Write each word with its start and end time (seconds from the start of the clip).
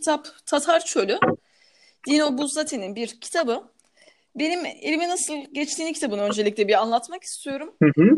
kitap 0.00 0.46
Tatar 0.46 0.84
Çölü. 0.84 1.18
Dino 2.06 2.38
Buzzati'nin 2.38 2.96
bir 2.96 3.20
kitabı. 3.20 3.64
Benim 4.34 4.66
elime 4.66 5.08
nasıl 5.08 5.34
geçtiğini 5.52 5.92
kitabın 5.92 6.18
öncelikle 6.18 6.68
bir 6.68 6.80
anlatmak 6.80 7.22
istiyorum. 7.24 7.74
Hı 7.82 7.90
hı. 7.96 8.16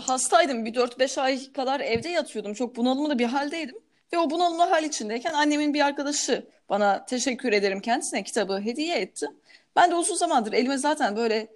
Hastaydım. 0.00 0.64
Bir 0.64 0.74
4-5 0.74 1.20
ay 1.20 1.52
kadar 1.52 1.80
evde 1.80 2.08
yatıyordum. 2.08 2.54
Çok 2.54 2.76
bunalımlı 2.76 3.18
bir 3.18 3.24
haldeydim. 3.24 3.76
Ve 4.12 4.18
o 4.18 4.30
bunalımlı 4.30 4.62
hal 4.62 4.84
içindeyken 4.84 5.32
annemin 5.32 5.74
bir 5.74 5.80
arkadaşı 5.80 6.46
bana 6.68 7.04
teşekkür 7.06 7.52
ederim 7.52 7.80
kendisine 7.80 8.22
kitabı 8.22 8.60
hediye 8.60 8.98
etti. 8.98 9.26
Ben 9.76 9.90
de 9.90 9.94
uzun 9.94 10.14
zamandır 10.14 10.52
elime 10.52 10.78
zaten 10.78 11.16
böyle 11.16 11.48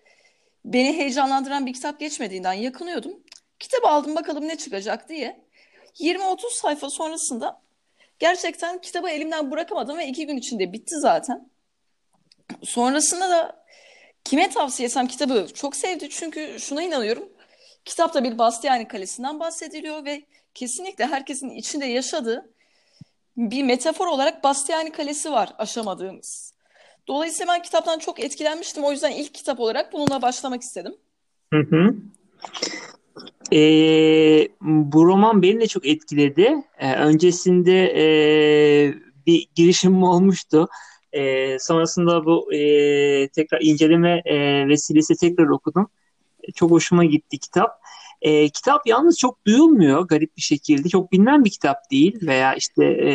beni 0.64 0.96
heyecanlandıran 0.96 1.66
bir 1.66 1.72
kitap 1.72 2.00
geçmediğinden 2.00 2.52
yakınıyordum. 2.52 3.12
Kitabı 3.58 3.88
aldım 3.88 4.16
bakalım 4.16 4.48
ne 4.48 4.56
çıkacak 4.56 5.08
diye. 5.08 5.40
20-30 6.00 6.50
sayfa 6.50 6.90
sonrasında 6.90 7.65
gerçekten 8.18 8.80
kitabı 8.80 9.08
elimden 9.08 9.50
bırakamadım 9.50 9.98
ve 9.98 10.06
iki 10.06 10.26
gün 10.26 10.36
içinde 10.36 10.72
bitti 10.72 10.94
zaten. 11.00 11.50
Sonrasında 12.62 13.30
da 13.30 13.64
kime 14.24 14.50
tavsiye 14.50 14.86
etsem 14.86 15.06
kitabı 15.06 15.46
çok 15.54 15.76
sevdi 15.76 16.08
çünkü 16.10 16.56
şuna 16.58 16.82
inanıyorum. 16.82 17.28
Kitapta 17.84 18.24
bir 18.24 18.38
Bastiani 18.38 18.88
Kalesi'nden 18.88 19.40
bahsediliyor 19.40 20.04
ve 20.04 20.22
kesinlikle 20.54 21.06
herkesin 21.06 21.50
içinde 21.50 21.86
yaşadığı 21.86 22.50
bir 23.36 23.62
metafor 23.62 24.06
olarak 24.06 24.44
Bastiani 24.44 24.92
Kalesi 24.92 25.32
var 25.32 25.54
aşamadığımız. 25.58 26.54
Dolayısıyla 27.08 27.54
ben 27.54 27.62
kitaptan 27.62 27.98
çok 27.98 28.20
etkilenmiştim. 28.20 28.84
O 28.84 28.92
yüzden 28.92 29.10
ilk 29.10 29.34
kitap 29.34 29.60
olarak 29.60 29.92
bununla 29.92 30.22
başlamak 30.22 30.62
istedim. 30.62 30.96
Hı 31.52 31.60
hı. 31.60 31.94
Ee, 33.52 34.48
bu 34.60 35.06
roman 35.06 35.42
beni 35.42 35.60
de 35.60 35.66
çok 35.66 35.86
etkiledi. 35.86 36.54
Ee, 36.78 36.94
öncesinde 36.94 37.92
e, 37.96 38.06
bir 39.26 39.48
girişimim 39.54 40.02
olmuştu. 40.02 40.68
E, 41.12 41.58
sonrasında 41.58 42.24
bu 42.24 42.54
e, 42.54 42.58
tekrar 43.28 43.60
inceleme 43.60 44.22
e, 44.24 44.68
vesilesi 44.68 45.16
tekrar 45.16 45.48
okudum. 45.48 45.88
Çok 46.54 46.70
hoşuma 46.70 47.04
gitti 47.04 47.38
kitap. 47.38 47.80
E, 48.22 48.48
kitap 48.48 48.86
yalnız 48.86 49.18
çok 49.18 49.46
duyulmuyor 49.46 50.08
garip 50.08 50.36
bir 50.36 50.42
şekilde. 50.42 50.88
Çok 50.88 51.12
bilinen 51.12 51.44
bir 51.44 51.50
kitap 51.50 51.76
değil 51.90 52.18
veya 52.26 52.54
işte 52.54 52.84
e, 52.84 53.10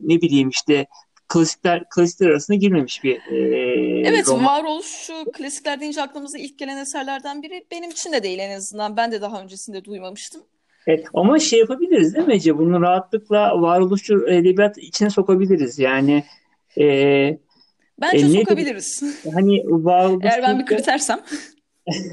ne 0.00 0.20
bileyim 0.20 0.48
işte 0.48 0.86
klasikler 1.28 1.84
klasikler 1.90 2.28
arasında 2.30 2.56
girmemiş 2.56 3.04
bir 3.04 3.16
e, 3.16 4.08
Evet, 4.08 4.28
roman. 4.28 4.44
varoluş 4.44 4.86
şu 4.86 5.24
klasikler 5.32 5.80
deyince 5.80 6.02
aklımıza 6.02 6.38
ilk 6.38 6.58
gelen 6.58 6.76
eserlerden 6.76 7.42
biri. 7.42 7.64
Benim 7.70 7.90
için 7.90 8.12
de 8.12 8.22
değil 8.22 8.38
en 8.38 8.56
azından. 8.56 8.96
Ben 8.96 9.12
de 9.12 9.20
daha 9.20 9.42
öncesinde 9.42 9.84
duymamıştım. 9.84 10.40
Evet, 10.86 11.06
ama 11.14 11.38
şey 11.38 11.58
yapabiliriz 11.58 12.14
değil 12.14 12.26
mi 12.26 12.34
Ece? 12.34 12.58
Bunu 12.58 12.80
rahatlıkla 12.80 13.60
varoluşçu 13.62 14.26
edebiyat 14.28 14.78
içine 14.78 15.10
sokabiliriz. 15.10 15.78
Yani 15.78 16.24
e, 16.78 16.84
Bence 18.00 18.26
E, 18.26 18.32
ne- 18.32 18.40
sokabiliriz. 18.40 19.02
hani 19.34 19.58
Eğer 20.22 20.42
ben 20.42 20.58
bir 20.58 20.66
kritersem. 20.66 21.20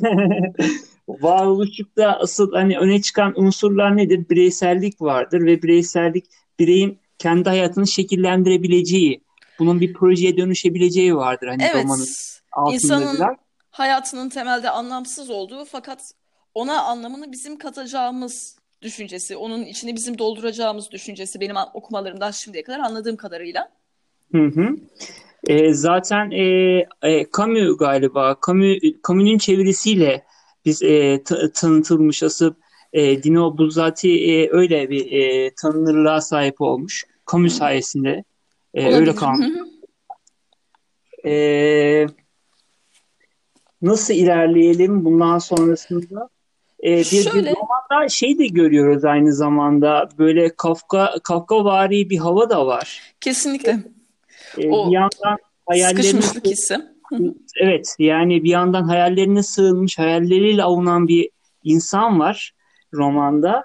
varoluşçulukta 1.07 2.07
asıl 2.19 2.51
hani 2.51 2.77
öne 2.77 3.01
çıkan 3.01 3.33
unsurlar 3.39 3.97
nedir? 3.97 4.29
Bireysellik 4.29 5.01
vardır 5.01 5.41
ve 5.45 5.61
bireysellik 5.63 6.25
bireyin 6.59 6.97
kendi 7.19 7.49
hayatını 7.49 7.87
şekillendirebileceği, 7.87 9.21
bunun 9.59 9.81
bir 9.81 9.93
projeye 9.93 10.37
dönüşebileceği 10.37 11.15
vardır 11.15 11.47
hani 11.47 11.63
Evet, 11.63 11.83
romanın 11.83 12.07
altında 12.51 12.75
insanın 12.75 13.15
biraz. 13.17 13.35
hayatının 13.71 14.29
temelde 14.29 14.69
anlamsız 14.69 15.29
olduğu 15.29 15.65
fakat 15.65 16.11
ona 16.53 16.81
anlamını 16.81 17.31
bizim 17.31 17.57
katacağımız 17.57 18.57
düşüncesi, 18.81 19.37
onun 19.37 19.65
içini 19.65 19.95
bizim 19.95 20.17
dolduracağımız 20.17 20.91
düşüncesi 20.91 21.39
benim 21.39 21.55
okumalarımdan 21.73 22.31
şimdiye 22.31 22.63
kadar 22.63 22.79
anladığım 22.79 23.15
kadarıyla. 23.15 23.71
Hı 24.31 24.43
hı. 24.45 24.75
E, 25.47 25.73
zaten 25.73 26.31
e, 26.31 26.43
e, 27.03 27.25
Camus 27.37 27.77
galiba 27.77 28.37
Camus, 28.47 28.77
Camus'un 29.07 29.37
çevirisiyle 29.37 30.25
biz 30.65 30.83
e, 30.83 31.23
t- 31.23 31.51
tanıtılmış 31.53 32.23
asıl 32.23 32.53
e, 32.93 33.23
Dino 33.23 33.57
Buzzati 33.57 34.31
e, 34.31 34.49
öyle 34.51 34.89
bir 34.89 35.11
e, 35.11 35.51
tanınırlığa 35.55 36.21
sahip 36.21 36.61
olmuş. 36.61 37.05
Camus 37.31 37.53
sayesinde 37.53 38.23
e, 38.73 38.85
öyle 38.85 39.11
Olabilir. 39.11 39.15
hı. 39.43 41.29
E, 41.29 42.07
nasıl 43.81 44.13
ilerleyelim 44.13 45.05
bundan 45.05 45.37
sonrasında? 45.37 46.29
E, 46.83 46.89
bir, 46.89 46.97
bir 46.97 47.23
Şöyle, 47.23 47.53
romanda 47.53 48.09
şey 48.09 48.39
de 48.39 48.47
görüyoruz 48.47 49.05
aynı 49.05 49.33
zamanda 49.33 50.09
böyle 50.17 50.55
Kafka 50.55 51.13
Kafkavari 51.23 52.09
bir 52.09 52.17
hava 52.17 52.49
da 52.49 52.67
var. 52.67 53.01
kesinlikle 53.21 53.71
E, 54.57 54.61
bir 54.61 54.69
o 54.69 54.91
yandan 54.91 55.37
hayallerini 55.65 56.21
hı. 57.11 57.33
Evet 57.61 57.95
yani 57.99 58.43
bir 58.43 58.49
yandan 58.49 58.83
hayallerine 58.83 59.43
sığınmış, 59.43 59.99
hayalleriyle 59.99 60.63
avunan 60.63 61.07
bir 61.07 61.29
insan 61.63 62.19
var 62.19 62.53
romanda. 62.93 63.63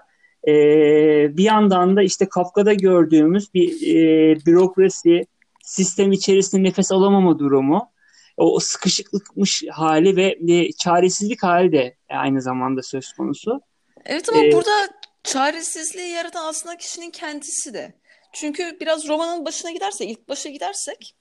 Ee, 0.48 1.36
bir 1.36 1.44
yandan 1.44 1.96
da 1.96 2.02
işte 2.02 2.28
Kafka'da 2.28 2.72
gördüğümüz 2.72 3.54
bir 3.54 3.96
e, 3.96 4.36
bürokrasi, 4.46 5.26
sistem 5.62 6.12
içerisinde 6.12 6.62
nefes 6.62 6.92
alamama 6.92 7.38
durumu, 7.38 7.92
o 8.36 8.60
sıkışıklıkmış 8.60 9.64
hali 9.70 10.16
ve 10.16 10.38
e, 10.48 10.72
çaresizlik 10.72 11.42
hali 11.42 11.72
de 11.72 11.96
aynı 12.08 12.42
zamanda 12.42 12.82
söz 12.82 13.12
konusu. 13.12 13.60
Evet 14.04 14.28
ama 14.28 14.44
Ee, 14.44 14.52
burada 14.52 14.88
çaresizliği 15.24 16.08
yaratan 16.08 16.48
aslında 16.48 16.76
kişinin 16.76 17.10
kendisi 17.10 17.74
de. 17.74 17.94
Çünkü 18.32 18.76
biraz 18.80 19.08
romanın 19.08 19.44
başına 19.44 19.70
gidersek, 19.70 20.10
ilk 20.10 20.28
başa 20.28 20.48
gidersek, 20.48 21.16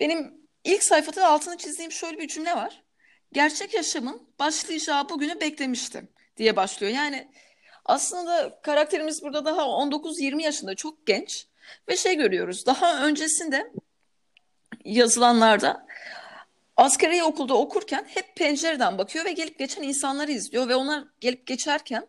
benim 0.00 0.34
ilk 0.64 0.84
sayfada 0.84 1.28
altını 1.28 1.56
çizdiğim 1.56 1.92
şöyle 1.92 2.18
bir 2.18 2.28
cümle 2.28 2.52
var. 2.52 2.82
Gerçek 3.32 3.74
yaşamın 3.74 4.22
başlayacağı 4.38 5.08
bugünü 5.08 5.40
beklemiştim 5.40 6.08
diye 6.36 6.56
başlıyor. 6.56 6.92
Yani 6.92 7.28
aslında 7.88 8.58
karakterimiz 8.62 9.22
burada 9.22 9.44
daha 9.44 9.62
19-20 9.62 10.42
yaşında 10.42 10.74
çok 10.74 11.06
genç 11.06 11.46
ve 11.88 11.96
şey 11.96 12.16
görüyoruz. 12.16 12.66
Daha 12.66 13.06
öncesinde 13.06 13.72
yazılanlarda 14.84 15.86
askeri 16.76 17.22
okulda 17.22 17.54
okurken 17.54 18.04
hep 18.08 18.36
pencereden 18.36 18.98
bakıyor 18.98 19.24
ve 19.24 19.32
gelip 19.32 19.58
geçen 19.58 19.82
insanları 19.82 20.32
izliyor 20.32 20.68
ve 20.68 20.74
onlar 20.74 21.04
gelip 21.20 21.46
geçerken 21.46 22.06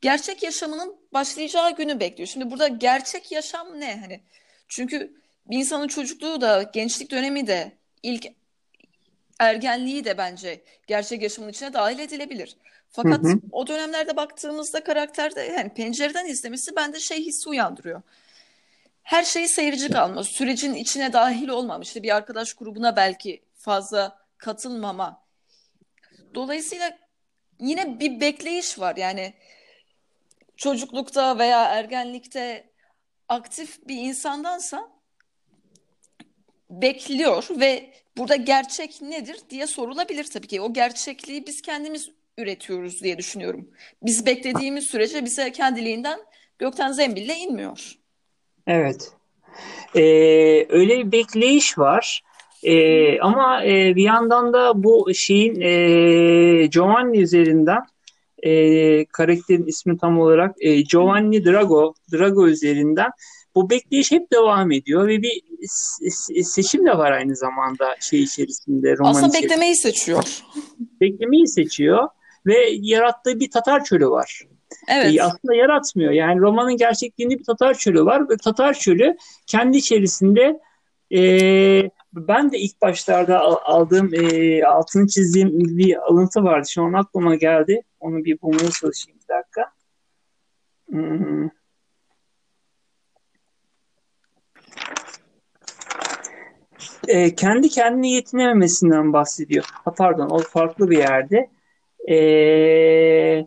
gerçek 0.00 0.42
yaşamının 0.42 0.96
başlayacağı 1.12 1.76
günü 1.76 2.00
bekliyor. 2.00 2.28
Şimdi 2.28 2.50
burada 2.50 2.68
gerçek 2.68 3.32
yaşam 3.32 3.80
ne? 3.80 4.00
Hani 4.00 4.20
çünkü 4.68 5.12
bir 5.46 5.58
insanın 5.58 5.88
çocukluğu 5.88 6.40
da, 6.40 6.62
gençlik 6.62 7.10
dönemi 7.10 7.46
de, 7.46 7.72
ilk 8.02 8.26
ergenliği 9.38 10.04
de 10.04 10.18
bence 10.18 10.60
gerçek 10.86 11.22
yaşamın 11.22 11.48
içine 11.48 11.72
dahil 11.72 11.98
edilebilir. 11.98 12.56
Hı 12.88 13.02
Fakat 13.02 13.24
hı. 13.24 13.40
o 13.52 13.66
dönemlerde 13.66 14.16
baktığımızda 14.16 14.84
karakterde 14.84 15.40
yani 15.40 15.74
pencereden 15.74 16.26
izlemesi 16.26 16.76
bende 16.76 17.00
şey 17.00 17.24
hissi 17.24 17.48
uyandırıyor. 17.48 18.02
Her 19.02 19.24
şeyi 19.24 19.48
seyirci 19.48 19.88
kalma, 19.90 20.24
sürecin 20.24 20.74
içine 20.74 21.12
dahil 21.12 21.48
olmam, 21.48 21.82
işte 21.82 22.02
bir 22.02 22.16
arkadaş 22.16 22.54
grubuna 22.54 22.96
belki 22.96 23.42
fazla 23.54 24.18
katılmama. 24.38 25.24
Dolayısıyla 26.34 26.98
yine 27.60 28.00
bir 28.00 28.20
bekleyiş 28.20 28.78
var. 28.78 28.96
Yani 28.96 29.34
çocuklukta 30.56 31.38
veya 31.38 31.64
ergenlikte 31.64 32.70
aktif 33.28 33.88
bir 33.88 33.96
insandansa 33.96 34.88
bekliyor 36.70 37.46
ve 37.50 37.94
burada 38.16 38.36
gerçek 38.36 39.02
nedir 39.02 39.40
diye 39.50 39.66
sorulabilir 39.66 40.24
tabii 40.24 40.46
ki. 40.46 40.60
O 40.60 40.72
gerçekliği 40.72 41.46
biz 41.46 41.62
kendimiz 41.62 42.10
üretiyoruz 42.38 43.02
diye 43.02 43.18
düşünüyorum. 43.18 43.68
Biz 44.02 44.26
beklediğimiz 44.26 44.84
sürece 44.84 45.24
bize 45.24 45.52
kendiliğinden 45.52 46.18
gökten 46.58 46.92
zembille 46.92 47.36
inmiyor. 47.36 47.92
Evet. 48.66 49.12
Ee, 49.96 50.02
öyle 50.68 50.98
bir 50.98 51.12
bekleyiş 51.12 51.78
var. 51.78 52.22
Ee, 52.62 53.20
ama 53.20 53.64
e, 53.64 53.96
bir 53.96 54.02
yandan 54.02 54.52
da 54.52 54.84
bu 54.84 55.14
şeyin 55.14 55.60
e, 55.60 56.66
Giovanni 56.66 57.18
üzerinden 57.20 57.80
e, 58.42 59.04
karakterin 59.04 59.66
ismi 59.66 59.98
tam 59.98 60.20
olarak 60.20 60.54
e, 60.60 60.80
Giovanni 60.80 61.44
Drago 61.44 61.94
Drago 62.12 62.48
üzerinden 62.48 63.10
bu 63.54 63.70
bekleyiş 63.70 64.12
hep 64.12 64.32
devam 64.32 64.72
ediyor 64.72 65.08
ve 65.08 65.22
bir 65.22 65.42
se- 65.62 66.42
seçim 66.42 66.86
de 66.86 66.98
var 66.98 67.12
aynı 67.12 67.36
zamanda 67.36 67.96
şey 68.00 68.22
içerisinde 68.22 68.96
roman 68.96 69.10
Aslında 69.10 69.26
içerisinde. 69.26 69.42
beklemeyi 69.50 69.76
seçiyor. 69.76 70.42
Beklemeyi 71.00 71.48
seçiyor 71.48 72.08
ve 72.48 72.68
yarattığı 72.70 73.40
bir 73.40 73.50
Tatar 73.50 73.84
çölü 73.84 74.08
var. 74.10 74.42
E, 74.88 74.94
Evet. 74.94 75.20
aslında 75.20 75.54
yaratmıyor. 75.54 76.12
Yani 76.12 76.40
romanın 76.40 76.76
gerçekliğinde 76.76 77.38
bir 77.38 77.44
Tatar 77.44 77.74
çölü 77.74 78.04
var 78.04 78.30
ve 78.30 78.36
Tatar 78.36 78.74
çölü 78.74 79.16
kendi 79.46 79.76
içerisinde 79.76 80.60
e, 81.14 81.20
ben 82.12 82.52
de 82.52 82.58
ilk 82.58 82.82
başlarda 82.82 83.40
al- 83.40 83.58
aldığım 83.64 84.14
e, 84.14 84.62
altını 84.64 85.06
çizdiğim 85.08 85.50
bir 85.78 85.96
alıntı 85.96 86.44
vardı. 86.44 86.68
Şu 86.70 86.82
an 86.82 86.92
aklıma 86.92 87.34
geldi. 87.34 87.82
Onu 88.00 88.24
bir 88.24 88.40
bulmaya 88.42 88.70
çalışayım 88.70 89.18
bir 89.22 89.34
dakika. 89.34 89.72
Hmm. 90.90 91.48
e, 97.08 97.34
kendi 97.34 97.68
kendine 97.68 98.10
yetinememesinden 98.10 99.12
bahsediyor. 99.12 99.64
Ha, 99.84 99.94
pardon 99.94 100.30
o 100.30 100.38
farklı 100.38 100.90
bir 100.90 100.98
yerde. 100.98 101.50
E, 102.08 103.46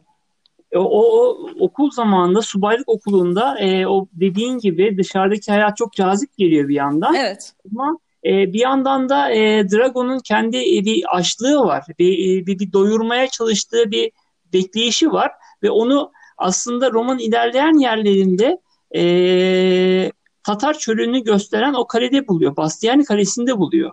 o, 0.76 0.80
o, 0.80 1.38
okul 1.60 1.92
zamanında 1.92 2.42
subaylık 2.42 2.90
okulunda 2.90 3.60
e, 3.60 3.88
o 3.88 4.08
dediğin 4.14 4.58
gibi 4.58 4.98
dışarıdaki 4.98 5.52
hayat 5.52 5.78
çok 5.78 5.94
cazip 5.94 6.38
geliyor 6.38 6.68
bir 6.68 6.76
yandan. 6.76 7.16
Evet. 7.16 7.54
Ama 7.72 7.98
e, 8.26 8.54
bir 8.54 8.60
yandan 8.60 9.10
da 9.10 9.32
e, 9.32 9.70
Dragon'un 9.70 10.20
kendi 10.20 10.58
e, 10.58 10.86
bir 10.86 11.18
açlığı 11.18 11.60
var. 11.60 11.86
Bir, 12.00 12.46
bir, 12.46 12.60
bir 12.60 12.74
doyurmaya 12.74 13.28
çalıştığı 13.28 13.92
bir 13.92 14.12
bekleyişi 14.54 15.12
var 15.12 15.32
ve 15.64 15.72
onu 15.72 16.12
aslında 16.38 16.92
roman 16.92 17.20
ilerleyen 17.20 17.80
yerlerinde 17.80 18.58
e, 18.96 20.12
Tatar 20.44 20.78
çölünü 20.78 21.24
gösteren 21.24 21.74
o 21.74 21.88
kalede 21.88 22.28
buluyor. 22.28 22.56
Bastiani 22.58 23.06
Kalesi'nde 23.06 23.58
buluyor. 23.58 23.92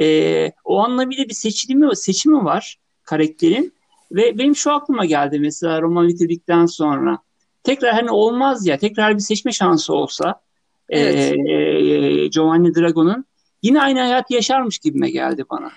E, 0.00 0.52
o 0.64 0.78
anlamıyla 0.78 1.24
bir 1.24 1.34
seçimi, 1.34 1.96
seçimi 1.96 2.44
var 2.44 2.76
karakterin. 3.04 3.75
Ve 4.12 4.38
benim 4.38 4.56
şu 4.56 4.72
aklıma 4.72 5.04
geldi 5.04 5.38
mesela 5.40 5.82
roman 5.82 6.08
bitirdikten 6.08 6.66
sonra. 6.66 7.18
Tekrar 7.64 7.92
hani 7.92 8.10
olmaz 8.10 8.66
ya, 8.66 8.78
tekrar 8.78 9.14
bir 9.14 9.20
seçme 9.20 9.52
şansı 9.52 9.94
olsa 9.94 10.40
evet. 10.88 11.32
e, 11.32 12.26
Giovanni 12.26 12.74
Drago'nun 12.74 13.24
yine 13.62 13.82
aynı 13.82 14.00
hayatı 14.00 14.34
yaşarmış 14.34 14.78
gibime 14.78 15.10
geldi 15.10 15.44
bana. 15.50 15.70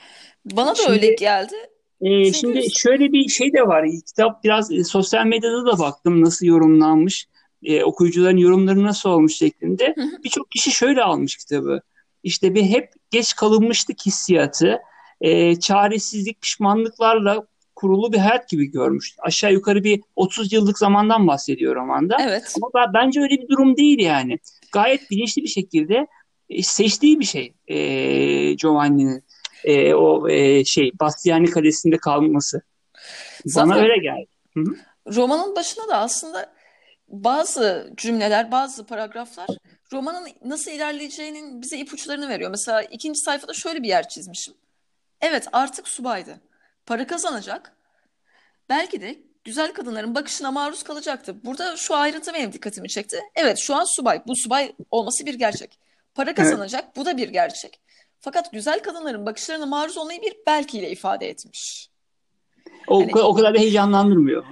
Bana 0.46 0.72
da 0.72 0.76
şimdi, 0.76 0.92
öyle 0.92 1.14
geldi. 1.14 1.56
E. 2.02 2.34
Şimdi 2.34 2.64
şöyle 2.72 3.12
bir 3.12 3.30
şey 3.30 3.54
de 3.54 3.68
var. 3.68 3.86
Kitap 4.08 4.44
biraz 4.44 4.72
e, 4.72 4.84
sosyal 4.84 5.26
medyada 5.26 5.66
da 5.66 5.80
baktım 5.80 6.24
nasıl 6.24 6.46
yorumlanmış. 6.46 7.28
E, 7.64 7.84
okuyucuların 7.84 8.38
yorumları 8.38 8.84
nasıl 8.84 9.10
olmuş 9.10 9.36
şeklinde. 9.36 9.96
Birçok 10.24 10.52
kişi 10.52 10.72
şöyle 10.72 11.04
almış 11.04 11.38
kitabı. 11.38 11.82
İşte 12.24 12.56
bir 12.56 12.64
hep 12.64 12.92
geç 13.10 13.36
kalınmışlık 13.36 14.06
hissiyatı, 14.06 14.80
e, 15.22 15.60
çaresizlik, 15.60 16.42
pişmanlıklarla 16.42 17.46
kurulu 17.80 18.14
bir 18.14 18.18
hayat 18.18 18.50
gibi 18.50 18.66
görmüş. 18.66 19.16
Aşağı 19.20 19.54
yukarı 19.54 19.84
bir 19.84 20.02
30 20.16 20.54
yıllık 20.54 20.80
zamandan 20.80 21.28
bahsediyor 21.28 21.76
romanda. 21.76 22.18
Evet. 22.22 22.56
Ama 22.56 22.70
ben, 22.76 22.94
bence 22.94 23.22
öyle 23.22 23.38
bir 23.38 23.48
durum 23.48 23.78
değil 23.78 24.00
yani. 24.00 24.40
Gayet 24.72 25.12
bilinçli 25.12 25.44
bir 25.44 25.48
şekilde 25.48 26.08
e, 26.50 26.64
seçtiği 26.64 27.20
bir 27.20 27.26
şey 27.26 27.54
e, 27.68 27.78
Giovanni'nin 28.54 29.24
e, 29.64 29.94
o 29.94 30.30
e, 30.30 30.66
şey 30.66 30.92
Bastiani 31.00 31.50
Kalesi'nde 31.50 31.98
kalması. 31.98 32.62
Bana 33.56 33.76
öyle 33.76 33.98
geldi. 33.98 34.28
Hı-hı. 34.54 34.76
Romanın 35.16 35.56
başına 35.56 35.88
da 35.88 35.98
aslında 35.98 36.54
bazı 37.08 37.94
cümleler, 37.98 38.52
bazı 38.52 38.86
paragraflar 38.86 39.48
romanın 39.94 40.28
nasıl 40.46 40.72
ilerleyeceğinin 40.72 41.62
bize 41.62 41.78
ipuçlarını 41.78 42.30
veriyor. 42.30 42.52
Mesela 42.52 42.82
ikinci 42.82 43.20
sayfada 43.20 43.54
şöyle 43.54 43.84
bir 43.84 43.88
yer 43.88 44.10
çizmişim. 44.10 44.54
Evet 45.22 45.48
artık 45.52 45.88
subaydı. 45.88 46.49
Para 46.90 47.08
kazanacak. 47.08 47.76
Belki 48.70 49.02
de 49.02 49.20
güzel 49.44 49.74
kadınların 49.74 50.16
bakışına 50.16 50.52
maruz 50.52 50.84
kalacaktı. 50.84 51.46
Burada 51.46 51.78
şu 51.78 51.96
ayrıntı 51.96 52.34
benim 52.34 52.54
dikkatimi 52.54 52.90
çekti. 52.90 53.20
Evet 53.36 53.58
şu 53.58 53.76
an 53.76 53.84
subay. 53.84 54.22
Bu 54.28 54.36
subay 54.36 54.76
olması 54.92 55.26
bir 55.26 55.34
gerçek. 55.34 55.80
Para 56.16 56.36
kazanacak. 56.36 56.84
Evet. 56.84 56.96
Bu 56.96 57.06
da 57.06 57.18
bir 57.18 57.30
gerçek. 57.30 57.82
Fakat 58.20 58.52
güzel 58.52 58.80
kadınların 58.84 59.26
bakışlarına 59.26 59.66
maruz 59.66 59.98
olmayı 59.98 60.22
bir 60.22 60.36
belkiyle 60.48 60.92
ifade 60.92 61.30
etmiş. 61.30 61.90
O, 62.88 63.02
yani, 63.02 63.12
o 63.16 63.34
kadar 63.34 63.56
da 63.56 63.60
heyecanlandırmıyor 63.60 64.46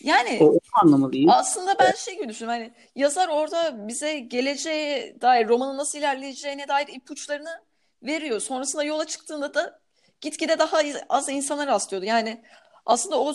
Yani 0.00 0.38
o, 0.40 1.12
değil. 1.12 1.28
Aslında 1.30 1.78
ben 1.78 1.92
şey 1.92 2.14
gibi 2.14 2.28
düşünüyorum. 2.28 2.62
Hani 2.62 2.72
yazar 2.96 3.28
orada 3.28 3.88
bize 3.88 4.18
geleceğe 4.18 5.20
dair 5.20 5.48
romanın 5.48 5.78
nasıl 5.78 5.98
ilerleyeceğine 5.98 6.68
dair 6.68 6.88
ipuçlarını 6.88 7.62
veriyor. 8.02 8.40
Sonrasında 8.40 8.84
yola 8.84 9.06
çıktığında 9.06 9.54
da 9.54 9.81
gitgide 10.22 10.58
daha 10.58 10.78
az 11.08 11.28
insana 11.28 11.66
rastlıyordu. 11.66 12.06
Yani 12.06 12.42
aslında 12.86 13.20
o 13.20 13.34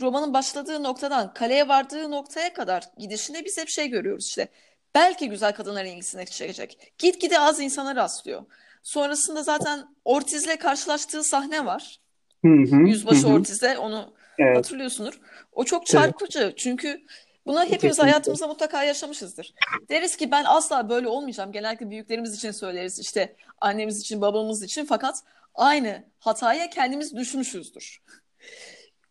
romanın 0.00 0.34
başladığı 0.34 0.82
noktadan 0.82 1.34
kaleye 1.34 1.68
vardığı 1.68 2.10
noktaya 2.10 2.52
kadar 2.52 2.84
gidişinde 2.98 3.44
biz 3.44 3.58
hep 3.58 3.68
şey 3.68 3.88
görüyoruz 3.88 4.26
işte. 4.26 4.48
Belki 4.94 5.28
güzel 5.28 5.52
kadınların 5.52 5.88
ilgisini 5.88 6.26
çekecek. 6.26 6.92
Gitgide 6.98 7.38
az 7.38 7.60
insana 7.60 7.96
rastlıyor. 7.96 8.42
Sonrasında 8.82 9.42
zaten 9.42 9.86
Ortiz'le 10.04 10.56
karşılaştığı 10.60 11.24
sahne 11.24 11.66
var. 11.66 12.00
Hı 12.44 12.48
hı, 12.48 12.76
Yüzbaşı 12.76 13.28
hı. 13.28 13.32
Ortiz'le 13.32 13.78
onu 13.78 14.14
evet. 14.38 14.56
hatırlıyorsundur. 14.56 15.20
O 15.52 15.64
çok 15.64 15.86
çarpıcı. 15.86 16.38
Evet. 16.38 16.58
Çünkü 16.58 17.00
bunu 17.46 17.60
hepimiz 17.60 17.80
Kesinlikle. 17.80 18.02
hayatımızda 18.02 18.46
mutlaka 18.46 18.84
yaşamışızdır. 18.84 19.54
Deriz 19.88 20.16
ki 20.16 20.30
ben 20.30 20.44
asla 20.46 20.88
böyle 20.88 21.08
olmayacağım. 21.08 21.52
Genellikle 21.52 21.90
büyüklerimiz 21.90 22.34
için 22.34 22.50
söyleriz 22.50 22.98
işte 22.98 23.36
annemiz 23.60 24.00
için, 24.00 24.20
babamız 24.20 24.62
için. 24.62 24.84
Fakat 24.84 25.22
aynı 25.54 26.04
hataya 26.18 26.70
kendimiz 26.70 27.16
düşmüşüzdür. 27.16 28.02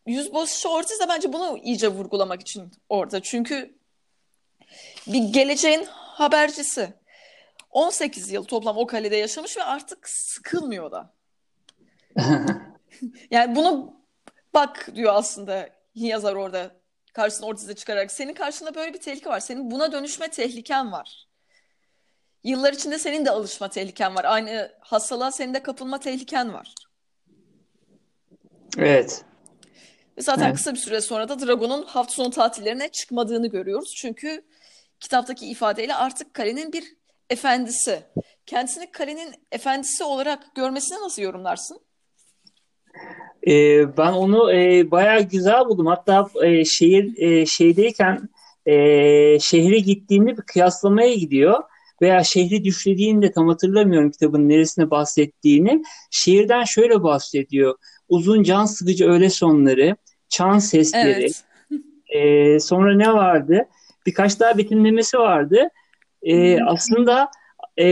Yüzbaşı 0.06 0.70
Ortiz 0.70 1.00
de 1.00 1.10
bence 1.10 1.34
bunu 1.34 1.58
iyice 1.58 1.88
vurgulamak 1.88 2.42
için 2.42 2.72
orada. 2.90 3.22
Çünkü 3.22 3.76
bir 5.08 5.24
geleceğin 5.24 5.86
habercisi. 5.92 6.94
18 7.70 8.32
yıl 8.32 8.44
toplam 8.44 8.78
o 8.78 8.88
kalede 8.88 9.16
yaşamış 9.16 9.58
ve 9.58 9.64
artık 9.64 10.10
sıkılmıyor 10.10 10.92
da. 10.92 11.14
yani 13.32 13.56
bunu 13.56 13.94
bak 14.54 14.90
diyor 14.96 15.14
aslında 15.16 15.70
yazar 15.96 16.36
orada 16.36 16.76
karşısına 17.14 17.48
Ortiz'e 17.48 17.76
çıkarak. 17.76 18.12
Senin 18.12 18.34
karşında 18.34 18.76
böyle 18.76 18.94
bir 18.94 19.00
tehlike 19.00 19.30
var. 19.30 19.40
Senin 19.40 19.72
buna 19.72 19.92
dönüşme 19.92 20.28
tehliken 20.28 20.92
var. 20.92 21.28
Yıllar 22.44 22.74
içinde 22.74 23.00
senin 23.00 23.26
de 23.26 23.32
alışma 23.32 23.70
tehliken 23.70 24.16
var. 24.16 24.26
Aynı 24.26 24.72
hastalığa 24.80 25.32
senin 25.32 25.54
de 25.54 25.64
kapılma 25.64 26.00
tehliken 26.00 26.54
var. 26.54 26.74
Evet. 28.78 29.26
Ve 30.18 30.22
zaten 30.22 30.46
evet. 30.46 30.56
kısa 30.56 30.74
bir 30.74 30.80
süre 30.80 31.02
sonra 31.02 31.30
da 31.30 31.40
Dragon'un 31.40 31.84
hafta 31.84 32.14
sonu 32.14 32.30
tatillerine 32.30 32.90
çıkmadığını 32.90 33.48
görüyoruz. 33.48 33.94
Çünkü 33.96 34.44
kitaptaki 35.00 35.48
ifadeyle 35.48 35.96
artık 35.96 36.34
kalenin 36.34 36.74
bir 36.74 36.84
efendisi. 37.30 38.04
Kendisini 38.46 38.92
kalenin 38.92 39.34
efendisi 39.52 40.04
olarak 40.04 40.56
görmesine 40.56 41.00
nasıl 41.00 41.22
yorumlarsın? 41.22 41.82
Ee, 43.48 43.98
ben 43.98 44.12
onu 44.12 44.54
e, 44.54 44.92
bayağı 44.92 45.22
güzel 45.22 45.66
buldum. 45.66 45.86
Hatta 45.86 46.28
e, 46.44 46.66
şehir 46.66 47.18
e, 47.18 47.46
şeydeyken 47.46 48.30
e, 48.66 48.74
şehre 49.40 49.80
gittiğinde 49.80 50.38
bir 50.38 50.42
kıyaslamaya 50.42 51.14
gidiyor 51.14 51.64
veya 52.02 52.24
şehri 52.24 52.64
düşlediğini 52.64 53.22
de 53.22 53.32
tam 53.32 53.48
hatırlamıyorum 53.48 54.12
kitabın 54.12 54.50
neresine 54.50 54.90
bahsettiğini. 54.90 55.84
Şehirden 56.12 56.64
şöyle 56.64 57.04
bahsediyor. 57.04 57.76
Uzun 58.10 58.44
can 58.44 58.66
sıkıcı 58.66 59.06
öğle 59.06 59.30
sonları, 59.30 59.96
çan 60.30 60.60
sesleri. 60.60 61.20
Evet. 61.20 61.44
E, 62.12 62.60
sonra 62.60 62.96
ne 62.98 63.14
vardı? 63.14 63.68
Birkaç 64.06 64.40
daha 64.40 64.58
betimlemesi 64.58 65.18
vardı. 65.18 65.70
E, 66.24 66.58
hmm. 66.58 66.68
Aslında 66.68 67.32
e, 67.78 67.86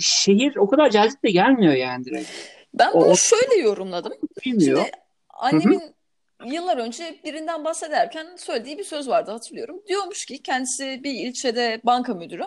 şehir 0.00 0.56
o 0.56 0.68
kadar 0.68 0.90
cazip 0.90 1.24
de 1.24 1.30
gelmiyor 1.30 1.72
yani 1.72 2.04
direkt. 2.04 2.28
Ben 2.74 2.92
bunu 2.94 3.04
o, 3.04 3.16
şöyle 3.16 3.62
yorumladım. 3.62 4.12
Bilmiyor. 4.44 4.78
Şimdi 4.78 4.90
annemin 5.28 5.80
Hı-hı. 5.80 6.54
yıllar 6.54 6.76
önce 6.76 7.20
birinden 7.24 7.64
bahsederken 7.64 8.26
söylediği 8.36 8.78
bir 8.78 8.84
söz 8.84 9.08
vardı 9.08 9.30
hatırlıyorum. 9.30 9.82
Diyormuş 9.88 10.24
ki 10.24 10.42
kendisi 10.42 11.00
bir 11.04 11.12
ilçede 11.12 11.80
banka 11.84 12.14
müdürü 12.14 12.44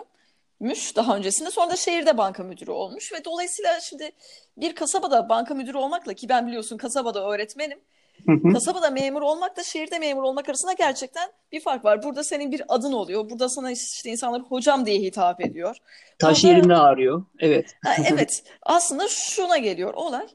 müş 0.60 0.96
daha 0.96 1.16
öncesinde. 1.16 1.50
Sonra 1.50 1.70
da 1.70 1.76
şehirde 1.76 2.18
banka 2.18 2.42
müdürü 2.42 2.70
olmuş 2.70 3.12
ve 3.12 3.24
dolayısıyla 3.24 3.80
şimdi 3.80 4.10
bir 4.56 4.74
kasabada 4.74 5.28
banka 5.28 5.54
müdürü 5.54 5.78
olmakla 5.78 6.14
ki 6.14 6.28
ben 6.28 6.46
biliyorsun 6.46 6.76
kasabada 6.76 7.28
öğretmenim. 7.30 7.80
Hı 8.26 8.32
hı. 8.32 8.52
Kasabada 8.52 8.90
memur 8.90 9.22
olmak 9.22 9.56
da 9.56 9.62
şehirde 9.62 9.98
memur 9.98 10.22
olmak 10.22 10.48
arasında 10.48 10.72
gerçekten 10.72 11.30
bir 11.52 11.60
fark 11.60 11.84
var. 11.84 12.02
Burada 12.02 12.24
senin 12.24 12.52
bir 12.52 12.62
adın 12.68 12.92
oluyor. 12.92 13.30
Burada 13.30 13.48
sana 13.48 13.70
işte 13.70 14.10
insanlar 14.10 14.42
hocam 14.42 14.86
diye 14.86 14.98
hitap 14.98 15.40
ediyor. 15.40 15.76
Taş 16.18 16.44
Burada... 16.44 16.56
yerinde 16.56 16.76
ağrıyor. 16.76 17.24
Evet. 17.38 17.74
Ha, 17.84 17.94
evet. 18.06 18.42
Aslında 18.62 19.08
şuna 19.08 19.58
geliyor 19.58 19.94
olay. 19.94 20.26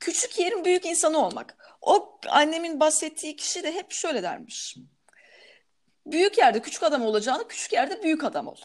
Küçük 0.00 0.38
yerin 0.38 0.64
büyük 0.64 0.86
insanı 0.86 1.26
olmak. 1.26 1.56
O 1.82 2.18
annemin 2.28 2.80
bahsettiği 2.80 3.36
kişi 3.36 3.62
de 3.62 3.74
hep 3.74 3.92
şöyle 3.92 4.22
dermiş. 4.22 4.76
Büyük 6.06 6.38
yerde 6.38 6.62
küçük 6.62 6.82
adam 6.82 7.02
olacağını 7.02 7.48
küçük 7.48 7.72
yerde 7.72 8.02
büyük 8.02 8.24
adam 8.24 8.46
ol. 8.46 8.56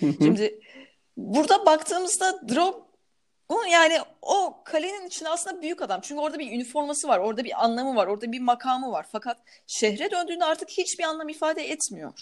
Şimdi 0.00 0.60
burada 1.16 1.66
baktığımızda 1.66 2.48
Drog 2.48 2.90
yani 3.70 3.98
o 4.22 4.62
kalenin 4.64 5.06
içinde 5.06 5.28
aslında 5.28 5.62
büyük 5.62 5.82
adam. 5.82 6.00
Çünkü 6.00 6.20
orada 6.20 6.38
bir 6.38 6.52
üniforması 6.52 7.08
var, 7.08 7.18
orada 7.18 7.44
bir 7.44 7.64
anlamı 7.64 7.96
var, 7.96 8.06
orada 8.06 8.32
bir 8.32 8.40
makamı 8.40 8.92
var. 8.92 9.06
Fakat 9.12 9.38
şehre 9.66 10.10
döndüğünde 10.10 10.44
artık 10.44 10.70
hiçbir 10.70 11.04
anlam 11.04 11.28
ifade 11.28 11.70
etmiyor. 11.70 12.12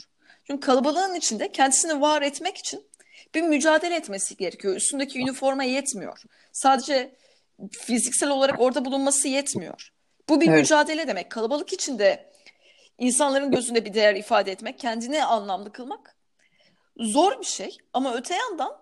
Çünkü 0.44 0.60
kalabalığın 0.60 1.14
içinde 1.14 1.52
kendisini 1.52 2.00
var 2.00 2.22
etmek 2.22 2.56
için 2.56 2.86
bir 3.34 3.42
mücadele 3.42 3.96
etmesi 3.96 4.36
gerekiyor. 4.36 4.76
Üstündeki 4.76 5.20
üniforma 5.20 5.64
yetmiyor. 5.64 6.22
Sadece 6.52 7.14
fiziksel 7.70 8.30
olarak 8.30 8.60
orada 8.60 8.84
bulunması 8.84 9.28
yetmiyor. 9.28 9.92
Bu 10.28 10.40
bir 10.40 10.48
evet. 10.48 10.58
mücadele 10.58 11.08
demek. 11.08 11.30
Kalabalık 11.30 11.72
içinde 11.72 12.30
insanların 12.98 13.50
gözünde 13.50 13.84
bir 13.84 13.94
değer 13.94 14.14
ifade 14.14 14.52
etmek, 14.52 14.78
kendini 14.78 15.24
anlamlı 15.24 15.72
kılmak 15.72 16.17
zor 16.98 17.40
bir 17.40 17.46
şey 17.46 17.78
ama 17.92 18.14
öte 18.14 18.34
yandan 18.34 18.78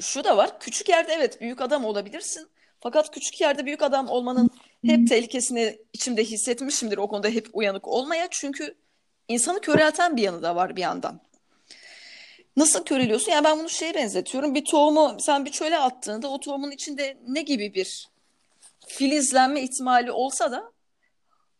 şu 0.00 0.24
da 0.24 0.36
var. 0.36 0.60
Küçük 0.60 0.88
yerde 0.88 1.12
evet 1.12 1.40
büyük 1.40 1.60
adam 1.60 1.84
olabilirsin. 1.84 2.48
Fakat 2.80 3.10
küçük 3.10 3.40
yerde 3.40 3.66
büyük 3.66 3.82
adam 3.82 4.08
olmanın 4.08 4.50
hep 4.86 5.08
tehlikesini 5.08 5.78
içimde 5.92 6.24
hissetmişimdir 6.24 6.98
o 6.98 7.08
konuda 7.08 7.28
hep 7.28 7.48
uyanık 7.52 7.88
olmaya. 7.88 8.28
Çünkü 8.30 8.74
insanı 9.28 9.60
körelten 9.60 10.16
bir 10.16 10.22
yanı 10.22 10.42
da 10.42 10.56
var 10.56 10.76
bir 10.76 10.80
yandan. 10.80 11.20
Nasıl 12.56 12.84
köreliyorsun? 12.84 13.32
Yani 13.32 13.44
ben 13.44 13.58
bunu 13.58 13.68
şeye 13.68 13.94
benzetiyorum. 13.94 14.54
Bir 14.54 14.64
tohumu 14.64 15.16
sen 15.20 15.44
bir 15.44 15.50
çöle 15.50 15.78
attığında 15.78 16.28
o 16.28 16.40
tohumun 16.40 16.70
içinde 16.70 17.16
ne 17.28 17.42
gibi 17.42 17.74
bir 17.74 18.08
filizlenme 18.86 19.62
ihtimali 19.62 20.12
olsa 20.12 20.52
da 20.52 20.72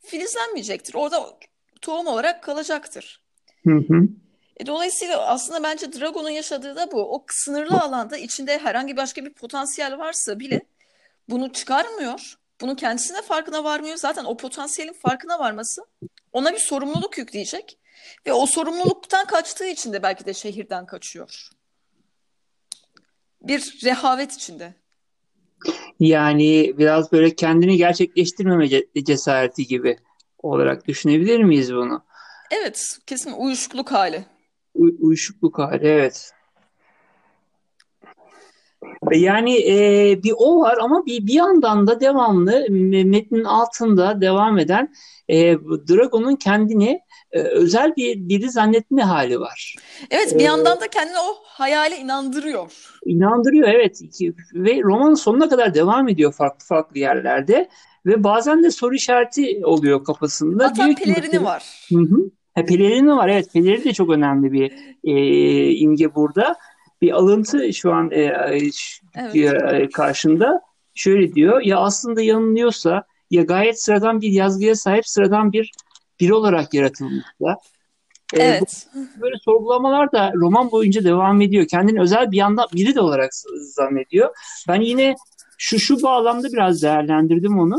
filizlenmeyecektir. 0.00 0.94
Orada 0.94 1.38
tohum 1.80 2.06
olarak 2.06 2.42
kalacaktır. 2.42 3.22
Hı 3.64 3.74
hı. 3.74 4.08
E, 4.62 4.66
dolayısıyla 4.66 5.26
aslında 5.26 5.62
bence 5.62 5.92
Dragon'un 5.92 6.30
yaşadığı 6.30 6.76
da 6.76 6.92
bu. 6.92 7.14
O 7.14 7.24
sınırlı 7.30 7.80
alanda 7.80 8.16
içinde 8.16 8.58
herhangi 8.58 8.96
başka 8.96 9.24
bir 9.24 9.32
potansiyel 9.32 9.98
varsa 9.98 10.38
bile 10.38 10.60
bunu 11.28 11.52
çıkarmıyor. 11.52 12.34
Bunun 12.60 12.74
kendisine 12.74 13.22
farkına 13.22 13.64
varmıyor. 13.64 13.96
Zaten 13.96 14.24
o 14.24 14.36
potansiyelin 14.36 14.92
farkına 14.92 15.38
varması 15.38 15.82
ona 16.32 16.52
bir 16.52 16.58
sorumluluk 16.58 17.18
yükleyecek. 17.18 17.78
Ve 18.26 18.32
o 18.32 18.46
sorumluluktan 18.46 19.26
kaçtığı 19.26 19.66
için 19.66 19.92
de 19.92 20.02
belki 20.02 20.26
de 20.26 20.34
şehirden 20.34 20.86
kaçıyor. 20.86 21.48
Bir 23.40 23.80
rehavet 23.84 24.32
içinde. 24.32 24.74
Yani 26.00 26.78
biraz 26.78 27.12
böyle 27.12 27.34
kendini 27.34 27.76
gerçekleştirmeme 27.76 28.68
cesareti 29.04 29.66
gibi 29.66 29.96
olarak 30.38 30.88
düşünebilir 30.88 31.42
miyiz 31.42 31.74
bunu? 31.74 32.04
Evet, 32.50 32.98
kesin 33.06 33.32
uyuşukluk 33.32 33.92
hali. 33.92 34.31
U- 34.82 35.06
uyuşukluk 35.06 35.58
hali, 35.58 35.86
evet. 35.86 36.32
Yani 39.12 39.56
e, 39.68 40.22
bir 40.22 40.32
o 40.36 40.60
var 40.60 40.78
ama 40.80 41.06
bir 41.06 41.26
bir 41.26 41.34
yandan 41.34 41.86
da 41.86 42.00
devamlı 42.00 42.66
metnin 43.04 43.44
altında 43.44 44.20
devam 44.20 44.58
eden 44.58 44.92
e, 45.28 45.56
Dragon'un 45.88 46.36
kendini 46.36 47.00
e, 47.32 47.40
özel 47.40 47.96
bir 47.96 48.28
biri 48.28 48.50
zannetme 48.50 49.02
hali 49.02 49.40
var. 49.40 49.76
Evet, 50.10 50.34
bir 50.34 50.40
ee, 50.40 50.42
yandan 50.42 50.80
da 50.80 50.88
kendini 50.88 51.18
o 51.18 51.36
hayale 51.44 51.96
inandırıyor. 51.96 52.72
İnandırıyor 53.06 53.68
evet 53.68 54.00
ve 54.54 54.80
romanın 54.82 55.14
sonuna 55.14 55.48
kadar 55.48 55.74
devam 55.74 56.08
ediyor 56.08 56.32
farklı 56.32 56.66
farklı 56.66 56.98
yerlerde 56.98 57.68
ve 58.06 58.24
bazen 58.24 58.62
de 58.62 58.70
soru 58.70 58.94
işareti 58.94 59.60
oluyor 59.64 60.04
kafasında. 60.04 60.74
Diyor 60.74 60.94
pelerini 60.94 61.44
var. 61.44 61.86
Hı 61.92 61.98
hı. 61.98 62.30
Ha, 62.54 62.64
pelerini 62.64 63.16
var 63.16 63.28
evet 63.28 63.52
pelerini 63.52 63.84
de 63.84 63.92
çok 63.92 64.10
önemli 64.10 64.52
bir 64.52 64.72
e, 65.04 65.70
imge 65.70 66.14
burada 66.14 66.56
bir 67.02 67.12
alıntı 67.12 67.72
şu 67.72 67.92
an 67.92 68.10
e, 68.10 68.20
evet. 69.14 69.34
e, 69.34 69.88
karşında. 69.90 70.60
Şöyle 70.94 71.34
diyor 71.34 71.60
ya 71.60 71.78
aslında 71.78 72.22
yanılıyorsa 72.22 73.04
ya 73.30 73.42
gayet 73.42 73.82
sıradan 73.82 74.20
bir 74.20 74.28
yazgıya 74.28 74.74
sahip 74.74 75.08
sıradan 75.08 75.52
bir 75.52 75.72
biri 76.20 76.34
olarak 76.34 76.74
yaratılmışsa. 76.74 77.56
E, 78.34 78.42
evet. 78.42 78.86
Böyle 79.20 79.36
sorgulamalar 79.44 80.12
da 80.12 80.32
roman 80.34 80.70
boyunca 80.70 81.04
devam 81.04 81.40
ediyor. 81.40 81.66
Kendini 81.66 82.00
özel 82.00 82.30
bir 82.30 82.36
yandan 82.36 82.66
biri 82.74 82.94
de 82.94 83.00
olarak 83.00 83.30
zannediyor. 83.60 84.36
Ben 84.68 84.80
yine 84.80 85.14
şu 85.58 85.78
şu 85.78 86.02
bağlamda 86.02 86.48
biraz 86.52 86.82
değerlendirdim 86.82 87.58
onu. 87.58 87.78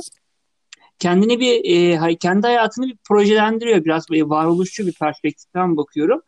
Kendini 1.04 1.40
bir 1.40 1.62
e, 1.66 2.16
kendi 2.16 2.48
hayatını 2.48 2.88
bir 2.88 2.98
projelendiriyor. 3.08 3.86
Biraz 3.86 4.10
böyle 4.10 4.30
varoluşçu 4.30 4.88
bir 4.88 4.94
perspektiften 4.94 5.78
bakıyorum. 5.78 6.22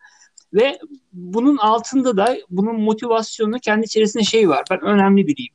Ve 0.53 0.79
bunun 1.13 1.57
altında 1.57 2.17
da 2.17 2.37
bunun 2.49 2.81
motivasyonu 2.81 3.59
kendi 3.59 3.85
içerisinde 3.85 4.23
şey 4.23 4.49
var. 4.49 4.63
Ben 4.71 4.81
önemli 4.81 5.27
biriyim. 5.27 5.53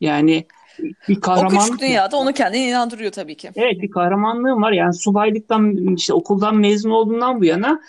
Yani 0.00 0.46
bir 1.08 1.20
kahramanlık. 1.20 1.60
O 1.60 1.64
küçük 1.64 1.80
dünyada 1.80 2.16
onu 2.16 2.32
kendine 2.32 2.68
inandırıyor 2.68 3.12
tabii 3.12 3.36
ki. 3.36 3.50
Evet 3.56 3.82
bir 3.82 3.90
kahramanlığım 3.90 4.62
var. 4.62 4.72
Yani 4.72 4.94
subaylıktan 4.94 5.94
işte 5.94 6.14
okuldan 6.14 6.56
mezun 6.56 6.90
olduğundan 6.90 7.40
bu 7.40 7.44
yana 7.44 7.80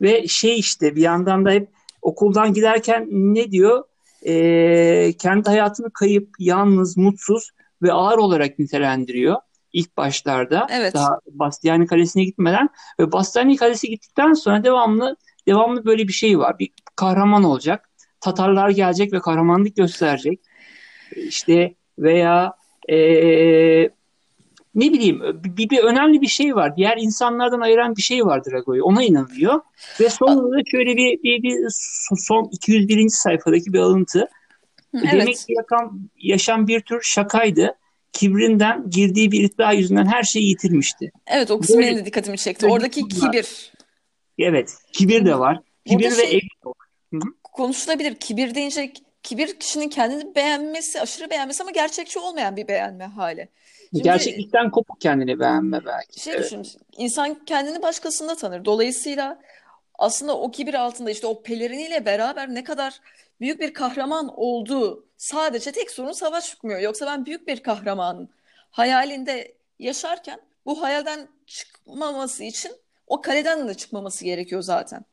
ve 0.00 0.28
şey 0.28 0.58
işte 0.58 0.96
bir 0.96 1.02
yandan 1.02 1.44
da 1.44 1.50
hep 1.50 1.68
okuldan 2.02 2.52
giderken 2.52 3.06
ne 3.10 3.50
diyor? 3.50 3.84
Ee, 4.26 5.12
kendi 5.18 5.48
hayatını 5.48 5.90
kayıp, 5.90 6.28
yalnız, 6.38 6.96
mutsuz 6.96 7.50
ve 7.82 7.92
ağır 7.92 8.18
olarak 8.18 8.58
nitelendiriyor 8.58 9.36
ilk 9.76 9.96
başlarda. 9.96 10.66
Evet. 10.70 10.94
Daha 10.94 11.20
Bastiani 11.26 11.86
Kalesi'ne 11.86 12.24
gitmeden 12.24 12.68
ve 13.00 13.12
Bastiani 13.12 13.56
Kalesi 13.56 13.88
gittikten 13.88 14.32
sonra 14.32 14.64
devamlı 14.64 15.16
devamlı 15.48 15.84
böyle 15.84 16.08
bir 16.08 16.12
şey 16.12 16.38
var. 16.38 16.58
Bir 16.58 16.68
kahraman 16.96 17.44
olacak. 17.44 17.90
Tatarlar 18.20 18.70
gelecek 18.70 19.12
ve 19.12 19.20
kahramanlık 19.20 19.76
gösterecek. 19.76 20.40
İşte 21.16 21.74
veya 21.98 22.52
e, 22.88 22.96
ne 24.74 24.92
bileyim 24.92 25.22
bir, 25.44 25.70
bir 25.70 25.78
önemli 25.78 26.20
bir 26.20 26.26
şey 26.26 26.54
var. 26.54 26.76
Diğer 26.76 26.96
insanlardan 26.96 27.60
ayıran 27.60 27.96
bir 27.96 28.02
şey 28.02 28.26
vardır 28.26 28.52
Drago'yu. 28.52 28.84
Ona 28.84 29.02
inanıyor. 29.02 29.60
Ve 30.00 30.10
sonunda 30.10 30.56
şöyle 30.70 30.96
bir, 30.96 31.22
bir, 31.22 31.42
bir 31.42 31.66
son 32.16 32.48
201. 32.52 33.08
sayfadaki 33.08 33.72
bir 33.72 33.78
alıntı. 33.78 34.28
Evet. 34.94 35.12
Demek 35.12 35.36
ki 35.36 35.54
yaşam, 35.56 36.00
yaşam 36.16 36.66
bir 36.66 36.80
tür 36.80 37.00
şakaydı. 37.02 37.74
Kibrinden 38.16 38.90
girdiği 38.90 39.32
bir 39.32 39.44
iddia 39.44 39.72
yüzünden 39.72 40.06
her 40.06 40.22
şeyi 40.22 40.48
yitirmişti. 40.48 41.12
Evet 41.26 41.50
o 41.50 41.60
kısım 41.60 41.80
benim 41.80 41.96
de 41.96 42.06
dikkatimi 42.06 42.38
çekti. 42.38 42.66
Oradaki 42.66 43.08
kibir. 43.08 43.72
Evet. 44.38 44.74
Kibir 44.92 45.26
de 45.26 45.38
var. 45.38 45.60
Kibir 45.86 46.04
Burada 46.04 46.18
ve 46.18 46.26
şey, 46.26 46.40
ego. 46.62 46.74
Konuşulabilir. 47.42 48.14
Kibir 48.14 48.54
deyince 48.54 48.92
kibir 49.22 49.58
kişinin 49.58 49.88
kendini 49.88 50.34
beğenmesi, 50.34 51.00
aşırı 51.00 51.30
beğenmesi 51.30 51.62
ama 51.62 51.70
gerçekçi 51.70 52.18
olmayan 52.18 52.56
bir 52.56 52.68
beğenme 52.68 53.04
hali. 53.04 53.48
Şimdi, 53.90 54.02
Gerçeklikten 54.02 54.70
kopuk 54.70 55.00
kendini 55.00 55.40
beğenme 55.40 55.84
belki. 55.86 56.20
Şey 56.20 56.34
evet. 56.34 56.44
düşün, 56.44 56.66
insan 56.98 57.44
kendini 57.44 57.82
başkasında 57.82 58.36
tanır. 58.36 58.64
Dolayısıyla 58.64 59.38
aslında 59.98 60.38
o 60.38 60.50
kibir 60.50 60.74
altında 60.74 61.10
işte 61.10 61.26
o 61.26 61.42
peleriniyle 61.42 62.04
beraber 62.04 62.54
ne 62.54 62.64
kadar 62.64 63.00
büyük 63.40 63.60
bir 63.60 63.74
kahraman 63.74 64.34
olduğu 64.36 65.06
sadece 65.16 65.72
tek 65.72 65.90
sorun 65.90 66.12
savaş 66.12 66.46
çıkmıyor. 66.46 66.80
Yoksa 66.80 67.06
ben 67.06 67.26
büyük 67.26 67.46
bir 67.46 67.62
kahramanın 67.62 68.28
hayalinde 68.70 69.54
yaşarken 69.78 70.40
bu 70.66 70.82
hayalden 70.82 71.28
çıkmaması 71.46 72.44
için 72.44 72.72
o 73.06 73.20
kaleden 73.20 73.68
de 73.68 73.74
çıkmaması 73.74 74.24
gerekiyor 74.24 74.62
zaten. 74.62 75.04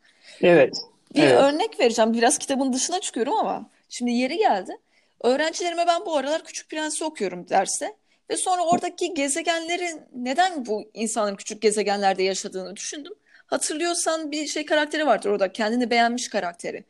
Evet. 0.41 0.77
Bir 1.15 1.23
evet. 1.23 1.41
örnek 1.41 1.79
vereceğim. 1.79 2.13
Biraz 2.13 2.37
kitabın 2.37 2.73
dışına 2.73 2.99
çıkıyorum 2.99 3.33
ama 3.33 3.69
şimdi 3.89 4.11
yeri 4.11 4.37
geldi. 4.37 4.77
Öğrencilerime 5.23 5.87
ben 5.87 6.05
bu 6.05 6.17
aralar 6.17 6.43
Küçük 6.43 6.69
Prens'i 6.69 7.03
okuyorum 7.03 7.49
derste. 7.49 7.95
Ve 8.29 8.37
sonra 8.37 8.65
oradaki 8.65 9.13
gezegenlerin 9.13 10.01
neden 10.15 10.65
bu 10.65 10.89
insanların 10.93 11.35
küçük 11.35 11.61
gezegenlerde 11.61 12.23
yaşadığını 12.23 12.75
düşündüm. 12.75 13.13
Hatırlıyorsan 13.53 14.31
bir 14.31 14.47
şey 14.47 14.65
karakteri 14.65 15.05
vardır 15.05 15.29
orada. 15.29 15.51
Kendini 15.51 15.89
beğenmiş 15.89 16.29
karakteri. 16.29 16.83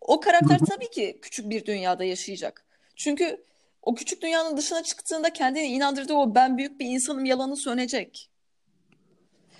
O 0.00 0.20
karakter 0.20 0.58
tabii 0.58 0.90
ki 0.90 1.18
küçük 1.22 1.50
bir 1.50 1.66
dünyada 1.66 2.04
yaşayacak. 2.04 2.64
Çünkü 2.96 3.44
o 3.82 3.94
küçük 3.94 4.22
dünyanın 4.22 4.56
dışına 4.56 4.82
çıktığında 4.82 5.32
kendini 5.32 5.66
inandırdığı 5.66 6.14
o 6.14 6.34
ben 6.34 6.58
büyük 6.58 6.80
bir 6.80 6.86
insanım 6.86 7.24
yalanı 7.24 7.56
sönecek. 7.56 8.30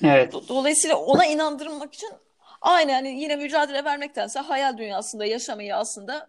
Evet. 0.05 0.35
Dolayısıyla 0.49 0.97
ona 0.97 1.27
inandırmak 1.27 1.95
için 1.95 2.11
aynı 2.61 2.91
yani 2.91 3.21
yine 3.21 3.37
mücadele 3.37 3.85
vermektense 3.85 4.41
hayal 4.41 4.79
dünyasında 4.79 5.25
yaşamayı 5.25 5.77
aslında 5.77 6.29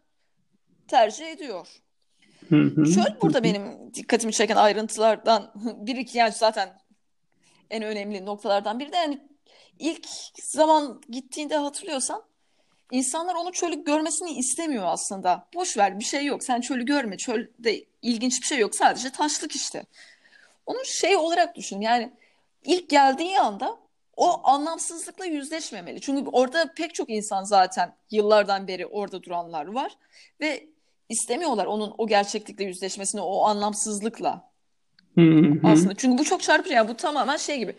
tercih 0.87 1.27
ediyor. 1.27 1.67
Şöyle 2.75 3.21
burada 3.21 3.43
benim 3.43 3.93
dikkatimi 3.93 4.33
çeken 4.33 4.55
ayrıntılardan 4.55 5.51
bir 5.55 5.95
iki 5.95 6.17
yani 6.17 6.31
zaten 6.31 6.69
en 7.69 7.83
önemli 7.83 8.25
noktalardan 8.25 8.79
biri 8.79 8.91
de 8.91 8.97
yani 8.97 9.32
ilk 9.79 10.07
zaman 10.41 11.01
gittiğinde 11.09 11.57
hatırlıyorsan 11.57 12.23
insanlar 12.91 13.35
onu 13.35 13.51
çölü 13.51 13.83
görmesini 13.83 14.31
istemiyor 14.31 14.83
aslında. 14.85 15.47
Boş 15.55 15.77
ver 15.77 15.99
bir 15.99 16.03
şey 16.03 16.25
yok 16.25 16.43
sen 16.43 16.61
çölü 16.61 16.85
görme 16.85 17.17
çölde 17.17 17.85
ilginç 18.01 18.41
bir 18.41 18.47
şey 18.47 18.59
yok 18.59 18.75
sadece 18.75 19.09
taşlık 19.09 19.55
işte. 19.55 19.85
Onu 20.65 20.85
şey 20.85 21.15
olarak 21.15 21.55
düşün 21.55 21.81
yani 21.81 22.11
ilk 22.65 22.89
geldiği 22.89 23.39
anda 23.39 23.77
o 24.17 24.47
anlamsızlıkla 24.47 25.25
yüzleşmemeli. 25.25 26.01
Çünkü 26.01 26.29
orada 26.31 26.73
pek 26.73 26.95
çok 26.95 27.09
insan 27.09 27.43
zaten 27.43 27.95
yıllardan 28.11 28.67
beri 28.67 28.85
orada 28.85 29.23
duranlar 29.23 29.65
var 29.65 29.97
ve 30.41 30.67
istemiyorlar 31.09 31.65
onun 31.65 31.93
o 31.97 32.07
gerçeklikle 32.07 32.63
yüzleşmesini, 32.63 33.21
o 33.21 33.45
anlamsızlıkla. 33.45 34.49
Aslında 35.63 35.95
çünkü 35.95 36.17
bu 36.17 36.23
çok 36.23 36.41
çarpıcı. 36.41 36.73
Yani 36.75 36.89
bu 36.89 36.97
tamamen 36.97 37.37
şey 37.37 37.57
gibi. 37.57 37.75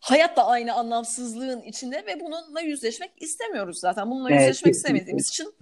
Hayat 0.00 0.36
da 0.36 0.46
aynı 0.46 0.74
anlamsızlığın 0.74 1.62
içinde 1.62 2.04
ve 2.06 2.20
bununla 2.20 2.60
yüzleşmek 2.60 3.10
istemiyoruz 3.16 3.78
zaten. 3.78 4.10
Bununla 4.10 4.30
evet, 4.30 4.40
yüzleşmek 4.40 4.74
kesinlikle. 4.74 4.98
istemediğimiz 4.98 5.28
için 5.28 5.54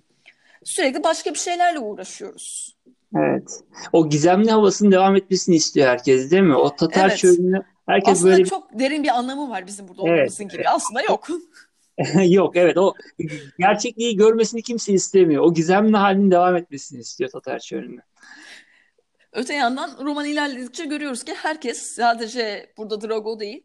sürekli 0.65 1.05
başka 1.05 1.35
bir 1.35 1.39
şeylerle 1.39 1.79
uğraşıyoruz. 1.79 2.77
Evet. 3.17 3.61
O 3.93 4.09
gizemli 4.09 4.51
havasının 4.51 4.93
devam 4.93 5.17
etmesini 5.17 5.55
istiyor 5.57 5.89
herkes 5.89 6.31
değil 6.31 6.43
mi? 6.43 6.57
O 6.57 6.77
Tatar 6.77 7.09
evet. 7.09 7.19
çölünü 7.19 7.63
Herkes 7.89 8.13
Aslında 8.13 8.33
böyle 8.33 8.45
çok 8.45 8.79
derin 8.79 9.03
bir 9.03 9.09
anlamı 9.09 9.51
var 9.51 9.67
bizim 9.67 9.89
burada 9.89 10.03
olmamızın 10.03 10.45
evet, 10.45 10.53
gibi. 10.53 10.69
Aslında 10.69 11.03
yok. 11.03 11.29
Yok 12.29 12.57
evet 12.57 12.79
o 12.79 12.95
gerçekliği 13.59 14.17
görmesini 14.17 14.63
kimse 14.63 14.93
istemiyor. 14.93 15.43
O 15.43 15.55
gizemli 15.55 15.97
halinin 15.97 16.31
devam 16.31 16.57
etmesini 16.57 17.01
istiyor 17.01 17.31
Tatar 17.31 17.59
Çölü'nün. 17.59 18.01
Öte 19.33 19.55
yandan 19.55 19.91
roman 20.05 20.27
ilerledikçe 20.27 20.85
görüyoruz 20.85 21.25
ki 21.25 21.35
herkes 21.35 21.83
sadece 21.83 22.73
burada 22.77 23.01
Drago 23.01 23.41
değil 23.41 23.63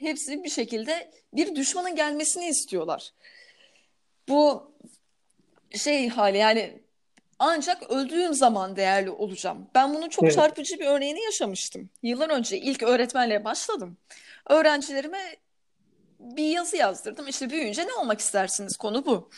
hepsi 0.00 0.44
bir 0.44 0.50
şekilde 0.50 1.10
bir 1.34 1.54
düşmanın 1.56 1.96
gelmesini 1.96 2.48
istiyorlar. 2.48 3.10
Bu 4.28 4.72
şey 5.76 6.08
hali 6.08 6.38
yani 6.38 6.80
ancak 7.38 7.90
öldüğüm 7.90 8.34
zaman 8.34 8.76
değerli 8.76 9.10
olacağım. 9.10 9.66
Ben 9.74 9.94
bunu 9.94 10.10
çok 10.10 10.24
Evet. 10.24 10.34
çarpıcı 10.34 10.78
bir 10.78 10.86
örneğini 10.86 11.22
yaşamıştım. 11.24 11.90
Yıllar 12.02 12.30
önce 12.30 12.58
ilk 12.58 12.82
öğretmenliğe 12.82 13.44
başladım. 13.44 13.96
Öğrencilerime 14.48 15.36
bir 16.20 16.44
yazı 16.44 16.76
yazdırdım. 16.76 17.28
İşte 17.28 17.50
büyüyünce 17.50 17.86
ne 17.86 17.92
olmak 17.92 18.20
istersiniz 18.20 18.76
konu 18.76 19.06
bu. 19.06 19.30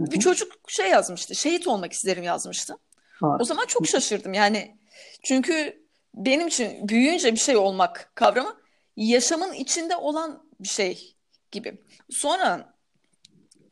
Bir 0.00 0.20
çocuk 0.20 0.52
şey 0.68 0.88
yazmıştı. 0.90 1.34
Şehit 1.34 1.66
olmak 1.66 1.92
isterim 1.92 2.22
yazmıştı. 2.24 2.76
Ha, 3.20 3.36
O 3.40 3.44
zaman 3.44 3.66
çok 3.66 3.86
şaşırdım 3.88 4.34
yani. 4.34 4.76
Çünkü 5.22 5.82
benim 6.14 6.46
için 6.48 6.88
büyüyünce 6.88 7.32
bir 7.32 7.38
şey 7.38 7.56
olmak 7.56 8.12
kavramı 8.14 8.56
yaşamın 8.96 9.52
içinde 9.52 9.96
olan 9.96 10.48
bir 10.60 10.68
şey 10.68 11.16
gibi. 11.52 11.82
Sonra 12.10 12.74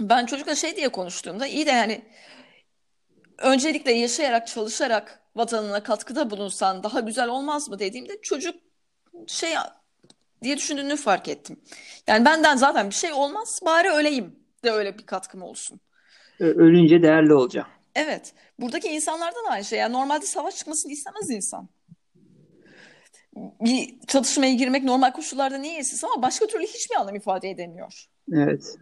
ben 0.01 0.27
çocukla 0.27 0.55
şey 0.55 0.77
diye 0.77 0.89
konuştuğumda 0.89 1.47
iyi 1.47 1.67
de 1.67 1.71
yani 1.71 2.05
öncelikle 3.39 3.93
yaşayarak 3.93 4.47
çalışarak 4.47 5.23
vatanına 5.37 5.83
katkıda 5.83 6.31
bulunsan 6.31 6.83
daha 6.83 7.01
güzel 7.01 7.29
olmaz 7.29 7.69
mı 7.69 7.79
dediğimde 7.79 8.21
çocuk 8.23 8.55
şey 9.27 9.55
diye 10.43 10.57
düşündüğünü 10.57 10.97
fark 10.97 11.29
ettim. 11.29 11.61
Yani 12.07 12.25
benden 12.25 12.57
zaten 12.57 12.91
bir 12.91 12.95
şey 12.95 13.13
olmaz 13.13 13.61
bari 13.65 13.91
öleyim 13.91 14.37
de 14.65 14.71
öyle 14.71 14.99
bir 14.99 15.07
katkım 15.07 15.43
olsun. 15.43 15.81
ölünce 16.41 17.03
değerli 17.03 17.35
olacağım. 17.35 17.69
Evet. 17.95 18.35
Buradaki 18.59 18.89
insanlardan 18.89 19.45
aynı 19.51 19.65
şey. 19.65 19.79
Yani 19.79 19.93
normalde 19.93 20.27
savaş 20.27 20.57
çıkmasını 20.57 20.93
istemez 20.93 21.31
insan. 21.31 21.69
Bir 23.37 23.95
çatışmaya 24.07 24.55
girmek 24.55 24.85
normal 24.85 25.13
koşullarda 25.13 25.59
niye 25.59 25.75
yesiz 25.75 26.05
ama 26.05 26.23
başka 26.23 26.47
türlü 26.47 26.65
hiçbir 26.65 26.97
anlam 26.97 27.15
ifade 27.15 27.51
edemiyor. 27.51 28.05
Evet. 28.33 28.79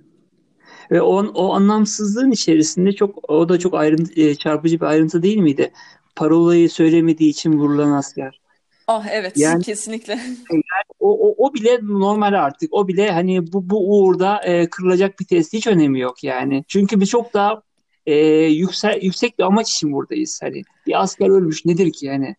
Ve 0.91 1.03
o, 1.03 1.27
o 1.27 1.55
anlamsızlığın 1.55 2.31
içerisinde 2.31 2.93
çok 2.93 3.31
o 3.31 3.49
da 3.49 3.59
çok 3.59 3.75
ayrıntı, 3.75 4.21
e, 4.21 4.35
çarpıcı 4.35 4.81
bir 4.81 4.87
ayrıntı 4.87 5.23
değil 5.23 5.39
miydi? 5.39 5.73
Parolayı 6.17 6.71
söylemediği 6.71 7.31
için 7.31 7.53
vurulan 7.53 7.91
asker. 7.91 8.41
Ah 8.87 9.07
evet, 9.11 9.33
Yani 9.37 9.63
kesinlikle. 9.63 10.21
o, 11.01 11.29
o, 11.29 11.47
o 11.47 11.55
bile 11.55 11.79
normal 11.83 12.33
artık. 12.33 12.75
O 12.75 12.89
bile 12.89 13.11
hani 13.11 13.53
bu, 13.53 13.71
bu 13.71 13.91
uğurda 13.91 14.41
e, 14.43 14.71
kırılacak 14.71 15.21
bir 15.21 15.25
test 15.25 15.53
hiç 15.53 15.67
önemi 15.67 16.01
yok 16.01 16.25
yani. 16.25 16.65
Çünkü 16.69 17.01
biz 17.01 17.09
çok 17.09 17.35
daha 17.35 17.63
e, 18.07 18.15
yüksek, 18.45 19.05
yüksek 19.05 19.39
bir 19.39 19.45
amaç 19.45 19.71
için 19.71 19.93
buradayız. 19.93 20.41
Hani 20.43 20.63
bir 20.87 21.03
asker 21.03 21.29
ölmüş 21.29 21.65
nedir 21.65 21.93
ki 21.93 22.07
yani? 22.07 22.37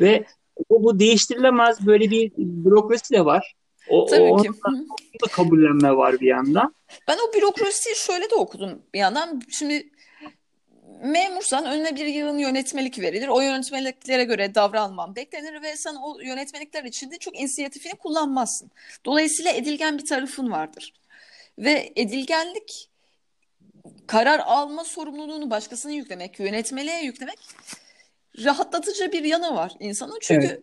Ve 0.00 0.24
bu, 0.70 0.84
bu 0.84 0.98
değiştirilemez 0.98 1.86
böyle 1.86 2.10
bir 2.10 2.32
bürokrasi 2.36 3.14
de 3.14 3.24
var. 3.24 3.54
O, 3.88 4.02
o, 4.02 4.06
Tabii 4.06 4.22
onu 4.22 4.42
ki. 4.42 4.48
Da 5.24 5.26
kabullenme 5.32 5.96
var 5.96 6.20
bir 6.20 6.26
yandan. 6.26 6.74
Ben 7.08 7.16
o 7.28 7.34
bürokrasiyi 7.34 7.96
şöyle 7.96 8.30
de 8.30 8.34
okudum 8.34 8.82
bir 8.94 8.98
yandan. 8.98 9.42
Şimdi 9.50 9.90
memursan 11.02 11.64
önüne 11.66 11.96
bir 11.96 12.06
yığın 12.06 12.38
yönetmelik 12.38 12.98
verilir. 12.98 13.28
O 13.28 13.40
yönetmeliklere 13.40 14.24
göre 14.24 14.54
davranman 14.54 15.16
beklenir 15.16 15.62
ve 15.62 15.76
sen 15.76 15.94
o 15.94 16.20
yönetmelikler 16.20 16.84
içinde 16.84 17.18
çok 17.18 17.40
inisiyatifini 17.40 17.94
kullanmazsın. 17.94 18.70
Dolayısıyla 19.04 19.52
edilgen 19.52 19.98
bir 19.98 20.06
tarafın 20.06 20.50
vardır. 20.50 20.92
Ve 21.58 21.92
edilgenlik 21.96 22.88
karar 24.06 24.38
alma 24.38 24.84
sorumluluğunu 24.84 25.50
başkasına 25.50 25.92
yüklemek, 25.92 26.40
yönetmeliğe 26.40 27.04
yüklemek 27.04 27.38
rahatlatıcı 28.44 29.12
bir 29.12 29.24
yanı 29.24 29.54
var 29.54 29.72
insanın. 29.80 30.18
Çünkü 30.20 30.46
Evet. 30.46 30.62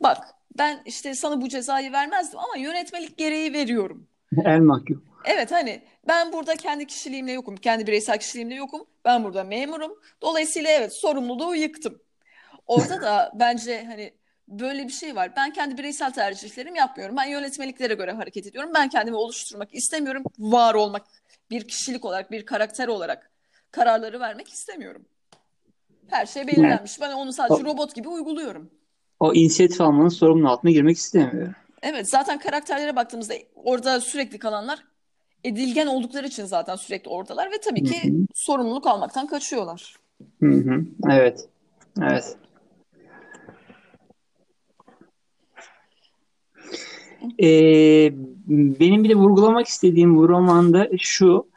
bak 0.00 0.18
ben 0.58 0.82
işte 0.84 1.14
sana 1.14 1.40
bu 1.40 1.48
cezayı 1.48 1.92
vermezdim 1.92 2.38
ama 2.38 2.56
yönetmelik 2.56 3.18
gereği 3.18 3.52
veriyorum. 3.52 4.08
El 4.44 4.60
mahkum. 4.60 5.04
Evet 5.24 5.52
hani 5.52 5.82
ben 6.08 6.32
burada 6.32 6.56
kendi 6.56 6.86
kişiliğimle 6.86 7.32
yokum, 7.32 7.56
kendi 7.56 7.86
bireysel 7.86 8.18
kişiliğimle 8.18 8.54
yokum. 8.54 8.86
Ben 9.04 9.24
burada 9.24 9.44
memurum. 9.44 10.00
Dolayısıyla 10.22 10.70
evet 10.70 10.92
sorumluluğu 10.92 11.56
yıktım. 11.56 12.02
Orada 12.66 13.00
da 13.02 13.32
bence 13.38 13.84
hani 13.84 14.14
böyle 14.48 14.84
bir 14.84 14.92
şey 14.92 15.16
var. 15.16 15.32
Ben 15.36 15.52
kendi 15.52 15.78
bireysel 15.78 16.12
tercihlerimi 16.12 16.78
yapmıyorum. 16.78 17.16
Ben 17.16 17.24
yönetmeliklere 17.24 17.94
göre 17.94 18.12
hareket 18.12 18.46
ediyorum. 18.46 18.70
Ben 18.74 18.88
kendimi 18.88 19.16
oluşturmak 19.16 19.74
istemiyorum. 19.74 20.24
Var 20.38 20.74
olmak, 20.74 21.06
bir 21.50 21.68
kişilik 21.68 22.04
olarak, 22.04 22.30
bir 22.30 22.46
karakter 22.46 22.88
olarak 22.88 23.30
kararları 23.70 24.20
vermek 24.20 24.48
istemiyorum. 24.48 25.06
Her 26.08 26.26
şey 26.26 26.46
belirlenmiş. 26.46 27.00
Ben 27.00 27.12
onu 27.12 27.32
sadece 27.32 27.62
o, 27.62 27.64
robot 27.64 27.94
gibi 27.94 28.08
uyguluyorum. 28.08 28.70
o 29.20 29.34
inisiyatif 29.34 29.80
almanın 29.80 30.08
sorumluluğu 30.08 30.48
altına 30.48 30.70
girmek 30.70 30.96
istemiyor. 30.96 31.54
Evet, 31.82 32.10
zaten 32.10 32.38
karakterlere 32.38 32.96
baktığımızda 32.96 33.34
orada 33.54 34.00
sürekli 34.00 34.38
kalanlar 34.38 34.78
edilgen 35.44 35.86
oldukları 35.86 36.26
için 36.26 36.44
zaten 36.44 36.76
sürekli 36.76 37.08
oradalar 37.08 37.52
ve 37.52 37.60
tabii 37.64 37.84
ki 37.84 38.10
hı. 38.10 38.26
sorumluluk 38.34 38.86
almaktan 38.86 39.26
kaçıyorlar. 39.26 39.96
Hı 40.42 40.50
hı. 40.50 40.84
Evet. 41.10 41.48
Evet. 42.02 42.36
Ee, 47.42 48.12
benim 48.80 49.04
bir 49.04 49.08
de 49.08 49.14
vurgulamak 49.14 49.66
istediğim 49.66 50.16
bu 50.16 50.28
romanda 50.28 50.88
şu 50.98 51.48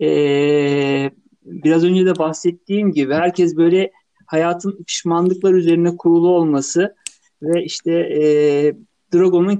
ee, 0.00 1.10
biraz 1.50 1.84
önce 1.84 2.06
de 2.06 2.18
bahsettiğim 2.18 2.92
gibi 2.92 3.14
herkes 3.14 3.56
böyle 3.56 3.92
hayatın 4.26 4.84
pişmanlıklar 4.86 5.54
üzerine 5.54 5.96
kurulu 5.96 6.28
olması 6.28 6.94
ve 7.42 7.64
işte 7.64 7.92
ee, 7.92 8.74
Drago'nun 9.14 9.58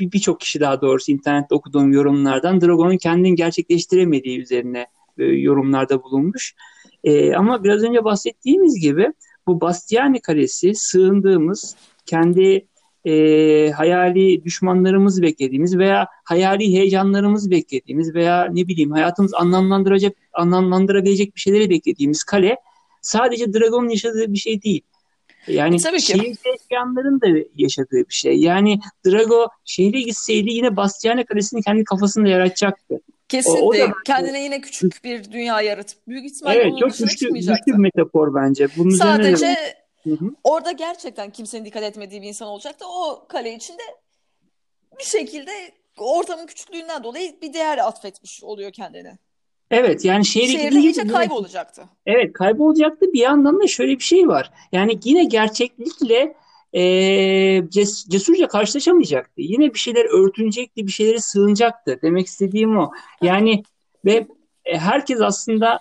birçok 0.00 0.40
kişi 0.40 0.60
daha 0.60 0.80
doğrusu 0.80 1.12
internette 1.12 1.54
okuduğum 1.54 1.92
yorumlardan 1.92 2.60
Drago'nun 2.60 2.96
kendini 2.96 3.34
gerçekleştiremediği 3.34 4.40
üzerine 4.40 4.86
e, 5.18 5.24
yorumlarda 5.24 6.02
bulunmuş. 6.02 6.54
Ee, 7.04 7.34
ama 7.34 7.64
biraz 7.64 7.82
önce 7.82 8.04
bahsettiğimiz 8.04 8.80
gibi 8.80 9.12
bu 9.46 9.60
Bastiani 9.60 10.20
Kalesi 10.20 10.74
sığındığımız 10.74 11.76
kendi 12.06 12.66
e, 13.04 13.70
hayali 13.70 14.44
düşmanlarımız 14.44 15.22
beklediğimiz 15.22 15.78
veya 15.78 16.06
hayali 16.24 16.72
heyecanlarımız 16.72 17.50
beklediğimiz 17.50 18.14
veya 18.14 18.48
ne 18.52 18.68
bileyim 18.68 18.90
hayatımız 18.90 19.34
anlamlandıracak 19.34 20.16
anlamlandırabilecek 20.32 21.36
bir 21.36 21.40
şeyleri 21.40 21.70
beklediğimiz 21.70 22.24
kale 22.24 22.56
sadece 23.02 23.52
Dragon'un 23.52 23.88
yaşadığı 23.88 24.32
bir 24.32 24.38
şey 24.38 24.62
değil. 24.62 24.82
E, 25.48 25.54
Yani 25.54 25.78
tabii 25.78 25.98
ki. 25.98 26.06
şehirde 26.06 26.48
yaşayanların 26.48 27.20
da 27.20 27.26
yaşadığı 27.56 28.08
bir 28.08 28.14
şey. 28.14 28.36
Yani 28.36 28.78
Drago 29.06 29.48
şehre 29.64 30.00
gitseydi 30.00 30.50
yine 30.50 30.76
Bastiani 30.76 31.24
Kalesi'ni 31.24 31.62
kendi 31.62 31.84
kafasında 31.84 32.28
yaratacaktı. 32.28 32.94
O, 32.94 33.52
o 33.52 33.74
da 33.74 33.76
Kesinlikle 33.78 33.92
kendine 34.06 34.42
yine 34.44 34.60
küçük 34.60 35.04
bir 35.04 35.32
dünya 35.32 35.60
yaratıp 35.60 35.98
büyük 36.08 36.24
ihtimalle 36.24 36.58
evet 36.58 36.72
çok 36.80 36.98
güçlü 36.98 37.34
güçlü 37.34 37.54
bir 37.66 37.72
metafor 37.72 38.34
bence. 38.34 38.68
Bunun 38.76 38.90
üzerine 38.90 39.18
de 39.18 39.36
Sadece 39.36 39.79
Hı 40.04 40.10
hı. 40.10 40.34
orada 40.44 40.72
gerçekten 40.72 41.30
kimsenin 41.30 41.64
dikkat 41.64 41.82
etmediği 41.82 42.22
bir 42.22 42.28
insan 42.28 42.48
olacaktı. 42.48 42.84
O 42.88 43.26
kale 43.28 43.54
içinde 43.54 43.82
bir 44.98 45.04
şekilde 45.04 45.50
ortamın 45.98 46.46
küçüklüğünden 46.46 47.04
dolayı 47.04 47.40
bir 47.42 47.52
değer 47.52 47.78
atfetmiş 47.78 48.44
oluyor 48.44 48.72
kendine. 48.72 49.18
Evet 49.70 50.04
yani 50.04 50.26
şehre 50.26 50.52
Şehirde 50.52 50.78
iyice 50.78 51.06
kaybolacaktı. 51.06 51.82
Evet 52.06 52.32
kaybolacaktı. 52.32 53.12
Bir 53.12 53.20
yandan 53.20 53.60
da 53.60 53.66
şöyle 53.66 53.92
bir 53.92 54.04
şey 54.04 54.28
var. 54.28 54.50
Yani 54.72 54.98
yine 55.04 55.24
gerçeklikle 55.24 56.34
e, 56.72 56.82
ces- 57.70 58.10
cesurca 58.10 58.48
karşılaşamayacaktı. 58.48 59.40
Yine 59.42 59.74
bir 59.74 59.78
şeyler 59.78 60.04
örtünecekti, 60.04 60.86
bir 60.86 60.92
şeylere 60.92 61.18
sığınacaktı. 61.18 61.98
Demek 62.02 62.26
istediğim 62.26 62.78
o. 62.78 62.90
Yani 63.22 63.62
ve 64.04 64.26
e, 64.64 64.78
herkes 64.78 65.20
aslında 65.20 65.78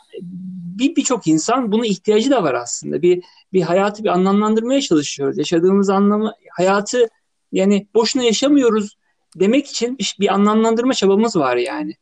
bir 0.80 0.96
birçok 0.96 1.28
insan 1.28 1.72
buna 1.72 1.86
ihtiyacı 1.86 2.32
da 2.32 2.44
var 2.44 2.54
aslında. 2.54 3.02
Bir 3.02 3.24
bir 3.54 3.62
hayatı 3.62 4.04
bir 4.04 4.10
anlamlandırmaya 4.10 4.82
çalışıyoruz. 4.82 5.38
Yaşadığımız 5.38 5.90
anlamı 5.90 6.34
hayatı 6.58 7.10
yani 7.52 7.88
boşuna 7.94 8.24
yaşamıyoruz 8.24 8.98
demek 9.36 9.68
için 9.68 9.98
bir, 9.98 10.16
bir 10.20 10.34
anlamlandırma 10.34 10.94
çabamız 10.94 11.36
var 11.36 11.58
yani. 11.58 11.94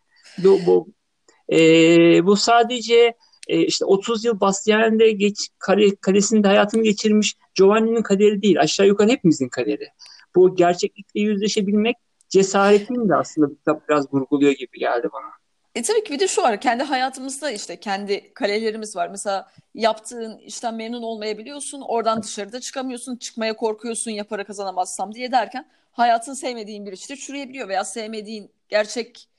Bu, 0.44 0.60
bu 0.66 0.88
ee, 1.50 2.26
bu 2.26 2.36
sadece 2.36 3.14
e, 3.48 3.66
işte 3.66 3.86
30 3.86 4.26
yıl 4.26 4.40
Bastiani'de 4.40 5.12
geç, 5.12 5.50
kare, 5.60 5.96
kalesinde 5.96 6.48
hayatını 6.48 6.84
geçirmiş 6.84 7.36
Giovanni'nin 7.56 8.02
kaderi 8.02 8.42
değil. 8.42 8.60
Aşağı 8.60 8.88
yukarı 8.88 9.10
hepimizin 9.10 9.50
kaderi. 9.50 9.88
Bu 10.36 10.56
gerçeklikle 10.56 11.22
yüzleşebilmek 11.22 11.96
cesaretini 12.30 13.10
de 13.10 13.16
aslında 13.16 13.50
bu 13.50 13.56
kitap 13.56 13.90
biraz 13.90 14.14
vurguluyor 14.14 14.52
gibi 14.52 14.80
geldi 14.80 15.10
bana. 15.14 15.32
E 15.78 15.82
tabii 15.82 16.04
ki 16.04 16.14
bir 16.14 16.20
de 16.20 16.28
şu 16.28 16.42
var. 16.42 16.62
Kendi 16.62 16.84
hayatımızda 16.84 17.52
işte 17.52 17.80
kendi 17.80 18.34
kalelerimiz 18.34 18.96
var. 18.96 19.08
Mesela 19.08 19.52
yaptığın 19.76 20.38
işten 20.38 20.76
memnun 20.76 21.04
olmayabiliyorsun. 21.04 21.82
Oradan 21.82 22.24
dışarıda 22.24 22.60
çıkamıyorsun. 22.62 23.16
Çıkmaya 23.16 23.56
korkuyorsun 23.56 24.12
ya 24.12 24.24
para 24.24 24.44
kazanamazsam 24.44 25.14
diye 25.14 25.32
derken 25.32 25.68
hayatın 25.92 26.34
sevmediğin 26.34 26.86
bir 26.86 26.92
işte 26.94 27.16
çürüyebiliyor 27.16 27.68
veya 27.68 27.84
sevmediğin 27.84 28.52
gerçek 28.70 29.30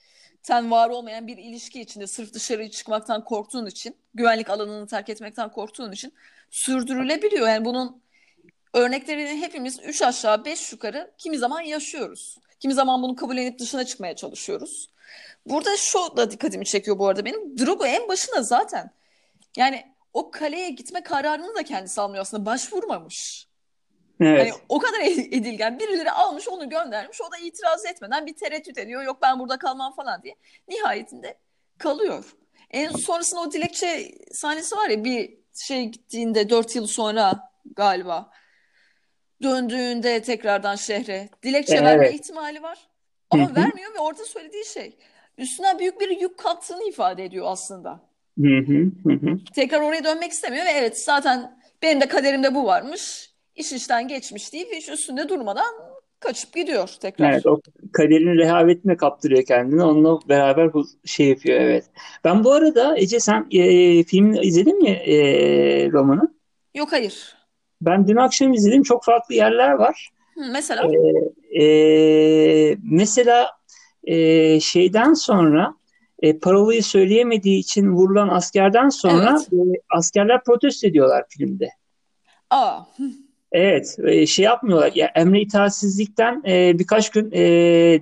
zaten 0.43 0.71
var 0.71 0.89
olmayan 0.91 1.27
bir 1.27 1.39
ilişki 1.39 1.81
içinde 1.81 2.07
sırf 2.07 2.33
dışarı 2.35 2.71
çıkmaktan 2.71 3.25
korktuğun 3.25 3.67
için, 3.67 3.97
güvenlik 4.15 4.51
alanını 4.51 4.87
terk 4.87 5.09
etmekten 5.09 5.53
korktuğun 5.53 5.93
için 5.93 6.13
sürdürülebiliyor. 6.51 7.49
Yani 7.49 7.65
bunun 7.65 8.03
örneklerini 8.75 9.41
hepimiz 9.41 9.81
üç 9.81 10.03
aşağı 10.03 10.45
beş 10.45 10.73
yukarı 10.73 11.11
kimi 11.19 11.39
zaman 11.39 11.61
yaşıyoruz. 11.61 12.39
Kimi 12.61 12.75
zaman 12.75 13.03
bunu 13.03 13.17
kabullenip 13.17 13.59
dışına 13.59 13.85
çıkmaya 13.85 14.17
çalışıyoruz. 14.17 14.91
Burada 15.47 15.77
şu 15.77 16.17
da 16.17 16.31
dikkatimi 16.31 16.65
çekiyor 16.65 16.99
bu 16.99 17.09
arada 17.09 17.25
benim. 17.25 17.59
Drogo 17.59 17.87
en 17.87 18.09
başında 18.09 18.43
zaten 18.43 18.91
yani 19.57 19.85
o 20.13 20.31
kaleye 20.31 20.71
gitme 20.71 21.03
kararını 21.03 21.55
da 21.55 21.63
kendisi 21.63 22.01
almıyor 22.01 22.23
aslında. 22.23 22.47
Başvurmamış. 22.47 23.49
Evet. 24.21 24.41
Hani 24.41 24.63
o 24.69 24.79
kadar 24.79 25.01
edilgen 25.07 25.79
birileri 25.79 26.11
almış 26.11 26.49
onu 26.49 26.69
göndermiş. 26.69 27.21
O 27.21 27.33
da 27.33 27.39
itiraz 27.39 27.87
etmeden 27.87 28.27
bir 28.27 28.37
tereddüt 28.37 28.79
ediyor. 28.79 29.03
Yok 29.03 29.19
ben 29.23 29.39
burada 29.39 29.59
kalmam 29.59 29.95
falan 29.95 30.23
diye. 30.23 30.35
Nihayetinde 30.69 31.39
kalıyor. 31.79 32.37
En 32.71 32.91
sonrasında 32.91 33.41
o 33.41 33.53
dilekçe 33.53 34.15
sahnesi 34.33 34.77
var 34.77 34.89
ya 34.89 35.05
bir 35.05 35.39
şey 35.55 35.85
gittiğinde 35.85 36.51
dört 36.51 36.75
yıl 36.77 36.87
sonra 36.87 37.51
galiba 37.77 38.31
döndüğünde 39.43 40.23
tekrardan 40.23 40.77
şehre 40.77 41.29
dilekçe 41.43 41.75
Evet. 41.75 41.85
verme 41.85 42.11
ihtimali 42.11 42.63
var. 42.63 42.79
Ama 43.31 43.45
Hı 43.49 43.51
hı. 43.51 43.55
vermiyor 43.57 43.95
ve 43.95 43.99
orada 43.99 44.25
söylediği 44.25 44.65
şey 44.65 44.97
üstüne 45.39 45.79
büyük 45.79 46.01
bir 46.01 46.21
yük 46.21 46.39
kalktığını 46.39 46.89
ifade 46.89 47.25
ediyor 47.25 47.47
aslında. 47.49 48.01
Hı 48.41 48.59
hı, 48.59 48.91
hı 49.05 49.13
hı. 49.13 49.39
Tekrar 49.55 49.81
oraya 49.81 50.05
dönmek 50.05 50.33
istemiyor 50.33 50.67
ve 50.67 50.71
evet 50.71 50.99
zaten 50.99 51.59
benim 51.83 52.01
de 52.01 52.09
kaderimde 52.09 52.55
bu 52.55 52.65
varmış. 52.65 53.31
İş 53.57 53.73
işten 53.73 54.09
geçmiş 54.09 54.53
deyip 54.53 54.73
hiç 54.73 54.89
üstünde 54.89 55.29
durmadan 55.29 55.75
kaçıp 56.21 56.55
gidiyor 56.55 56.95
tekrar. 57.01 57.33
Evet, 57.33 57.47
o 57.47 57.61
kaderin 57.93 58.39
rehavetine 58.39 58.97
kaptırıyor 58.97 59.45
kendini. 59.45 59.83
Onunla 59.83 60.19
beraber 60.29 60.75
bu 60.75 60.87
şey 61.05 61.29
yapıyor, 61.29 61.61
evet. 61.61 61.85
Ben 62.25 62.45
bu 62.45 62.53
arada 62.53 62.99
Ece 62.99 63.21
sen 63.21 63.47
e, 63.51 64.05
filmini 64.05 64.41
izledin 64.41 64.83
mi 64.83 64.91
e, 64.91 65.17
romanı? 65.93 66.35
Yok 66.75 66.93
hayır. 66.93 67.38
Ben 67.81 68.09
dün 68.09 68.17
akşam 68.17 68.53
izledim. 68.53 68.83
Çok 68.83 69.05
farklı 69.05 69.35
yerler 69.35 69.71
var. 69.71 70.11
Mesela 70.53 70.83
E, 71.61 72.77
mesela 72.83 73.51
e, 74.05 74.61
şeyden 74.61 75.13
sonra 75.15 75.75
e, 76.23 76.39
parolayı 76.39 76.83
söyleyemediği 76.85 77.59
için 77.59 77.93
vurulan 77.93 78.29
askerden 78.29 78.89
sonra 78.89 79.37
Evet. 79.41 79.49
e, 79.53 79.81
askerler 79.91 80.45
protesto 80.45 80.87
ediyorlar 80.89 81.25
filmde. 81.29 81.69
aa 82.51 82.81
Evet, 83.53 83.97
e, 84.05 84.27
şey 84.27 84.45
yapmıyorlar. 84.45 84.93
Ya, 84.95 85.07
emre 85.15 85.41
itaatsizlikten 85.41 86.43
e, 86.47 86.79
birkaç 86.79 87.11
gün 87.11 87.31
e, 87.33 87.41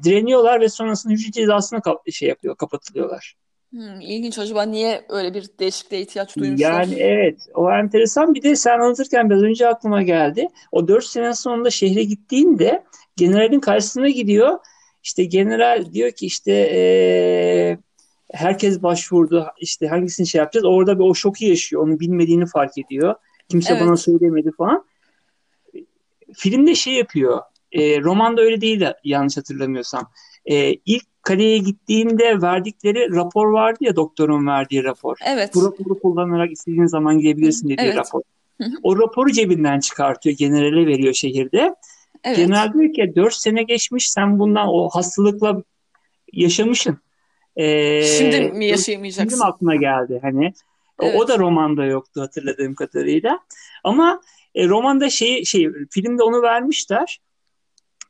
direniyorlar 0.03 0.61
ve 0.61 0.69
sonrasında 0.69 1.13
hücre 1.13 1.33
cezasına 1.33 1.81
kap- 1.81 2.13
şey 2.13 2.29
yapıyor, 2.29 2.57
kapatılıyorlar. 2.57 3.35
Hmm, 3.71 4.01
ilginç 4.01 4.39
acaba 4.39 4.63
niye 4.63 5.05
öyle 5.09 5.35
bir 5.35 5.49
değişikliğe 5.61 6.03
ihtiyaç 6.03 6.37
duymuşlar? 6.37 6.73
Yani 6.73 6.95
evet, 6.95 7.39
o 7.55 7.71
enteresan. 7.71 8.35
Bir 8.35 8.43
de 8.43 8.57
sen 8.57 8.79
anlatırken 8.79 9.31
biraz 9.31 9.43
önce 9.43 9.69
aklıma 9.69 10.03
geldi. 10.03 10.49
O 10.73 10.89
dört 10.89 11.05
sene 11.05 11.35
sonunda 11.35 11.71
şehre 11.71 12.05
gittiğinde 12.05 12.85
generalin 13.17 13.61
karşısına 13.61 14.09
gidiyor. 14.09 14.59
İşte 15.03 15.25
general 15.25 15.93
diyor 15.93 16.11
ki 16.11 16.27
işte 16.27 16.53
e, 16.53 17.79
herkes 18.33 18.83
başvurdu. 18.83 19.47
İşte 19.61 19.89
hangisini 19.89 20.27
şey 20.27 20.39
yapacağız? 20.39 20.65
Orada 20.65 20.99
bir 20.99 21.05
o 21.05 21.15
şoku 21.15 21.45
yaşıyor. 21.45 21.83
Onu 21.83 22.01
bilmediğini 22.01 22.47
fark 22.47 22.79
ediyor. 22.79 23.15
Kimse 23.49 23.73
Evet. 23.73 23.83
bana 23.83 23.97
söylemedi 23.97 24.51
falan. 24.59 24.85
Filmde 26.35 26.75
şey 26.75 26.95
yapıyor. 26.95 27.41
E, 27.73 28.01
romanda 28.01 28.43
öyle 28.43 28.61
değil 28.61 28.81
de 28.81 28.95
yanlış 29.05 29.37
hatırlamıyorsam. 29.37 30.11
E, 30.47 30.75
ilk 30.75 31.05
kaleye 31.27 31.59
gittiğinde 31.59 32.43
verdikleri 32.43 33.15
rapor 33.15 33.47
vardı 33.53 33.79
ya 33.81 33.97
doktorun 33.97 34.47
verdiği 34.47 34.85
rapor. 34.85 35.17
Evet. 35.27 35.55
Bu 35.55 35.65
raporu 35.65 35.99
kullanarak 36.01 36.53
istediğin 36.53 36.87
zaman 36.87 37.19
gidebilirsin 37.19 37.69
dediği 37.69 37.83
Evet. 37.85 37.97
rapor. 37.97 38.21
O 38.83 38.99
raporu 38.99 39.33
cebinden 39.33 39.81
çıkartıyor, 39.81 40.37
generale 40.37 40.87
veriyor 40.87 41.15
şehirde. 41.15 41.75
Evet. 42.25 42.37
General 42.37 42.73
diyor 42.73 42.93
ki 42.95 43.13
4 43.17 43.35
sene 43.35 43.63
geçmiş 43.63 44.11
sen 44.11 44.39
bundan 44.39 44.67
o 44.69 44.89
hastalıkla 44.89 45.63
yaşamışsın. 46.33 46.99
Ee, 47.57 48.03
Şimdi 48.03 48.41
mi 48.41 48.49
Şimdi 48.53 48.65
yaşayamayacaksın? 48.65 49.39
mi 49.39 49.45
aklına 49.45 49.77
geldi 49.77 50.19
hani? 50.23 50.53
O- 50.99 51.05
O 51.05 51.09
Evet. 51.09 51.29
da 51.29 51.39
romanda 51.39 51.85
yoktu 51.85 52.21
hatırladığım 52.21 52.75
kadarıyla. 52.75 53.39
Ama 53.85 54.21
e, 54.55 54.69
romanda 54.69 55.11
şey 55.11 55.45
şey 55.45 55.69
filmde 55.91 56.23
onu 56.23 56.43
vermişler. 56.43 57.21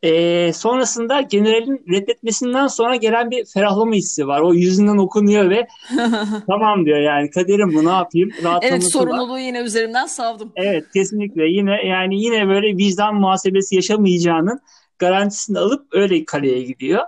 E, 0.03 0.53
sonrasında 0.53 1.21
generalin 1.21 1.85
reddetmesinden 1.91 2.67
sonra 2.67 2.97
gelen 2.97 3.31
bir 3.31 3.45
ferahlama 3.45 3.95
hissi 3.95 4.27
var. 4.27 4.41
O 4.41 4.55
yüzünden 4.55 4.97
okunuyor 4.97 5.51
ve 5.51 5.67
tamam 6.47 6.87
diyor 6.87 6.99
yani 6.99 7.31
kaderim 7.31 7.75
bu 7.75 7.85
ne 7.85 7.91
yapayım 7.91 8.31
Evet 8.33 8.45
rahatlaması 8.45 8.87
var. 8.87 8.91
sorumluluğu 8.91 9.39
yine 9.39 9.61
üzerimden 9.61 10.07
savdım. 10.07 10.53
Evet 10.57 10.85
kesinlikle 10.95 11.45
yine 11.45 11.87
yani 11.87 12.23
yine 12.23 12.49
böyle 12.49 12.77
vicdan 12.77 13.15
muhasebesi 13.15 13.77
yaşamayacağının 13.77 14.61
garantisini 14.99 15.59
alıp 15.59 15.87
öyle 15.93 16.25
kaleye 16.25 16.63
gidiyor. 16.63 17.03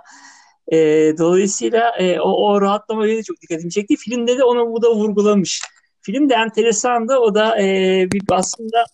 Ee, 0.72 1.14
dolayısıyla 1.18 1.96
e, 1.98 2.20
o, 2.20 2.30
o 2.30 2.60
rahatlama 2.60 3.04
beni 3.04 3.24
çok 3.24 3.40
dikkatimi 3.42 3.70
çekti. 3.70 3.96
Filmde 3.96 4.38
de 4.38 4.44
onu 4.44 4.72
bu 4.72 4.82
da 4.82 4.94
vurgulamış. 4.94 5.62
Film 6.02 6.30
de 6.30 6.34
enteresandı. 6.34 7.16
O 7.16 7.34
da 7.34 7.62
e, 7.62 7.64
bir 8.12 8.22
aslında 8.30 8.84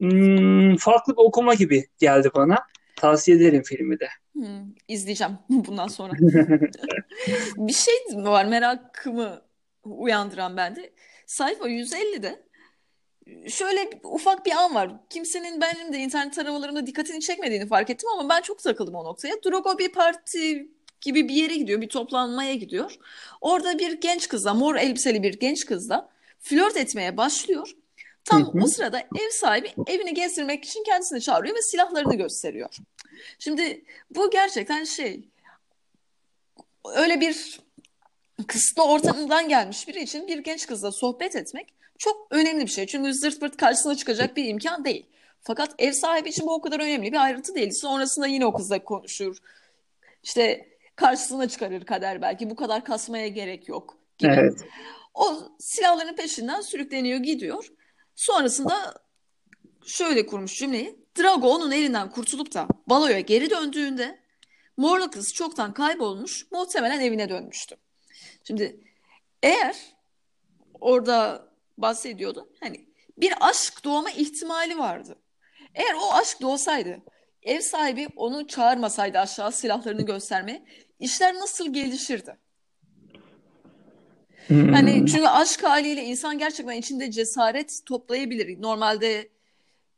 hmm, 0.00 0.76
farklı 0.76 1.12
bir 1.12 1.22
okuma 1.22 1.54
gibi 1.54 1.86
geldi 1.98 2.30
bana. 2.34 2.56
Tavsiye 3.00 3.36
ederim 3.36 3.62
filmi 3.62 4.00
de. 4.00 4.08
Hmm, 4.32 4.74
izleyeceğim 4.88 5.32
bundan 5.48 5.88
sonra. 5.88 6.12
Bir 7.56 7.72
şey 7.72 7.94
var 8.12 8.44
merakımı 8.44 9.42
uyandıran 9.84 10.56
bende. 10.56 10.92
Sayfa 11.26 11.68
150'de 11.68 12.48
şöyle 13.48 13.90
ufak 14.04 14.46
bir 14.46 14.52
an 14.52 14.74
var. 14.74 14.90
Kimsenin 15.10 15.60
benim 15.60 15.92
de 15.92 15.98
internet 15.98 16.34
taramalarımda 16.34 16.86
dikkatini 16.86 17.20
çekmediğini 17.20 17.66
fark 17.66 17.90
ettim 17.90 18.08
ama 18.18 18.28
ben 18.28 18.42
çok 18.42 18.62
takıldım 18.62 18.94
o 18.94 19.04
noktaya. 19.04 19.34
Drogo 19.44 19.78
bir 19.78 19.92
parti 19.92 20.68
gibi 21.00 21.28
bir 21.28 21.34
yere 21.34 21.56
gidiyor, 21.56 21.80
bir 21.80 21.88
toplanmaya 21.88 22.54
gidiyor. 22.54 22.98
Orada 23.40 23.78
bir 23.78 24.00
genç 24.00 24.28
kızla, 24.28 24.54
mor 24.54 24.76
elbiseli 24.76 25.22
bir 25.22 25.34
genç 25.40 25.66
kızla 25.66 26.08
flört 26.40 26.76
etmeye 26.76 27.16
başlıyor. 27.16 27.72
Tam 28.28 28.42
Hı 28.42 28.58
hı. 28.58 28.64
o 28.64 28.66
sırada 28.66 29.00
ev 29.00 29.30
sahibi 29.32 29.72
evini 29.86 30.14
gezdirmek 30.14 30.64
için 30.64 30.84
kendisini 30.84 31.20
çağırıyor 31.20 31.56
ve 31.56 31.62
silahlarını 31.62 32.14
gösteriyor. 32.14 32.76
Şimdi 33.38 33.84
bu 34.10 34.30
gerçekten 34.30 34.84
şey 34.84 35.28
öyle 36.94 37.20
bir 37.20 37.60
kısıtlı 38.46 38.84
ortamdan 38.84 39.48
gelmiş 39.48 39.88
biri 39.88 40.02
için 40.02 40.28
bir 40.28 40.38
genç 40.38 40.66
kızla 40.66 40.92
sohbet 40.92 41.36
etmek 41.36 41.74
çok 41.98 42.26
önemli 42.30 42.62
bir 42.62 42.70
şey. 42.70 42.86
Çünkü 42.86 43.14
zırt 43.14 43.40
pırt 43.40 43.56
karşısına 43.56 43.94
çıkacak 43.94 44.36
bir 44.36 44.44
imkan 44.44 44.84
değil. 44.84 45.06
Fakat 45.40 45.74
ev 45.78 45.92
sahibi 45.92 46.28
için 46.28 46.46
bu 46.46 46.54
o 46.54 46.60
kadar 46.60 46.80
önemli 46.80 47.12
bir 47.12 47.24
ayrıntı 47.24 47.54
değil. 47.54 47.70
Sonrasında 47.70 48.26
yine 48.26 48.46
o 48.46 48.52
kızla 48.52 48.84
konuşur. 48.84 49.36
İşte 50.22 50.68
karşısına 50.96 51.48
çıkarır 51.48 51.84
kader 51.84 52.22
belki. 52.22 52.50
Bu 52.50 52.56
kadar 52.56 52.84
kasmaya 52.84 53.28
gerek 53.28 53.68
yok 53.68 53.98
gibi. 54.18 54.32
Evet. 54.32 54.64
O 55.14 55.38
silahların 55.58 56.16
peşinden 56.16 56.60
sürükleniyor 56.60 57.18
gidiyor. 57.18 57.72
Sonrasında 58.18 58.94
şöyle 59.86 60.26
kurmuş 60.26 60.58
cümleyi. 60.58 60.98
Drago 61.18 61.48
onun 61.48 61.70
elinden 61.70 62.10
kurtulup 62.10 62.54
da 62.54 62.68
baloya 62.86 63.20
geri 63.20 63.50
döndüğünde 63.50 64.18
morlu 64.76 65.10
kız 65.10 65.34
çoktan 65.34 65.74
kaybolmuş 65.74 66.46
muhtemelen 66.52 67.00
evine 67.00 67.28
dönmüştü. 67.28 67.76
Şimdi 68.44 68.80
eğer 69.42 69.76
orada 70.80 71.48
bahsediyordu 71.78 72.52
hani 72.60 72.88
bir 73.18 73.34
aşk 73.40 73.84
doğma 73.84 74.10
ihtimali 74.10 74.78
vardı. 74.78 75.18
Eğer 75.74 75.94
o 75.94 76.12
aşk 76.12 76.40
doğsaydı 76.40 77.02
ev 77.42 77.60
sahibi 77.60 78.08
onu 78.16 78.46
çağırmasaydı 78.46 79.18
aşağı 79.18 79.52
silahlarını 79.52 80.02
göstermeye 80.02 80.64
işler 80.98 81.34
nasıl 81.34 81.72
gelişirdi? 81.72 82.38
Hmm. 84.48 84.72
Hani 84.72 85.06
çünkü 85.06 85.26
aşk 85.26 85.64
haliyle 85.64 86.04
insan 86.04 86.38
gerçekten 86.38 86.76
içinde 86.76 87.10
cesaret 87.10 87.80
toplayabilir. 87.86 88.62
Normalde 88.62 89.28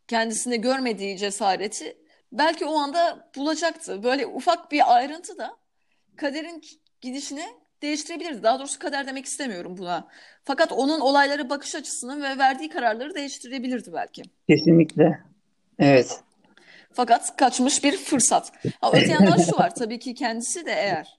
kendisinde 0.08 0.56
görmediği 0.56 1.18
cesareti 1.18 1.96
belki 2.32 2.64
o 2.64 2.74
anda 2.74 3.30
bulacaktı. 3.36 4.02
Böyle 4.02 4.26
ufak 4.26 4.72
bir 4.72 4.96
ayrıntı 4.96 5.38
da 5.38 5.56
kaderin 6.16 6.62
gidişini 7.00 7.44
değiştirebilirdi. 7.82 8.42
Daha 8.42 8.58
doğrusu 8.58 8.78
kader 8.78 9.06
demek 9.06 9.26
istemiyorum 9.26 9.76
buna. 9.78 10.08
Fakat 10.44 10.72
onun 10.72 11.00
olaylara 11.00 11.50
bakış 11.50 11.74
açısını 11.74 12.22
ve 12.22 12.38
verdiği 12.38 12.68
kararları 12.68 13.14
değiştirebilirdi 13.14 13.92
belki. 13.92 14.22
Kesinlikle. 14.48 15.20
Evet. 15.78 16.20
Fakat 16.92 17.36
kaçmış 17.36 17.84
bir 17.84 17.96
fırsat. 17.96 18.52
Ha, 18.80 18.90
öte 18.92 19.12
yandan 19.12 19.36
şu 19.36 19.56
var 19.56 19.74
tabii 19.74 19.98
ki 19.98 20.14
kendisi 20.14 20.66
de 20.66 20.72
eğer 20.72 21.18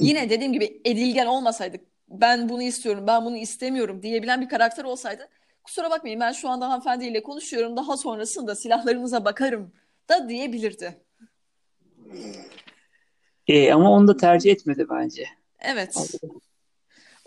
yine 0.00 0.30
dediğim 0.30 0.52
gibi 0.52 0.80
edilgen 0.84 1.26
olmasaydı 1.26 1.76
ben 2.20 2.48
bunu 2.48 2.62
istiyorum, 2.62 3.04
ben 3.06 3.24
bunu 3.24 3.36
istemiyorum 3.36 4.02
diyebilen 4.02 4.40
bir 4.40 4.48
karakter 4.48 4.84
olsaydı 4.84 5.28
kusura 5.64 5.90
bakmayın 5.90 6.20
ben 6.20 6.32
şu 6.32 6.48
anda 6.48 6.68
hanımefendiyle 6.68 7.22
konuşuyorum 7.22 7.76
daha 7.76 7.96
sonrasında 7.96 8.54
silahlarınıza 8.54 9.24
bakarım 9.24 9.72
da 10.08 10.28
diyebilirdi. 10.28 10.96
E, 13.48 13.72
ama 13.72 13.90
onu 13.90 14.08
da 14.08 14.16
tercih 14.16 14.52
etmedi 14.52 14.86
bence. 14.90 15.26
Evet. 15.60 15.96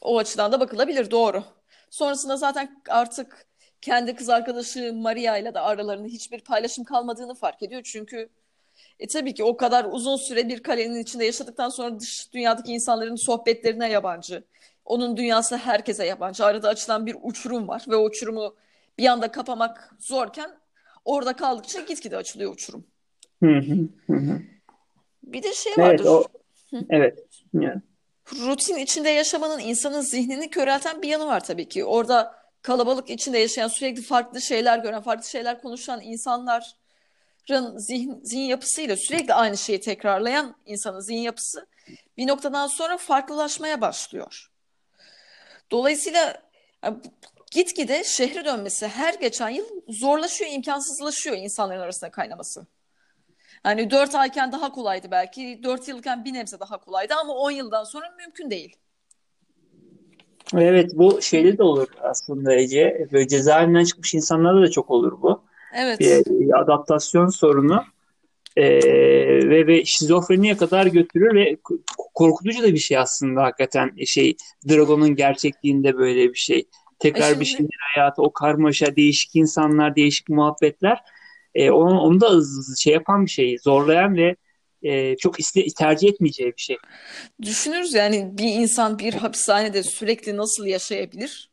O 0.01 0.17
açıdan 0.17 0.51
da 0.51 0.59
bakılabilir 0.59 1.11
doğru. 1.11 1.43
Sonrasında 1.89 2.37
zaten 2.37 2.81
artık 2.89 3.45
kendi 3.81 4.15
kız 4.15 4.29
arkadaşı 4.29 4.93
Maria 4.93 5.37
ile 5.37 5.53
de 5.53 5.59
aralarında 5.59 6.07
hiçbir 6.07 6.39
paylaşım 6.39 6.83
kalmadığını 6.83 7.35
fark 7.35 7.63
ediyor. 7.63 7.81
Çünkü 7.83 8.29
e 8.99 9.07
tabii 9.07 9.33
ki 9.33 9.43
o 9.43 9.57
kadar 9.57 9.85
uzun 9.85 10.15
süre 10.15 10.49
bir 10.49 10.63
kalenin 10.63 10.99
içinde 10.99 11.25
yaşadıktan 11.25 11.69
sonra 11.69 11.99
dış 11.99 12.33
dünyadaki 12.33 12.71
insanların 12.71 13.15
sohbetlerine 13.15 13.89
yabancı. 13.89 14.43
Onun 14.85 15.17
dünyası 15.17 15.57
herkese 15.57 16.05
yabancı. 16.05 16.45
Arada 16.45 16.69
açılan 16.69 17.05
bir 17.05 17.15
uçurum 17.21 17.67
var 17.67 17.85
ve 17.87 17.95
o 17.95 18.03
uçurumu 18.03 18.55
bir 18.97 19.05
anda 19.07 19.31
kapamak 19.31 19.95
zorken 19.99 20.51
orada 21.05 21.35
kaldıkça 21.35 21.81
gitgide 21.81 22.17
açılıyor 22.17 22.53
uçurum. 22.53 22.85
Hı 23.43 23.57
hı, 23.57 23.89
hı 24.07 24.17
hı. 24.17 24.41
Bir 25.23 25.43
de 25.43 25.53
şey 25.53 25.73
Evet 25.77 25.99
vardır. 25.99 26.05
o 26.05 26.23
evet. 26.89 27.19
Yani, 27.53 27.81
Rutin 28.33 28.77
içinde 28.77 29.09
yaşamanın 29.09 29.59
insanın 29.59 30.01
zihnini 30.01 30.49
körelten 30.49 31.01
bir 31.01 31.07
yanı 31.07 31.25
var 31.25 31.43
tabii 31.43 31.69
ki. 31.69 31.85
Orada 31.85 32.35
kalabalık 32.61 33.09
içinde 33.09 33.37
yaşayan, 33.37 33.67
sürekli 33.67 34.01
farklı 34.01 34.41
şeyler 34.41 34.79
gören, 34.79 35.01
farklı 35.01 35.29
şeyler 35.29 35.61
konuşan 35.61 36.01
insanların 36.01 37.77
zihin, 37.77 38.19
zihin 38.23 38.45
yapısıyla 38.45 38.95
sürekli 38.97 39.33
aynı 39.33 39.57
şeyi 39.57 39.79
tekrarlayan 39.79 40.55
insanın 40.65 40.99
zihin 40.99 41.21
yapısı 41.21 41.67
bir 42.17 42.27
noktadan 42.27 42.67
sonra 42.67 42.97
farklılaşmaya 42.97 43.81
başlıyor. 43.81 44.51
Dolayısıyla 45.71 46.41
yani 46.83 46.97
gitgide 47.51 48.03
şehre 48.03 48.45
dönmesi 48.45 48.87
her 48.87 49.13
geçen 49.13 49.49
yıl 49.49 49.65
zorlaşıyor, 49.89 50.51
imkansızlaşıyor 50.53 51.37
insanların 51.37 51.81
arasında 51.81 52.11
kaynaması. 52.11 52.67
Hani 53.63 53.91
4 53.91 54.15
ayken 54.15 54.51
daha 54.51 54.71
kolaydı 54.71 55.07
belki, 55.11 55.59
4 55.63 55.87
yılken 55.87 56.25
bir 56.25 56.33
nebze 56.33 56.59
daha 56.59 56.77
kolaydı 56.77 57.13
ama 57.21 57.33
10 57.33 57.51
yıldan 57.51 57.83
sonra 57.83 58.05
mümkün 58.17 58.49
değil. 58.49 58.75
evet 60.53 60.91
bu 60.93 61.21
şeyde 61.21 61.57
de 61.57 61.63
olur 61.63 61.87
aslında 62.01 62.55
Ece. 62.55 63.07
Böyle 63.11 63.27
cezaevinden 63.27 63.83
çıkmış 63.83 64.13
insanlarda 64.13 64.61
da 64.61 64.71
çok 64.71 64.91
olur 64.91 65.21
bu. 65.21 65.43
Evet, 65.75 65.99
Bir 65.99 66.59
adaptasyon 66.59 67.27
sorunu. 67.27 67.83
Ee, 68.57 68.69
ve, 69.49 69.67
ve 69.67 69.85
şizofreniye 69.85 70.57
kadar 70.57 70.85
götürür 70.85 71.35
ve 71.35 71.57
korkutucu 72.13 72.63
da 72.63 72.73
bir 72.73 72.77
şey 72.77 72.97
aslında 72.97 73.43
hakikaten 73.43 74.05
şey 74.05 74.35
Dragon'un 74.69 75.15
gerçekliğinde 75.15 75.97
böyle 75.97 76.29
bir 76.29 76.37
şey. 76.37 76.59
e 76.59 76.65
Tekrar 76.99 77.39
bir 77.39 77.45
şimdi 77.45 77.61
şehir 77.61 77.95
hayatı, 77.95 78.21
o 78.21 78.33
karmaşa, 78.33 78.95
değişik 78.95 79.35
insanlar, 79.35 79.95
değişik 79.95 80.29
muhabbetler 80.29 81.03
e, 81.55 81.71
onu, 81.71 81.99
onu 81.99 82.21
da 82.21 82.41
şey 82.77 82.93
yapan 82.93 83.25
bir 83.25 83.31
şey, 83.31 83.57
zorlayan 83.57 84.15
ve 84.15 84.35
e, 84.83 85.17
çok 85.17 85.39
iste, 85.39 85.65
tercih 85.77 86.09
etmeyeceği 86.09 86.53
bir 86.57 86.61
şey. 86.61 86.77
düşünürüz 87.41 87.93
yani 87.93 88.29
bir 88.37 88.53
insan 88.53 88.99
bir 88.99 89.13
hapishanede 89.13 89.83
sürekli 89.83 90.37
nasıl 90.37 90.65
yaşayabilir? 90.65 91.49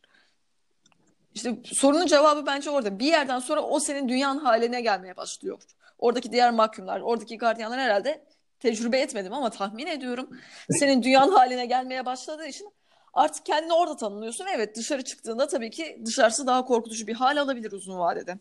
İşte 1.34 1.56
sorunun 1.64 2.06
cevabı 2.06 2.46
bence 2.46 2.70
orada. 2.70 2.98
Bir 2.98 3.06
yerden 3.06 3.38
sonra 3.38 3.60
o 3.60 3.80
senin 3.80 4.08
dünyanın 4.08 4.38
haline 4.38 4.80
gelmeye 4.80 5.16
başlıyor. 5.16 5.58
Oradaki 6.02 6.32
diğer 6.32 6.50
mahkumlar, 6.50 7.00
oradaki 7.00 7.38
gardiyanlar 7.38 7.80
herhalde 7.80 8.24
tecrübe 8.60 8.98
etmedim 8.98 9.32
ama 9.32 9.50
tahmin 9.50 9.86
ediyorum. 9.86 10.28
Senin 10.70 11.02
dünyanın 11.02 11.32
haline 11.32 11.66
gelmeye 11.66 12.06
başladığı 12.06 12.46
için 12.46 12.72
artık 13.14 13.46
kendini 13.46 13.72
orada 13.72 13.96
tanımlıyorsun. 13.96 14.46
Evet 14.56 14.76
dışarı 14.76 15.02
çıktığında 15.02 15.46
tabii 15.46 15.70
ki 15.70 16.02
dışarısı 16.04 16.46
daha 16.46 16.64
korkutucu 16.64 17.06
bir 17.06 17.14
hal 17.14 17.36
alabilir 17.36 17.72
uzun 17.72 17.98
vadede. 17.98 18.38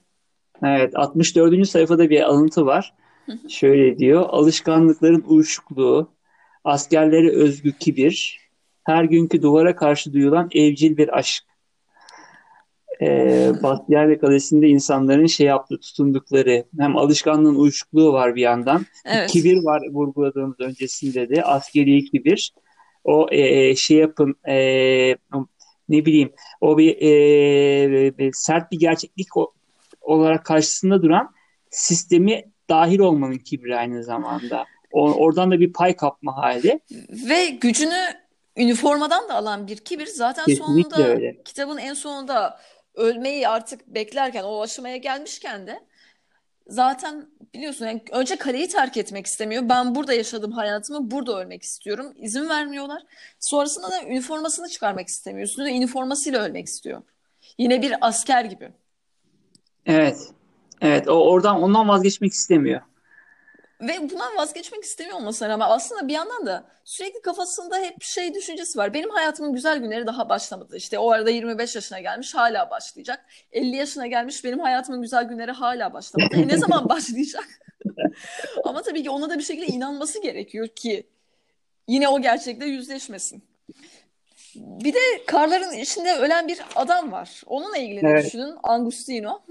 Evet, 0.64 0.96
64. 0.96 1.68
sayfada 1.68 2.10
bir 2.10 2.22
alıntı 2.22 2.66
var. 2.66 2.94
Şöyle 3.50 3.98
diyor, 3.98 4.26
alışkanlıkların 4.30 5.24
uyuşukluğu, 5.28 6.12
askerlere 6.64 7.32
özgü 7.32 7.78
kibir, 7.78 8.40
her 8.84 9.04
günkü 9.04 9.42
duvara 9.42 9.76
karşı 9.76 10.14
duyulan 10.14 10.50
evcil 10.54 10.98
bir 10.98 11.18
aşk. 11.18 11.44
Ee, 13.02 13.52
Bastiyer 13.64 14.20
Kalesi'nde 14.20 14.68
insanların 14.68 15.26
şey 15.26 15.48
yaptığı, 15.48 15.80
tutundukları 15.80 16.66
hem 16.80 16.98
alışkanlığın 16.98 17.56
uyuşukluğu 17.56 18.14
var 18.14 18.36
bir 18.36 18.42
yandan. 18.42 18.86
Evet. 19.06 19.32
kibir 19.32 19.58
var 19.64 19.82
vurguladığımız 19.92 20.60
öncesinde 20.60 21.30
de 21.30 21.44
askeri 21.44 22.06
kibir. 22.06 22.54
O 23.04 23.28
e, 23.32 23.76
şey 23.76 23.98
yapın 23.98 24.36
e, 24.48 24.56
ne 25.90 26.06
bileyim 26.06 26.32
o 26.62 26.78
bir, 26.78 26.98
e, 27.02 28.18
bir 28.18 28.32
sert 28.34 28.72
bir 28.72 28.80
gerçeklik 28.80 29.28
olarak 30.02 30.46
karşısında 30.46 31.02
duran 31.02 31.30
sistemi 31.70 32.44
dahil 32.70 33.00
olmanın 33.00 33.38
kibri 33.38 33.78
aynı 33.78 34.04
zamanda. 34.04 34.66
O, 34.92 35.14
oradan 35.14 35.52
da 35.52 35.60
bir 35.60 35.74
pay 35.74 35.96
kapma 35.96 36.38
hali. 36.38 36.80
Ve 37.30 37.50
gücünü 37.50 38.00
üniformadan 38.58 39.30
da 39.30 39.36
alan 39.36 39.68
bir 39.68 39.78
kibir 39.78 40.06
zaten 40.06 40.46
Kesinlikle 40.46 40.96
sonunda 40.96 41.08
öyle. 41.08 41.42
kitabın 41.46 41.78
en 41.78 41.94
sonunda 41.94 42.60
ölmeyi 42.96 43.48
artık 43.48 43.88
beklerken 43.88 44.44
o 44.44 44.62
aşamaya 44.62 44.98
gelmişken 44.98 45.68
de 45.68 45.80
zaten 46.68 47.28
biliyorsun 47.54 47.86
yani 47.86 48.02
önce 48.12 48.36
kaleyi 48.36 48.68
terk 48.68 48.98
etmek 48.98 49.26
istemiyor. 49.26 49.70
Ben 49.70 49.96
burada 49.96 50.14
yaşadım 50.14 50.52
hayatımı, 50.52 51.12
burada 51.12 51.40
ölmek 51.42 51.64
istiyorum. 51.64 52.14
İzin 52.18 52.50
vermiyorlar. 52.50 53.04
Sonrasında 53.40 53.92
da 53.92 54.04
üniformasını 54.04 54.70
çıkarmak 54.70 55.08
istemiyor. 55.08 55.48
Üstünde 55.48 55.70
üniformasıyla 55.70 56.44
ölmek 56.44 56.68
istiyor. 56.68 57.02
Yine 57.58 57.82
bir 57.82 57.96
asker 58.02 58.46
gibi. 58.46 58.72
Evet. 59.86 60.18
Evet. 60.82 61.08
O 61.08 61.32
oradan 61.32 61.62
ondan 61.62 61.88
vazgeçmek 61.88 62.34
istemiyor. 62.34 62.82
Ve 63.82 64.10
bundan 64.10 64.38
vazgeçmek 64.38 64.84
istemiyor 64.84 65.18
olmasına 65.18 65.50
rağmen 65.50 65.70
aslında 65.70 66.08
bir 66.08 66.14
yandan 66.14 66.46
da 66.46 66.64
sürekli 66.86 67.22
kafasında 67.22 67.78
hep 67.78 68.04
şey 68.04 68.34
düşüncesi 68.34 68.78
var. 68.80 68.94
Benim 68.94 69.10
hayatımın 69.10 69.54
güzel 69.54 69.78
günleri 69.78 70.08
daha 70.08 70.30
başlamadı. 70.30 70.78
İşte 70.78 71.00
o 71.00 71.12
arada 71.12 71.30
25 71.30 71.76
yaşına 71.76 72.00
gelmiş 72.00 72.36
hala 72.36 72.70
başlayacak. 72.70 73.26
50 73.52 73.76
yaşına 73.76 74.08
gelmiş 74.08 74.44
benim 74.44 74.60
hayatımın 74.60 75.02
güzel 75.02 75.24
günleri 75.24 75.52
hala 75.52 75.94
başlamadı. 75.94 76.36
E 76.36 76.48
ne 76.48 76.58
zaman 76.58 76.90
başlayacak? 76.90 77.48
Ama 78.64 78.82
tabii 78.82 79.04
ki 79.04 79.10
ona 79.10 79.30
da 79.30 79.38
bir 79.38 79.44
şekilde 79.44 79.66
inanması 79.66 80.22
gerekiyor 80.22 80.68
ki 80.68 81.08
yine 81.88 82.08
o 82.10 82.22
gerçekle 82.22 82.66
yüzleşmesin. 82.66 83.44
Bir 84.56 84.94
de 84.94 85.26
karların 85.28 85.72
içinde 85.72 86.16
ölen 86.16 86.48
bir 86.48 86.60
adam 86.76 87.12
var. 87.12 87.42
Onunla 87.46 87.78
ilgili 87.78 88.00
Evet. 88.04 88.26
düşünün? 88.26 88.56
Angustino. 88.64 89.42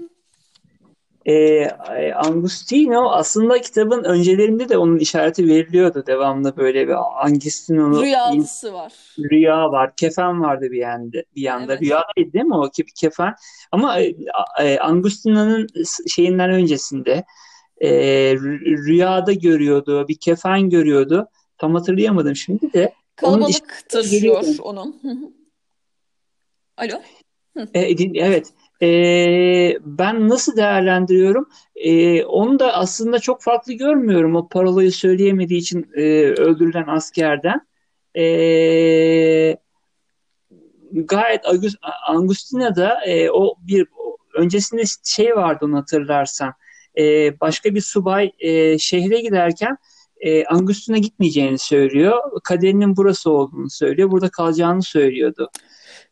Ee, 1.25 1.33
e, 1.33 2.13
Angustino 2.13 3.09
aslında 3.11 3.61
kitabın 3.61 4.03
öncelerinde 4.03 4.69
de 4.69 4.77
onun 4.77 4.97
işareti 4.97 5.47
veriliyordu. 5.47 6.03
Devamlı 6.07 6.57
böyle 6.57 6.87
bir 6.87 7.25
Angustino'nun 7.25 8.01
Rüyalısı 8.03 8.73
var. 8.73 8.93
rüya 9.19 9.71
var. 9.71 9.95
Kefen 9.95 10.41
vardı 10.41 10.67
bir 10.71 10.77
yanda. 10.77 11.17
Bir 11.35 11.41
yanda. 11.41 11.73
Evet. 11.73 11.81
Rüyadaydı 11.81 12.33
değil 12.33 12.45
mi 12.45 12.55
o 12.55 12.65
ke- 12.65 12.93
kefen? 12.99 13.35
Ama 13.71 13.99
e, 13.99 14.15
e, 14.61 14.79
Angustino'nun 14.79 15.67
şeyinden 16.07 16.49
öncesinde 16.49 17.23
e, 17.81 17.89
rü- 18.33 18.87
rüyada 18.87 19.33
görüyordu. 19.33 20.07
Bir 20.07 20.17
kefen 20.19 20.69
görüyordu. 20.69 21.27
Tam 21.57 21.75
hatırlayamadım 21.75 22.35
şimdi 22.35 22.73
de. 22.73 22.93
Onun 23.21 23.33
Kalabalık 23.33 23.49
işareti 23.49 23.87
taşıyor 23.87 24.43
onun. 24.61 24.95
Hı 25.01 25.09
hı. 25.09 25.31
Alo? 26.77 27.01
E, 27.73 27.97
din- 27.97 28.15
evet. 28.15 28.47
E, 28.81 29.77
ben 29.85 30.29
nasıl 30.29 30.55
değerlendiriyorum? 30.55 31.49
E, 31.75 32.23
onu 32.25 32.59
da 32.59 32.73
aslında 32.73 33.19
çok 33.19 33.41
farklı 33.41 33.73
görmüyorum. 33.73 34.35
O 34.35 34.47
parolayı 34.47 34.91
söyleyemediği 34.91 35.59
için 35.59 35.87
e, 35.95 36.01
öldürülen 36.23 36.87
askerden. 36.87 37.67
E, 38.17 39.57
gayet 40.91 41.45
Agus- 41.45 41.77
Angustina'da 42.07 43.05
e, 43.05 43.31
o 43.31 43.55
bir 43.67 43.87
öncesinde 44.33 44.83
şey 45.03 45.35
vardı 45.35 45.65
onu 45.65 45.77
hatırlarsan. 45.77 46.53
E, 46.97 47.39
başka 47.39 47.75
bir 47.75 47.81
subay 47.81 48.31
e, 48.39 48.77
şehre 48.77 49.21
giderken 49.21 49.77
e, 50.19 50.45
Angustina 50.45 50.97
gitmeyeceğini 50.97 51.57
söylüyor. 51.57 52.41
Kaderinin 52.43 52.97
burası 52.97 53.31
olduğunu 53.31 53.69
söylüyor. 53.69 54.11
Burada 54.11 54.29
kalacağını 54.29 54.83
söylüyordu. 54.83 55.49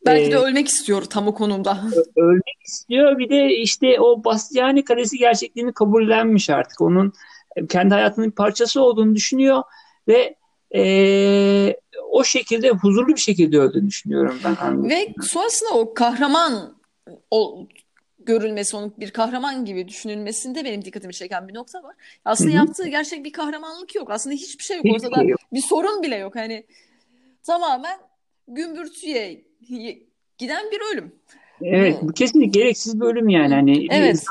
Belki 0.06 0.32
de 0.32 0.36
E, 0.36 0.40
ölmek 0.40 0.68
istiyor 0.68 1.02
tam 1.02 1.28
o 1.28 1.34
konumda. 1.34 1.84
ölmek 2.16 2.58
istiyor. 2.68 3.20
Bir 3.20 3.30
de 3.30 3.56
işte 3.56 4.00
o 4.00 4.24
Bastiani 4.24 4.84
Kalesi 4.84 5.18
gerçekliğini 5.18 5.74
kabullenmiş 5.74 6.50
artık. 6.50 6.82
Onun 6.82 7.14
kendi 7.70 7.94
hayatının 7.94 8.28
bir 8.28 8.36
parçası 8.36 8.82
olduğunu 8.82 9.16
düşünüyor 9.16 9.64
ve 10.08 10.36
eee, 10.74 11.80
o 12.12 12.24
şekilde 12.24 12.70
huzurlu 12.70 13.08
bir 13.08 13.22
şekilde 13.22 13.60
öldüğünü 13.60 13.88
düşünüyorum 13.88 14.40
ben. 14.44 14.90
Ve 14.90 15.14
sonrasında 15.22 15.70
o 15.74 15.94
kahraman 15.94 16.78
o 17.32 17.68
görülmesi, 18.20 18.78
onun 18.78 18.94
bir 18.98 19.12
kahraman 19.12 19.66
gibi 19.66 19.88
düşünülmesinde 19.88 20.66
benim 20.66 20.86
dikkatimi 20.86 21.14
çeken 21.14 21.48
bir 21.48 21.54
nokta 21.54 21.84
var. 21.84 21.96
Aslında 22.26 22.52
hı. 22.52 22.56
yaptığı 22.56 22.88
gerçek 22.88 23.26
bir 23.26 23.32
kahramanlık 23.32 23.96
yok. 23.96 24.12
Aslında 24.12 24.36
hiçbir 24.36 24.64
şey 24.64 24.78
yok. 24.78 24.86
Hiçbir 24.86 25.08
Ortada 25.08 25.16
şey 25.22 25.28
yok. 25.30 25.40
bir 25.54 25.62
sorun 25.62 26.04
bile 26.04 26.16
yok. 26.16 26.36
Hani 26.36 26.66
tamamen 27.44 28.00
gümbürtüye 28.48 29.42
giden 30.38 30.72
bir 30.72 30.94
ölüm. 30.94 31.16
Evet, 31.62 31.98
Bu 32.02 32.14
kesinlikle 32.14 32.60
gereksiz 32.60 33.02
bir 33.02 33.06
ölüm 33.06 33.30
yani. 33.30 33.54
Hani 33.54 33.88
evet. 33.92 34.24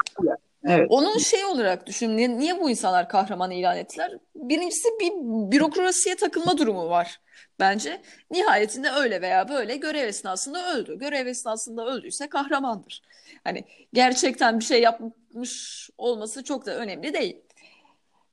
evet. 0.65 0.87
Onun 0.91 1.19
şey 1.19 1.45
olarak 1.45 1.87
düşün. 1.87 2.17
Niye, 2.17 2.39
niye 2.39 2.61
bu 2.61 2.71
insanlar 2.71 3.09
kahraman 3.09 3.51
ilan 3.51 3.77
ettiler? 3.77 4.13
Birincisi 4.35 4.89
bir 5.01 5.13
bürokrasiye 5.53 6.17
takılma 6.17 6.59
durumu 6.59 6.89
var. 6.89 7.21
bence. 7.61 8.03
Nihayetinde 8.31 8.91
öyle 8.91 9.23
veya 9.23 9.49
böyle 9.49 9.77
görev 9.77 10.09
esnasında 10.09 10.75
öldü. 10.75 10.99
Görev 10.99 11.27
esnasında 11.27 11.87
öldüyse 11.87 12.29
kahramandır. 12.29 13.03
Hani 13.45 13.65
gerçekten 13.93 14.61
bir 14.61 14.65
şey 14.65 14.83
yapmış 14.83 15.91
olması 15.99 16.45
çok 16.45 16.67
da 16.67 16.75
önemli 16.77 17.15
değil. 17.15 17.37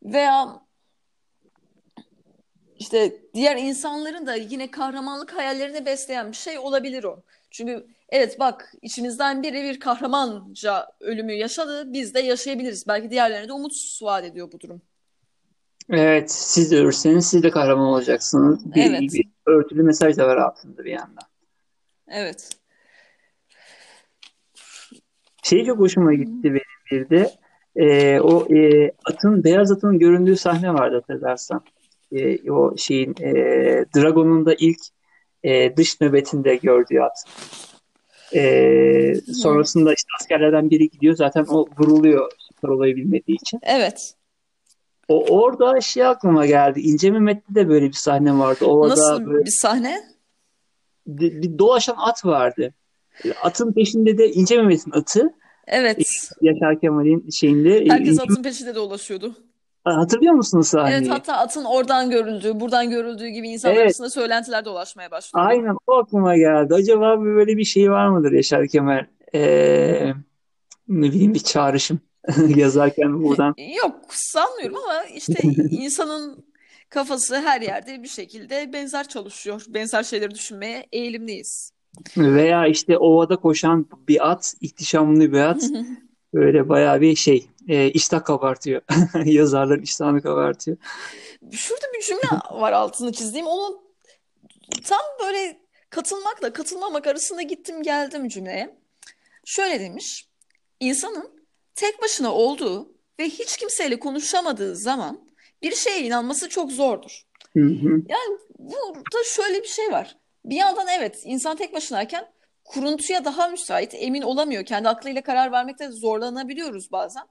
Veya 0.04 0.62
işte 2.80 3.22
diğer 3.34 3.58
insanların 3.58 4.28
da 4.28 4.36
yine 4.36 4.72
kahramanlık 4.72 5.36
hayallerini 5.36 5.86
besleyen 5.86 6.32
bir 6.32 6.38
şey 6.38 6.60
olabilir 6.60 7.04
o. 7.04 7.24
Çünkü 7.52 7.88
evet 8.10 8.40
bak 8.40 8.74
içimizden 8.82 9.44
biri 9.44 9.64
bir 9.64 9.80
kahramanca 9.80 10.88
ölümü 11.00 11.34
yaşadı. 11.34 11.94
Biz 11.94 12.14
de 12.14 12.20
yaşayabiliriz. 12.20 12.88
Belki 12.88 13.10
diğerlerine 13.10 13.48
de 13.48 13.54
umut 13.54 14.00
vaat 14.02 14.24
ediyor 14.24 14.52
bu 14.52 14.60
durum. 14.60 14.82
Evet, 15.90 16.32
siz 16.32 16.72
de 16.72 16.78
ölürseniz 16.78 17.28
siz 17.28 17.44
de 17.44 17.52
kahraman 17.52 17.86
olacaksınız. 17.86 18.76
Bir, 18.76 18.90
Evet. 18.90 19.02
bir 19.02 19.26
örtülü 19.46 19.84
mesaj 19.84 20.18
da 20.18 20.28
var 20.28 20.38
altında 20.38 20.86
bir 20.86 20.92
yandan. 20.92 21.28
Evet. 22.08 22.50
Şey 25.44 25.66
çok 25.66 25.80
hoşuma 25.80 26.14
gitti 26.14 26.44
benim 26.44 26.62
bir 26.92 27.10
de. 27.10 27.32
Ee, 27.76 28.20
o 28.20 28.56
e, 28.56 28.92
atın, 29.06 29.44
beyaz 29.44 29.72
atın 29.72 30.00
göründüğü 30.00 30.38
sahne 30.38 30.74
vardı 30.74 30.96
hatırlarsan. 30.96 31.62
Ee, 32.12 32.52
o 32.52 32.78
şeyin, 32.78 33.16
e, 33.22 33.34
Dragon'un 33.96 34.46
da 34.46 34.54
ilk 34.54 34.80
e, 35.44 35.78
dış 35.78 36.02
nöbetinde 36.02 36.56
gördüğü 36.56 37.00
at. 37.00 37.24
Ee, 38.36 39.14
sonrasında 39.34 39.94
işte 39.94 40.08
askerlerden 40.20 40.70
biri 40.70 40.90
gidiyor. 40.90 41.16
Zaten 41.16 41.46
o 41.50 41.66
vuruluyor 41.80 42.32
süper 42.40 42.70
olayı 42.70 42.96
bilmediği 42.96 43.36
için. 43.36 43.60
Evet. 43.64 44.14
O 45.08 45.26
orada 45.40 45.82
şey 45.82 46.06
aklıma 46.06 46.46
geldi. 46.46 46.80
İnce 46.82 47.12
Mehmet'te 47.12 47.56
de 47.56 47.70
böyle 47.70 47.88
bir 47.88 47.94
sahne 47.94 48.38
vardı. 48.40 48.66
Ovada 48.66 48.92
Nasıl 48.92 49.26
böyle 49.26 49.46
bir 49.46 49.52
sahne? 49.52 50.04
bir, 51.08 51.42
bir 51.42 51.60
dolaşan 51.60 51.96
at 51.98 52.26
vardı. 52.26 52.74
Atın 53.44 53.74
peşinde 53.74 54.18
de 54.18 54.32
İnce 54.32 54.58
Mehmet'in 54.58 54.92
atı. 54.92 55.34
Evet. 55.68 56.30
Yaşar 56.42 56.82
Kemal'in 56.82 57.30
şeyinde. 57.30 57.86
Herkes 57.90 58.18
İnce- 58.18 58.22
atın 58.22 58.44
peşinde 58.44 58.76
dolaşıyordu. 58.76 59.36
Hatırlıyor 59.86 60.34
musunuz 60.34 60.68
sahneyi? 60.68 60.96
Evet 60.98 61.10
hatta 61.10 61.34
atın 61.34 61.66
oradan 61.66 62.10
görüldüğü, 62.10 62.60
buradan 62.60 62.90
görüldüğü 62.90 63.28
gibi 63.28 63.50
insanlar 63.50 63.76
Evet. 63.76 63.86
arasında 63.86 64.10
söylentiler 64.10 64.66
dolaşmaya 64.66 65.12
başladı. 65.12 65.44
Aynen 65.46 65.78
o 65.88 65.94
aklıma 65.94 66.38
geldi. 66.38 66.74
Acaba 66.74 67.22
böyle 67.22 67.58
bir 67.58 67.64
şey 67.64 67.92
var 67.92 68.08
mıdır 68.08 68.32
Yaşar 68.32 68.68
Kemal? 68.68 69.06
Ee, 69.36 70.14
ne 70.88 71.08
bileyim 71.08 71.34
bir 71.34 71.40
çağrışım 71.40 72.00
yazarken 72.56 73.24
buradan. 73.24 73.56
Yok 73.84 73.96
sanmıyorum 74.10 74.78
ama 74.78 75.04
işte 75.04 75.34
insanın 75.70 76.46
kafası 76.90 77.36
her 77.36 77.62
yerde 77.62 78.04
bir 78.04 78.08
şekilde 78.08 78.74
benzer 78.74 79.08
çalışıyor. 79.08 79.66
Benzer 79.68 80.04
şeyleri 80.04 80.32
düşünmeye 80.32 80.86
eğilimliyiz. 80.92 81.72
Veya 82.18 82.68
işte 82.68 82.98
ovada 82.98 83.36
koşan 83.36 83.88
bir 84.08 84.32
at, 84.32 84.54
ihtişamlı 84.62 85.32
bir 85.32 85.40
at. 85.40 85.64
Böyle 86.34 86.70
bayağı 86.70 87.02
bir 87.02 87.16
şey, 87.16 87.48
e, 87.68 87.90
iştah 87.90 88.24
kabartıyor. 88.24 88.82
Yazarların 89.26 89.82
iştahını 89.82 90.22
kabartıyor. 90.22 90.78
Şurada 91.52 91.86
bir 91.94 92.02
cümle 92.02 92.40
var 92.52 92.72
altını 92.72 93.12
çizdiğim. 93.12 93.48
Onu 93.48 93.84
tam 94.84 95.02
böyle 95.20 95.60
katılmakla 95.90 96.54
katılmamak 96.54 97.08
arasında 97.08 97.42
gittim 97.42 97.84
geldim 97.84 98.28
cümleye. 98.28 98.78
Şöyle 99.46 99.80
demiş. 99.80 100.28
İnsanın 100.80 101.46
tek 101.76 102.02
başına 102.02 102.34
olduğu 102.34 102.96
ve 103.20 103.26
hiç 103.26 103.58
kimseyle 103.58 104.00
konuşamadığı 104.00 104.76
zaman 104.76 105.30
bir 105.62 105.76
şeye 105.76 106.02
inanması 106.02 106.50
çok 106.50 106.72
zordur. 106.72 107.22
Hı 107.54 107.60
hı. 107.60 108.02
Yani 108.10 108.40
burada 108.60 109.24
şöyle 109.26 109.64
bir 109.64 109.68
şey 109.68 109.92
var. 109.92 110.18
Bir 110.46 110.56
yandan 110.56 110.88
evet 110.88 111.22
insan 111.24 111.58
tek 111.58 111.74
başınayken 111.74 112.32
kuruntuya 112.66 113.26
daha 113.26 113.48
müsait, 113.48 113.94
emin 113.94 114.22
olamıyor. 114.22 114.66
Kendi 114.66 114.90
aklıyla 114.90 115.22
karar 115.22 115.52
vermekte 115.52 115.92
zorlanabiliyoruz 115.92 116.92
bazen. 116.92 117.24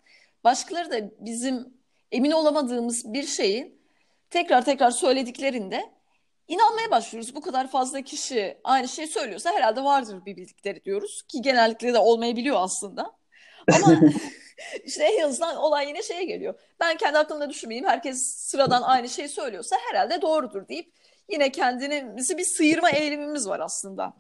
Başkaları 0.45 0.91
da 0.91 1.11
bizim 1.19 1.75
emin 2.13 2.31
olamadığımız 2.31 3.13
bir 3.13 3.27
şeyi 3.27 3.79
tekrar 4.31 4.65
tekrar 4.65 4.91
söylediklerinde 4.91 5.95
inanmaya 6.49 6.91
başlıyoruz. 6.91 7.35
Bu 7.35 7.41
kadar 7.41 7.69
fazla 7.71 8.03
kişi 8.03 8.59
aynı 8.65 8.89
şeyi 8.89 9.09
söylüyorsa 9.09 9.51
herhalde 9.51 9.85
vardır 9.85 10.27
bir 10.27 10.37
bildikleri 10.37 10.85
diyoruz 10.85 11.23
ki 11.23 11.43
genellikle 11.43 11.95
de 11.95 11.99
olmayabiliyor 11.99 12.57
aslında. 12.61 13.13
Ama 13.75 14.01
işte 14.85 15.05
en 15.05 15.23
azından 15.23 15.57
olay 15.57 15.89
yine 15.89 16.03
şeye 16.03 16.25
geliyor. 16.25 16.61
Ben 16.81 16.97
kendi 16.97 17.19
aklımda 17.19 17.51
düşünmeyeyim. 17.51 17.89
Herkes 17.89 18.23
sıradan 18.23 18.83
aynı 18.83 19.09
şeyi 19.09 19.29
söylüyorsa 19.29 19.77
herhalde 19.91 20.23
doğrudur 20.23 20.69
deyip 20.69 20.93
yine 21.29 21.53
kendimizi 21.53 22.39
bir 22.39 22.45
sıyırma 22.45 22.91
eğilimimiz 22.91 23.49
var 23.49 23.61
aslında. 23.61 24.15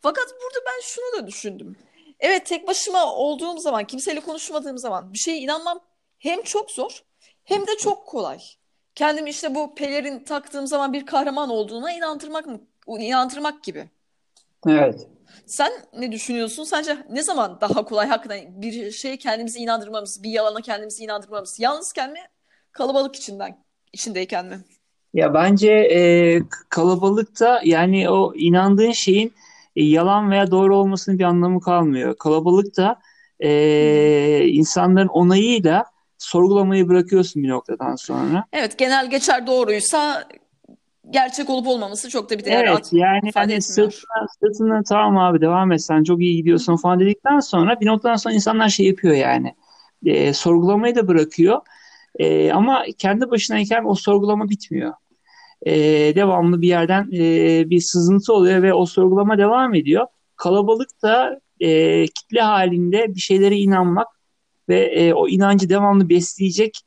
Fakat 0.00 0.26
burada 0.42 0.64
ben 0.66 0.80
şunu 0.82 1.22
da 1.22 1.26
düşündüm. 1.26 1.76
Evet 2.22 2.46
tek 2.46 2.68
başıma 2.68 3.14
olduğum 3.14 3.58
zaman, 3.58 3.84
kimseyle 3.84 4.20
konuşmadığım 4.20 4.78
zaman 4.78 5.12
bir 5.12 5.18
şeye 5.18 5.38
inanmam 5.38 5.80
hem 6.18 6.42
çok 6.42 6.70
zor 6.70 7.02
hem 7.44 7.66
de 7.66 7.76
çok 7.78 8.06
kolay. 8.06 8.38
Kendimi 8.94 9.30
işte 9.30 9.54
bu 9.54 9.74
pelerin 9.74 10.24
taktığım 10.24 10.66
zaman 10.66 10.92
bir 10.92 11.06
kahraman 11.06 11.50
olduğuna 11.50 11.92
inandırmak 11.92 12.46
mı, 12.46 12.60
inandırmak 12.88 13.64
gibi. 13.64 13.88
Evet. 14.66 15.06
Sen 15.46 15.72
ne 15.98 16.12
düşünüyorsun? 16.12 16.64
Sence 16.64 16.96
ne 17.10 17.22
zaman 17.22 17.58
daha 17.60 17.84
kolay 17.84 18.08
hakikaten 18.08 18.62
bir 18.62 18.90
şeye 18.90 19.16
kendimizi 19.16 19.58
inandırmamız, 19.58 20.22
bir 20.22 20.30
yalana 20.30 20.60
kendimizi 20.60 21.04
inandırmamız? 21.04 21.60
Yalnızken 21.60 22.12
mi, 22.12 22.20
kalabalık 22.72 23.16
içinden, 23.16 23.64
içindeyken 23.92 24.46
mi? 24.46 24.60
Ya 25.14 25.34
bence 25.34 25.70
e, 25.72 26.38
kalabalıkta 26.68 27.60
yani 27.64 28.10
o 28.10 28.34
inandığın 28.34 28.92
şeyin 28.92 29.34
e, 29.76 29.84
yalan 29.84 30.30
veya 30.30 30.50
doğru 30.50 30.76
olmasının 30.76 31.18
bir 31.18 31.24
anlamı 31.24 31.60
kalmıyor. 31.60 32.16
Kalabalıkta 32.16 33.00
e, 33.40 34.46
insanların 34.46 35.08
onayıyla 35.08 35.84
sorgulamayı 36.18 36.88
bırakıyorsun 36.88 37.42
bir 37.42 37.48
noktadan 37.48 37.96
sonra. 37.96 38.44
Evet, 38.52 38.78
genel 38.78 39.10
geçer 39.10 39.46
doğruysa 39.46 40.24
gerçek 41.10 41.50
olup 41.50 41.66
olmaması 41.66 42.10
çok 42.10 42.30
da 42.30 42.38
bir 42.38 42.44
değer 42.44 42.64
Evet 42.64 42.88
yani 42.92 43.30
hani 43.34 43.62
sırtına, 43.62 44.26
sırtına 44.40 44.82
tamam 44.82 45.16
abi 45.16 45.40
devam 45.40 45.72
et 45.72 45.82
sen 45.82 46.04
çok 46.04 46.20
iyi 46.20 46.36
gidiyorsun 46.36 46.76
falan 46.76 47.00
dedikten 47.00 47.40
sonra 47.40 47.80
bir 47.80 47.86
noktadan 47.86 48.16
sonra 48.16 48.34
insanlar 48.34 48.68
şey 48.68 48.86
yapıyor 48.86 49.14
yani. 49.14 49.54
E, 50.04 50.32
sorgulamayı 50.32 50.94
da 50.94 51.08
bırakıyor. 51.08 51.60
E, 52.18 52.52
ama 52.52 52.84
kendi 52.98 53.30
başınayken 53.30 53.84
o 53.84 53.94
sorgulama 53.94 54.48
bitmiyor. 54.48 54.92
E, 55.66 55.72
devamlı 56.14 56.62
bir 56.62 56.68
yerden 56.68 57.10
e, 57.12 57.70
bir 57.70 57.80
sızıntı 57.80 58.32
oluyor 58.32 58.62
ve 58.62 58.74
o 58.74 58.86
sorgulama 58.86 59.38
devam 59.38 59.74
ediyor. 59.74 60.06
Kalabalıkta 60.36 61.40
e, 61.60 62.04
kitle 62.06 62.40
halinde 62.40 63.14
bir 63.14 63.20
şeylere 63.20 63.56
inanmak 63.56 64.08
ve 64.68 64.80
e, 64.80 65.14
o 65.14 65.28
inancı 65.28 65.68
devamlı 65.68 66.08
besleyecek, 66.08 66.78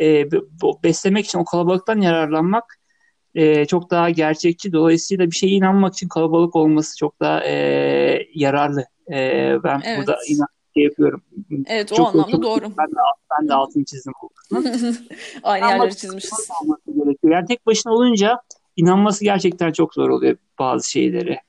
e, 0.00 0.30
beslemek 0.84 1.24
için 1.24 1.38
o 1.38 1.44
kalabalıktan 1.44 2.00
yararlanmak 2.00 2.64
e, 3.34 3.64
çok 3.64 3.90
daha 3.90 4.10
gerçekçi. 4.10 4.72
Dolayısıyla 4.72 5.26
bir 5.26 5.36
şeye 5.36 5.52
inanmak 5.52 5.94
için 5.94 6.08
kalabalık 6.08 6.56
olması 6.56 6.98
çok 6.98 7.20
daha 7.20 7.44
e, 7.44 8.26
yararlı. 8.34 8.84
E, 9.12 9.16
ben 9.64 9.82
Evet. 9.84 9.98
burada 9.98 10.18
inan 10.28 10.48
şey 10.74 10.84
yapıyorum. 10.84 11.22
Evet, 11.66 11.92
o 11.92 11.96
Çok 11.96 12.14
anlamda 12.14 12.42
doğru. 12.42 12.64
Ben 12.78 12.86
de, 12.86 12.96
ben 13.40 13.48
de 13.48 13.54
altını 13.54 13.84
çizdim. 13.84 14.12
Aynı 15.42 15.64
Ama- 15.64 15.74
yerleri 15.74 15.96
çizmişiz. 15.96 16.48
gerekiyor. 16.86 17.32
Yani 17.32 17.46
tek 17.46 17.66
başına 17.66 17.92
olunca 17.92 18.38
inanması 18.76 19.24
gerçekten 19.24 19.72
çok 19.72 19.94
zor 19.94 20.08
oluyor 20.08 20.36
bazı 20.58 20.90
şeylere. 20.90 21.40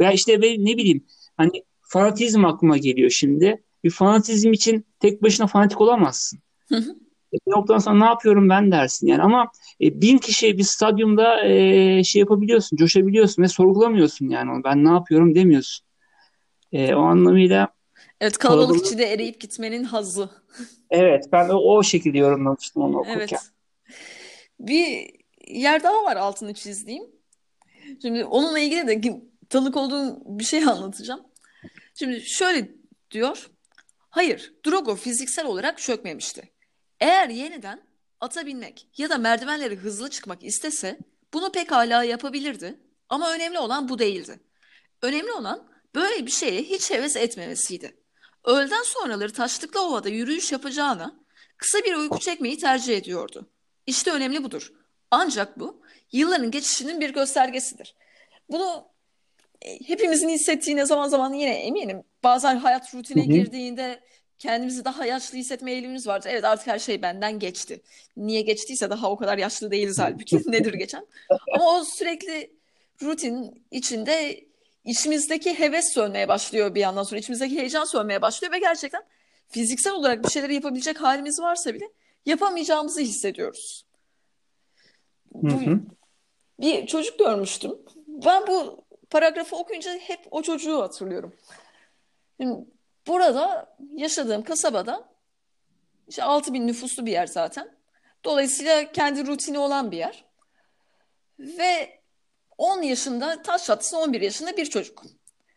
Veya 0.00 0.12
işte 0.12 0.42
ben 0.42 0.64
ne 0.64 0.76
bileyim 0.76 1.04
hani 1.36 1.64
fanatizm 1.80 2.44
aklıma 2.44 2.76
geliyor 2.76 3.10
şimdi. 3.10 3.62
Bir 3.84 3.90
fanatizm 3.90 4.52
için 4.52 4.86
tek 5.00 5.22
başına 5.22 5.46
fanatik 5.46 5.80
olamazsın. 5.80 6.38
E, 6.72 6.76
Bir 7.46 7.52
noktadan 7.52 7.78
sonra 7.78 7.98
ne 7.98 8.04
yapıyorum 8.04 8.48
ben 8.48 8.72
dersin 8.72 9.06
yani 9.06 9.22
ama 9.22 9.50
e, 9.80 10.00
bin 10.00 10.18
kişi 10.18 10.58
bir 10.58 10.62
stadyumda 10.62 11.44
e, 11.46 12.04
şey 12.04 12.20
yapabiliyorsun, 12.20 12.76
coşabiliyorsun 12.76 13.42
ve 13.42 13.48
sorgulamıyorsun 13.48 14.28
yani. 14.28 14.64
Ben 14.64 14.84
ne 14.84 14.88
yapıyorum 14.88 15.34
demiyorsun. 15.34 15.86
E, 16.72 16.94
o 16.94 17.00
anlamıyla 17.02 17.68
Evet, 18.20 18.38
kalabalık 18.38 18.68
Kalabalık- 18.68 18.86
içinde 18.86 19.12
eriyip 19.12 19.40
gitmenin 19.40 19.84
hazzı. 19.84 20.30
evet 20.90 21.24
ben 21.32 21.48
o, 21.48 21.54
o 21.56 21.82
şekilde 21.82 22.18
yorumlamıştım 22.18 22.82
onu 22.82 22.98
okurken. 22.98 23.18
Evet. 23.18 23.50
Bir 24.60 25.10
yer 25.48 25.82
daha 25.82 26.04
var 26.04 26.16
altını 26.16 26.54
çizdiğim. 26.54 27.04
Şimdi 28.02 28.24
onunla 28.24 28.58
ilgili 28.58 28.86
de 28.86 29.20
tanık 29.48 29.76
olduğum 29.76 30.20
bir 30.24 30.44
şey 30.44 30.64
anlatacağım. 30.68 31.20
Şimdi 31.94 32.20
şöyle 32.20 32.68
diyor. 33.10 33.50
Hayır, 34.10 34.54
Drogo 34.66 34.94
fiziksel 34.96 35.46
olarak 35.46 35.78
çökmemişti. 35.78 36.52
Eğer 37.00 37.28
yeniden 37.28 37.82
ata 38.20 38.46
binmek 38.46 38.88
ya 38.98 39.10
da 39.10 39.18
merdivenleri 39.18 39.76
hızlı 39.76 40.10
çıkmak 40.10 40.44
istese 40.44 40.98
bunu 41.32 41.52
pekala 41.52 42.04
yapabilirdi. 42.04 42.78
Ama 43.08 43.32
önemli 43.32 43.58
olan 43.58 43.88
bu 43.88 43.98
değildi. 43.98 44.40
Önemli 45.02 45.32
olan 45.32 45.68
böyle 45.94 46.26
bir 46.26 46.30
şeye 46.30 46.62
hiç 46.62 46.90
heves 46.90 47.16
etmemesiydi. 47.16 47.96
Öğleden 48.44 48.82
sonraları 48.82 49.32
taşlıklı 49.32 49.88
ovada 49.88 50.08
yürüyüş 50.08 50.52
yapacağına 50.52 51.14
kısa 51.56 51.78
bir 51.78 51.94
uyku 51.94 52.18
çekmeyi 52.18 52.58
tercih 52.58 52.96
ediyordu. 52.96 53.50
İşte 53.86 54.10
önemli 54.10 54.44
budur. 54.44 54.72
Ancak 55.10 55.60
bu 55.60 55.82
yılların 56.12 56.50
geçişinin 56.50 57.00
bir 57.00 57.10
göstergesidir. 57.10 57.94
Bunu 58.50 58.88
e, 59.62 59.88
hepimizin 59.88 60.28
hissettiğine 60.28 60.86
zaman 60.86 61.08
zaman 61.08 61.32
yine 61.32 61.54
eminim. 61.54 62.02
Bazen 62.24 62.56
hayat 62.56 62.94
rutine 62.94 63.22
Hı 63.22 63.26
hı. 63.26 63.32
girdiğinde 63.32 64.00
kendimizi 64.38 64.84
daha 64.84 65.06
yaşlı 65.06 65.38
hissetme 65.38 65.72
eğilimimiz 65.72 66.06
vardır. 66.06 66.30
Evet 66.32 66.44
artık 66.44 66.66
her 66.66 66.78
şey 66.78 67.02
benden 67.02 67.38
geçti. 67.38 67.82
Niye 68.16 68.40
geçtiyse 68.40 68.90
daha 68.90 69.10
o 69.10 69.16
kadar 69.16 69.38
yaşlı 69.38 69.70
değiliz 69.70 69.98
halbuki. 69.98 70.36
Nedir 70.46 70.74
geçen? 70.74 71.06
Ama 71.54 71.78
o 71.78 71.84
sürekli 71.84 72.50
rutin 73.02 73.64
içinde 73.70 74.44
içimizdeki 74.84 75.58
heves 75.58 75.92
sönmeye 75.92 76.28
başlıyor 76.28 76.74
bir 76.74 76.80
yandan 76.80 77.02
sonra. 77.02 77.18
içimizdeki 77.18 77.58
heyecan 77.58 77.84
sönmeye 77.84 78.22
başlıyor 78.22 78.52
ve 78.52 78.58
gerçekten 78.58 79.02
fiziksel 79.48 79.92
olarak 79.92 80.24
bir 80.24 80.30
şeyleri 80.30 80.54
yapabilecek 80.54 81.02
halimiz 81.02 81.40
varsa 81.40 81.74
bile 81.74 81.90
yapamayacağımızı 82.26 83.00
hissediyoruz. 83.00 83.86
Hı 85.32 85.40
Bu 85.42 85.62
hı. 85.62 85.80
bir 86.60 86.86
çocuk 86.86 87.18
görmüştüm. 87.18 87.72
Ben 88.06 88.46
bu 88.46 88.84
paragrafı 89.10 89.56
okuyunca 89.56 89.94
hep 89.98 90.20
o 90.30 90.42
çocuğu 90.42 90.82
hatırlıyorum. 90.82 91.34
Şimdi 92.40 92.64
burada 93.06 93.76
yaşadığım 93.94 94.42
kasabada 94.42 95.08
işte 96.08 96.22
6000 96.22 96.66
nüfuslu 96.66 97.06
bir 97.06 97.12
yer 97.12 97.26
zaten. 97.26 97.76
Dolayısıyla 98.24 98.92
kendi 98.92 99.26
rutini 99.26 99.58
olan 99.58 99.90
bir 99.90 99.96
yer. 99.96 100.24
Ve 101.38 102.00
10 102.58 102.82
yaşında 102.82 103.42
taş 103.42 103.64
çatlasın 103.64 103.96
11 103.96 104.20
yaşında 104.20 104.56
bir 104.56 104.66
çocuk. 104.66 105.02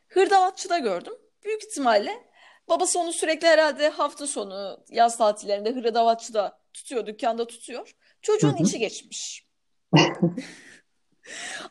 Hırdavatçıda 0.08 0.78
gördüm. 0.78 1.14
Büyük 1.44 1.64
ihtimalle 1.64 2.28
babası 2.70 3.00
onu 3.00 3.14
sürekli 3.14 3.48
herhalde 3.48 3.90
hafta 3.90 4.28
sonu 4.28 4.84
yaz 4.90 5.18
tatillerinde 5.18 5.72
hırdavatçıda 5.72 6.60
tutuyor, 6.74 7.06
dükkanda 7.06 7.48
tutuyor. 7.48 7.96
Çocuğun 8.22 8.56
içi 8.56 8.80
geçmiş. 8.80 9.48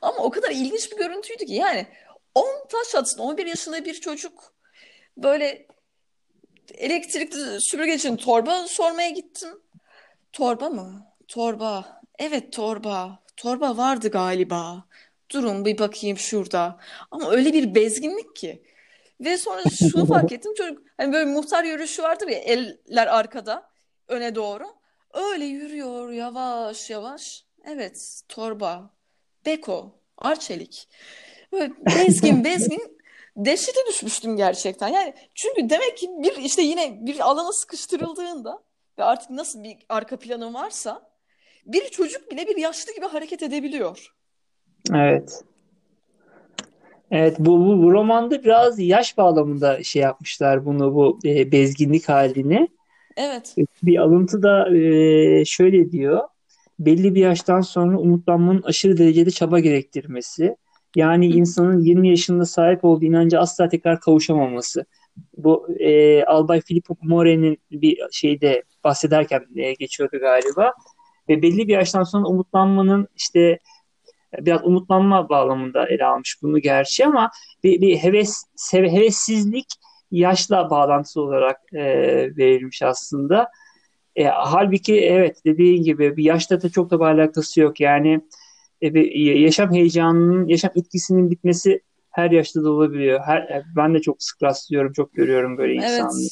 Ama 0.02 0.18
o 0.18 0.30
kadar 0.30 0.50
ilginç 0.50 0.92
bir 0.92 0.96
görüntüydü 0.96 1.46
ki 1.46 1.54
yani 1.54 1.86
10 2.34 2.44
taş 2.68 2.88
çatlasın 2.90 3.18
11 3.18 3.46
yaşında 3.46 3.84
bir 3.84 3.94
çocuk 3.94 4.54
böyle 5.16 5.66
elektrikli 6.74 7.60
süpürge 7.60 7.94
için 7.94 8.16
torba 8.16 8.66
sormaya 8.68 9.10
gittim. 9.10 9.62
Torba 10.32 10.68
mı? 10.68 11.06
Torba. 11.28 12.00
Evet 12.18 12.52
torba. 12.52 13.22
Torba 13.36 13.76
vardı 13.76 14.10
galiba. 14.10 14.84
Durun 15.30 15.64
bir 15.64 15.78
bakayım 15.78 16.18
şurada. 16.18 16.78
Ama 17.10 17.30
öyle 17.30 17.52
bir 17.52 17.74
bezginlik 17.74 18.36
ki. 18.36 18.62
Ve 19.20 19.38
sonra 19.38 19.62
şunu 19.78 20.06
fark 20.14 20.32
ettim. 20.32 20.54
Çocuk 20.54 20.82
hani 20.96 21.12
böyle 21.12 21.30
muhtar 21.30 21.64
yürüyüşü 21.64 22.02
vardır 22.02 22.28
ya 22.28 22.38
eller 22.38 23.06
arkada 23.06 23.70
öne 24.08 24.34
doğru. 24.34 24.66
Öyle 25.14 25.44
yürüyor 25.44 26.10
yavaş 26.10 26.90
yavaş. 26.90 27.44
Evet 27.64 28.22
torba. 28.28 28.90
Beko. 29.46 30.00
Arçelik. 30.18 30.88
Böyle 31.52 31.72
bezgin 31.86 32.44
bezgin 32.44 32.98
dehşete 33.36 33.80
düşmüştüm 33.88 34.36
gerçekten. 34.36 34.88
Yani 34.88 35.14
çünkü 35.34 35.70
demek 35.70 35.98
ki 35.98 36.10
bir 36.18 36.36
işte 36.36 36.62
yine 36.62 37.06
bir 37.06 37.20
alana 37.20 37.52
sıkıştırıldığında 37.52 38.62
ve 38.98 39.04
artık 39.04 39.30
nasıl 39.30 39.62
bir 39.62 39.76
arka 39.88 40.18
planı 40.18 40.54
varsa 40.54 41.10
bir 41.66 41.88
çocuk 41.88 42.30
bile 42.30 42.46
bir 42.46 42.56
yaşlı 42.56 42.94
gibi 42.94 43.06
hareket 43.06 43.42
edebiliyor. 43.42 44.15
Evet. 44.94 45.44
Evet 47.10 47.36
bu, 47.38 47.66
bu, 47.66 47.82
bu 47.82 47.92
romanda 47.92 48.44
biraz 48.44 48.78
yaş 48.78 49.18
bağlamında 49.18 49.82
şey 49.82 50.02
yapmışlar 50.02 50.66
bunu 50.66 50.94
bu 50.94 51.18
e, 51.24 51.52
bezginlik 51.52 52.08
halini. 52.08 52.68
Evet. 53.16 53.54
Bir 53.82 53.98
alıntı 53.98 54.42
da 54.42 54.76
e, 54.76 55.44
şöyle 55.44 55.92
diyor. 55.92 56.20
Belli 56.78 57.14
bir 57.14 57.20
yaştan 57.20 57.60
sonra 57.60 57.98
umutlanmanın 57.98 58.62
aşırı 58.62 58.98
derecede 58.98 59.30
çaba 59.30 59.60
gerektirmesi. 59.60 60.56
Yani 60.96 61.26
insanın 61.26 61.80
20 61.80 62.08
yaşında 62.08 62.44
sahip 62.44 62.84
olduğu 62.84 63.04
inanca 63.04 63.40
asla 63.40 63.68
tekrar 63.68 64.00
kavuşamaması. 64.00 64.84
Bu 65.36 65.68
e, 65.78 66.24
Albay 66.24 66.60
Filippo 66.60 66.96
More'nin 67.02 67.58
bir 67.70 67.98
şeyde 68.12 68.62
bahsederken 68.84 69.46
e, 69.56 69.72
geçiyordu 69.72 70.18
galiba. 70.20 70.72
Ve 71.28 71.42
belli 71.42 71.68
bir 71.68 71.72
yaştan 71.72 72.02
sonra 72.02 72.26
umutlanmanın 72.26 73.08
işte 73.16 73.58
biraz 74.40 74.64
umutlanma 74.64 75.28
bağlamında 75.28 75.88
ele 75.88 76.04
almış 76.04 76.38
bunu 76.42 76.58
gerçi 76.58 77.06
ama 77.06 77.30
bir, 77.64 77.80
bir 77.80 77.96
heves 77.96 78.44
sev- 78.56 78.88
hevessizlik 78.88 79.66
yaşla 80.10 80.70
bağlantısı 80.70 81.20
olarak 81.20 81.60
e, 81.72 81.84
verilmiş 82.36 82.82
aslında. 82.82 83.50
E, 84.16 84.24
halbuki 84.24 85.00
evet 85.00 85.36
dediğin 85.44 85.82
gibi 85.82 86.16
bir 86.16 86.24
yaşla 86.24 86.62
da 86.62 86.68
çok 86.68 86.90
da 86.90 87.00
bir 87.00 87.04
alakası 87.04 87.60
yok. 87.60 87.80
Yani 87.80 88.20
e, 88.80 88.98
yaşam 89.20 89.74
heyecanının, 89.74 90.48
yaşam 90.48 90.70
etkisinin 90.76 91.30
bitmesi 91.30 91.80
her 92.10 92.30
yaşta 92.30 92.64
da 92.64 92.70
olabiliyor. 92.70 93.20
Her, 93.26 93.38
e, 93.38 93.64
ben 93.76 93.94
de 93.94 94.00
çok 94.00 94.22
sık 94.22 94.42
rastlıyorum, 94.42 94.92
çok 94.92 95.14
görüyorum 95.14 95.58
böyle 95.58 95.72
Evet. 95.72 95.84
insanları. 95.84 96.28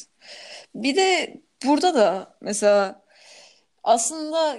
Bir 0.75 0.95
de 0.95 1.41
burada 1.65 1.95
da 1.95 2.37
mesela 2.41 3.01
aslında 3.83 4.57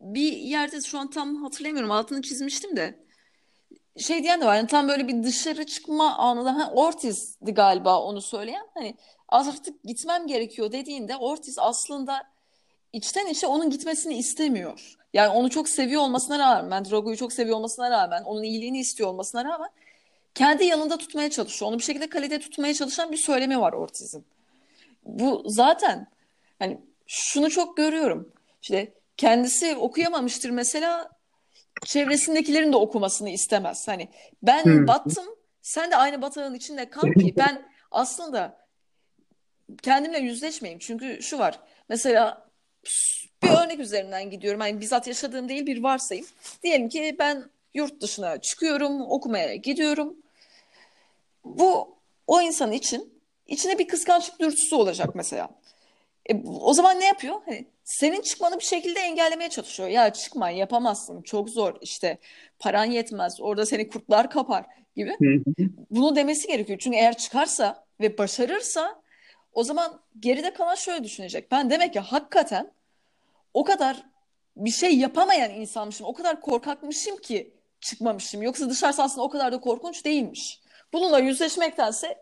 bir 0.00 0.32
yerde 0.32 0.80
şu 0.80 0.98
an 0.98 1.10
tam 1.10 1.36
hatırlamıyorum 1.42 1.90
altını 1.90 2.22
çizmiştim 2.22 2.76
de 2.76 3.06
şey 3.98 4.22
diyen 4.22 4.40
de 4.40 4.46
var 4.46 4.56
yani 4.56 4.66
tam 4.66 4.88
böyle 4.88 5.08
bir 5.08 5.22
dışarı 5.22 5.66
çıkma 5.66 6.16
anında 6.16 6.56
ha, 6.56 6.72
Ortiz'di 6.74 7.54
galiba 7.54 8.02
onu 8.02 8.22
söyleyen 8.22 8.66
hani 8.74 8.96
artık 9.28 9.82
gitmem 9.84 10.26
gerekiyor 10.26 10.72
dediğinde 10.72 11.16
Ortiz 11.16 11.58
aslında 11.58 12.22
içten 12.92 13.26
içe 13.26 13.46
onun 13.46 13.70
gitmesini 13.70 14.14
istemiyor. 14.14 14.96
Yani 15.14 15.28
onu 15.28 15.50
çok 15.50 15.68
seviyor 15.68 16.02
olmasına 16.02 16.38
rağmen, 16.38 16.84
Drogo'yu 16.84 17.16
çok 17.16 17.32
seviyor 17.32 17.56
olmasına 17.56 17.90
rağmen, 17.90 18.22
onun 18.22 18.42
iyiliğini 18.42 18.80
istiyor 18.80 19.08
olmasına 19.08 19.44
rağmen 19.44 19.70
kendi 20.34 20.64
yanında 20.64 20.96
tutmaya 20.96 21.30
çalışıyor. 21.30 21.70
Onu 21.70 21.78
bir 21.78 21.82
şekilde 21.82 22.08
kalede 22.08 22.38
tutmaya 22.38 22.74
çalışan 22.74 23.12
bir 23.12 23.16
söylemi 23.16 23.60
var 23.60 23.72
Ortiz'in. 23.72 24.24
Bu 25.04 25.42
zaten 25.46 26.06
hani 26.58 26.80
şunu 27.06 27.50
çok 27.50 27.76
görüyorum. 27.76 28.32
İşte 28.62 28.94
kendisi 29.16 29.76
okuyamamıştır 29.76 30.50
mesela 30.50 31.10
çevresindekilerin 31.84 32.72
de 32.72 32.76
okumasını 32.76 33.30
istemez. 33.30 33.88
Hani 33.88 34.08
ben 34.42 34.64
Hı. 34.64 34.86
battım, 34.86 35.26
sen 35.62 35.90
de 35.90 35.96
aynı 35.96 36.22
batağın 36.22 36.54
içinde 36.54 36.90
kal 36.90 37.12
ki 37.12 37.34
ben 37.38 37.68
aslında 37.90 38.66
kendimle 39.82 40.18
yüzleşmeyeyim. 40.18 40.78
Çünkü 40.78 41.22
şu 41.22 41.38
var. 41.38 41.60
Mesela 41.88 42.46
bir 43.42 43.48
örnek 43.48 43.80
üzerinden 43.80 44.30
gidiyorum. 44.30 44.60
Hani 44.60 44.80
bizzat 44.80 45.06
yaşadığım 45.06 45.48
değil 45.48 45.66
bir 45.66 45.82
varsayım. 45.82 46.26
Diyelim 46.62 46.88
ki 46.88 47.16
ben 47.18 47.44
yurt 47.74 48.00
dışına 48.00 48.40
çıkıyorum, 48.40 49.00
okumaya 49.00 49.54
gidiyorum. 49.54 50.16
Bu 51.44 51.96
o 52.26 52.40
insan 52.42 52.72
için 52.72 53.22
içine 53.46 53.78
bir 53.78 53.88
kıskançlık 53.88 54.40
dürtüsü 54.40 54.74
olacak 54.74 55.14
mesela. 55.14 55.48
E, 56.30 56.42
o 56.60 56.72
zaman 56.72 57.00
ne 57.00 57.06
yapıyor? 57.06 57.34
Hani 57.46 57.66
senin 57.84 58.20
çıkmanı 58.20 58.58
bir 58.58 58.64
şekilde 58.64 59.00
engellemeye 59.00 59.50
çalışıyor. 59.50 59.88
Ya 59.88 60.12
çıkma, 60.12 60.50
yapamazsın, 60.50 61.22
çok 61.22 61.50
zor 61.50 61.74
işte 61.80 62.18
paran 62.58 62.84
yetmez, 62.84 63.40
orada 63.40 63.66
seni 63.66 63.88
kurtlar 63.88 64.30
kapar 64.30 64.66
gibi. 64.96 65.16
Bunu 65.90 66.16
demesi 66.16 66.48
gerekiyor. 66.48 66.78
Çünkü 66.78 66.96
eğer 66.96 67.16
çıkarsa 67.16 67.84
ve 68.00 68.18
başarırsa 68.18 69.02
o 69.52 69.64
zaman 69.64 70.00
geride 70.20 70.52
kalan 70.52 70.74
şöyle 70.74 71.04
düşünecek. 71.04 71.50
Ben 71.50 71.70
demek 71.70 71.92
ki 71.92 72.00
hakikaten 72.00 72.70
o 73.54 73.64
kadar 73.64 74.02
bir 74.56 74.70
şey 74.70 74.98
yapamayan 74.98 75.50
insanmışım, 75.50 76.06
o 76.06 76.14
kadar 76.14 76.40
korkakmışım 76.40 77.16
ki 77.16 77.54
çıkmamışım. 77.80 78.42
Yoksa 78.42 78.70
dışarısı 78.70 79.02
aslında 79.02 79.22
o 79.22 79.30
kadar 79.30 79.52
da 79.52 79.60
korkunç 79.60 80.04
değilmiş. 80.04 80.60
Bununla 80.92 81.18
yüzleşmektense 81.18 82.18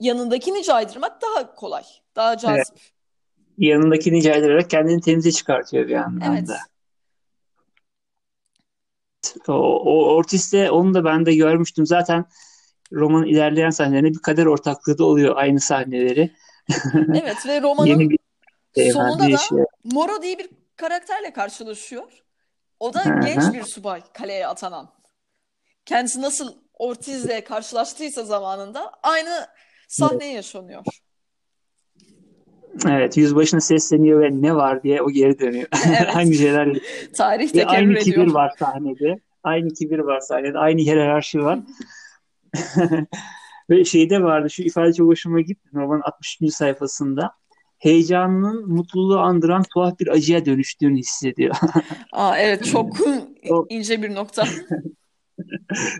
yanındakini 0.00 0.62
caydırmak 0.62 1.22
daha 1.22 1.54
kolay, 1.54 1.84
daha 2.16 2.36
Evet. 2.54 2.72
Yanındakini 3.60 4.22
caydırarak 4.22 4.70
kendini 4.70 5.00
temize 5.00 5.32
çıkartıyor 5.32 5.86
bir 5.88 5.92
yandan 5.92 6.36
Evet. 6.36 6.48
da. 6.48 6.58
O, 9.48 9.52
o 9.84 10.14
Ortis'te 10.14 10.70
onu 10.70 10.94
da 10.94 11.04
ben 11.04 11.26
de 11.26 11.34
görmüştüm. 11.34 11.86
Zaten 11.86 12.24
romanın 12.92 13.26
ilerleyen 13.26 13.70
sahnelerinde 13.70 14.10
bir 14.10 14.22
kader 14.22 14.46
ortaklığı 14.46 14.98
da 14.98 15.04
oluyor 15.04 15.36
aynı 15.36 15.60
sahneleri. 15.60 16.30
Evet 17.14 17.46
ve 17.46 17.62
romanın 17.62 18.10
şey 18.74 18.90
sonunda 18.90 19.32
da 19.32 19.36
şey. 19.36 19.58
Moro 19.84 20.22
diye 20.22 20.38
bir 20.38 20.50
karakterle 20.76 21.32
karşılaşıyor. 21.32 22.12
O 22.80 22.94
da 22.94 23.04
Hı 23.04 23.08
hı. 23.08 23.20
genç 23.20 23.54
bir 23.54 23.62
subay 23.62 24.02
kaleye 24.12 24.46
atanan. 24.46 24.90
Kendisi 25.86 26.22
nasıl 26.22 26.54
Ortiz'le 26.74 27.44
karşılaştıysa 27.48 28.24
zamanında 28.24 28.92
aynı 29.02 29.46
sahne 29.88 30.26
yaşanıyor. 30.32 30.84
Evet, 32.88 33.16
yüzbaşına 33.16 33.60
sesleniyor 33.60 34.20
ve 34.20 34.42
ne 34.42 34.54
var 34.56 34.82
diye 34.82 35.02
o 35.02 35.10
geri 35.10 35.38
dönüyor. 35.38 35.68
Evet. 35.88 36.16
Aynı 36.16 36.34
şeyler 36.34 36.68
Tarih 37.16 37.48
ve 37.48 37.52
tekerrür 37.52 37.88
aynı 37.88 37.98
kibir 37.98 38.16
ediyor. 38.16 38.34
var 38.34 38.52
sahnede. 38.58 39.16
Aynı 39.44 39.68
kibir 39.68 39.98
var 39.98 40.20
sahnede. 40.20 40.58
Aynı 40.58 40.80
hiyerarşi 40.80 41.44
var. 41.44 41.58
Ve 43.70 43.84
şeyde 43.84 44.22
vardı 44.22 44.50
şu 44.50 44.62
ifade 44.62 44.92
çok 44.92 45.06
hoşuma 45.08 45.40
gitti. 45.40 45.68
Romanın 45.74 46.02
60. 46.04 46.38
sayfasında. 46.54 47.30
heyecanının 47.78 48.68
mutluluğu 48.68 49.18
andıran 49.18 49.62
tuhaf 49.74 49.98
bir 50.00 50.08
acıya 50.08 50.44
dönüştüğünü 50.46 50.98
hissediyor. 50.98 51.54
Aa, 52.12 52.38
evet 52.38 52.64
çok 52.64 52.96
O, 53.50 53.66
ince 53.68 54.02
bir 54.02 54.14
nokta. 54.14 54.44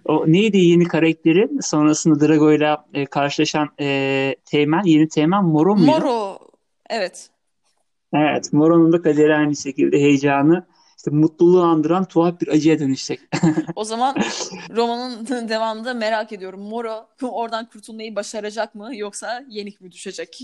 o 0.05 0.25
neydi 0.27 0.59
yeni 0.59 0.85
karakterin 0.85 1.61
sonrasında 1.61 2.29
Drago'yla 2.29 2.85
e, 2.95 3.07
karşılaşan 3.07 3.69
e, 3.81 4.37
Teğmen, 4.45 4.83
yeni 4.85 5.09
Teğmen 5.09 5.45
Moro 5.45 5.77
muydu? 5.77 5.91
Moro 5.91 6.39
evet. 6.91 7.31
Evet, 8.15 8.53
Moro'nun 8.53 8.93
da 8.93 9.03
kaderi 9.03 9.35
aynı 9.35 9.57
şekilde 9.57 9.97
heyecanı 9.97 10.67
işte 10.97 11.11
mutluluğu 11.11 11.63
andıran 11.63 12.05
tuhaf 12.05 12.41
bir 12.41 12.49
acıya 12.49 12.79
dönüşecek. 12.79 13.21
O 13.77 13.85
zaman 13.85 14.17
romanın 14.77 15.49
devamında 15.49 15.95
merak 15.95 16.33
ediyorum. 16.33 16.61
Moro 16.61 17.09
oradan 17.23 17.69
kurtulmayı 17.69 18.17
başaracak 18.17 18.75
mı 18.75 18.97
yoksa 18.97 19.45
yenik 19.49 19.81
mi 19.81 19.93
düşecek? 19.93 20.41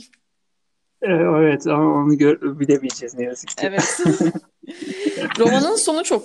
E, 1.02 1.06
Evet 1.12 1.66
ama 1.66 1.94
onu 1.94 2.18
gör, 2.18 2.60
bilemeyeceğiz 2.60 3.14
ne 3.14 3.24
yazık 3.24 3.48
ki. 3.48 3.54
Evet. 3.60 4.00
Romanın 5.38 5.76
sonu 5.76 6.04
çok 6.04 6.24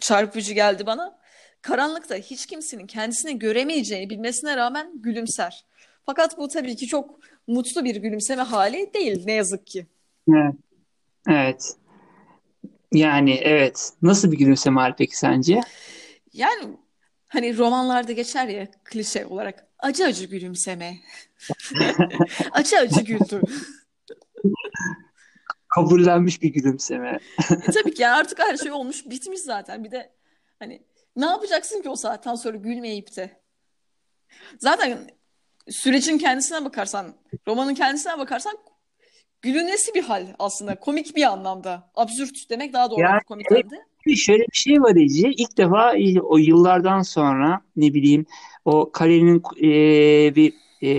çarpıcı 0.00 0.54
geldi 0.54 0.86
bana. 0.86 1.18
Karanlıkta 1.62 2.14
hiç 2.14 2.46
kimsenin 2.46 2.86
kendisini 2.86 3.38
göremeyeceğini 3.38 4.10
bilmesine 4.10 4.56
rağmen 4.56 4.92
gülümser. 4.94 5.64
Fakat 6.08 6.38
bu 6.38 6.48
tabii 6.48 6.76
ki 6.76 6.86
çok 6.86 7.18
mutlu 7.46 7.84
bir 7.84 7.96
gülümseme 7.96 8.42
hali 8.42 8.90
değil 8.94 9.22
ne 9.26 9.32
yazık 9.32 9.66
ki. 9.66 9.86
Evet, 10.28 10.54
evet. 11.28 11.76
Yani 12.92 13.34
evet. 13.34 13.92
Nasıl 14.02 14.32
bir 14.32 14.38
gülümseme 14.38 14.80
hali 14.80 14.94
peki 14.98 15.16
sence? 15.16 15.60
Yani 16.32 16.76
hani 17.28 17.58
romanlarda 17.58 18.12
geçer 18.12 18.48
ya 18.48 18.68
klişe 18.84 19.26
olarak 19.26 19.66
acı 19.78 20.04
acı 20.04 20.24
gülümseme. 20.24 20.96
Acı 22.52 22.78
acı 22.78 23.00
güldü. 23.00 23.40
Kabullenmiş 25.68 26.42
bir 26.42 26.48
gülümseme. 26.48 27.18
E 27.50 27.72
tabii 27.72 27.94
ki 27.94 28.08
artık 28.08 28.38
her 28.38 28.56
şey 28.56 28.72
olmuş 28.72 29.06
bitmiş 29.06 29.40
zaten. 29.40 29.84
Bir 29.84 29.90
de 29.90 30.12
hani 30.58 30.82
ne 31.16 31.26
yapacaksın 31.26 31.82
ki 31.82 31.88
o 31.88 31.96
saatten 31.96 32.34
sonra 32.34 32.56
gülmeyip 32.56 33.16
de. 33.16 33.40
Zaten 34.58 34.98
sürecin 35.70 36.18
kendisine 36.18 36.64
bakarsan, 36.64 37.14
romanın 37.48 37.74
kendisine 37.74 38.18
bakarsan 38.18 38.52
gülünesi 39.42 39.94
bir 39.94 40.02
hal 40.02 40.26
aslında. 40.38 40.74
Komik 40.80 41.16
bir 41.16 41.22
anlamda. 41.22 41.90
Absürt 41.94 42.50
demek 42.50 42.72
daha 42.72 42.90
doğru 42.90 43.00
Yani 43.00 43.12
olur 43.14 43.22
komiklerde. 43.24 43.74
şöyle 44.16 44.42
bir 44.42 44.56
şey 44.56 44.80
var 44.82 44.96
Ece. 44.96 45.30
İlk 45.30 45.58
defa 45.58 45.92
o 46.22 46.36
yıllardan 46.38 47.02
sonra 47.02 47.60
ne 47.76 47.94
bileyim 47.94 48.26
o 48.64 48.92
kalenin 48.92 49.42
e, 49.62 50.34
bir 50.34 50.52
e, 50.82 50.90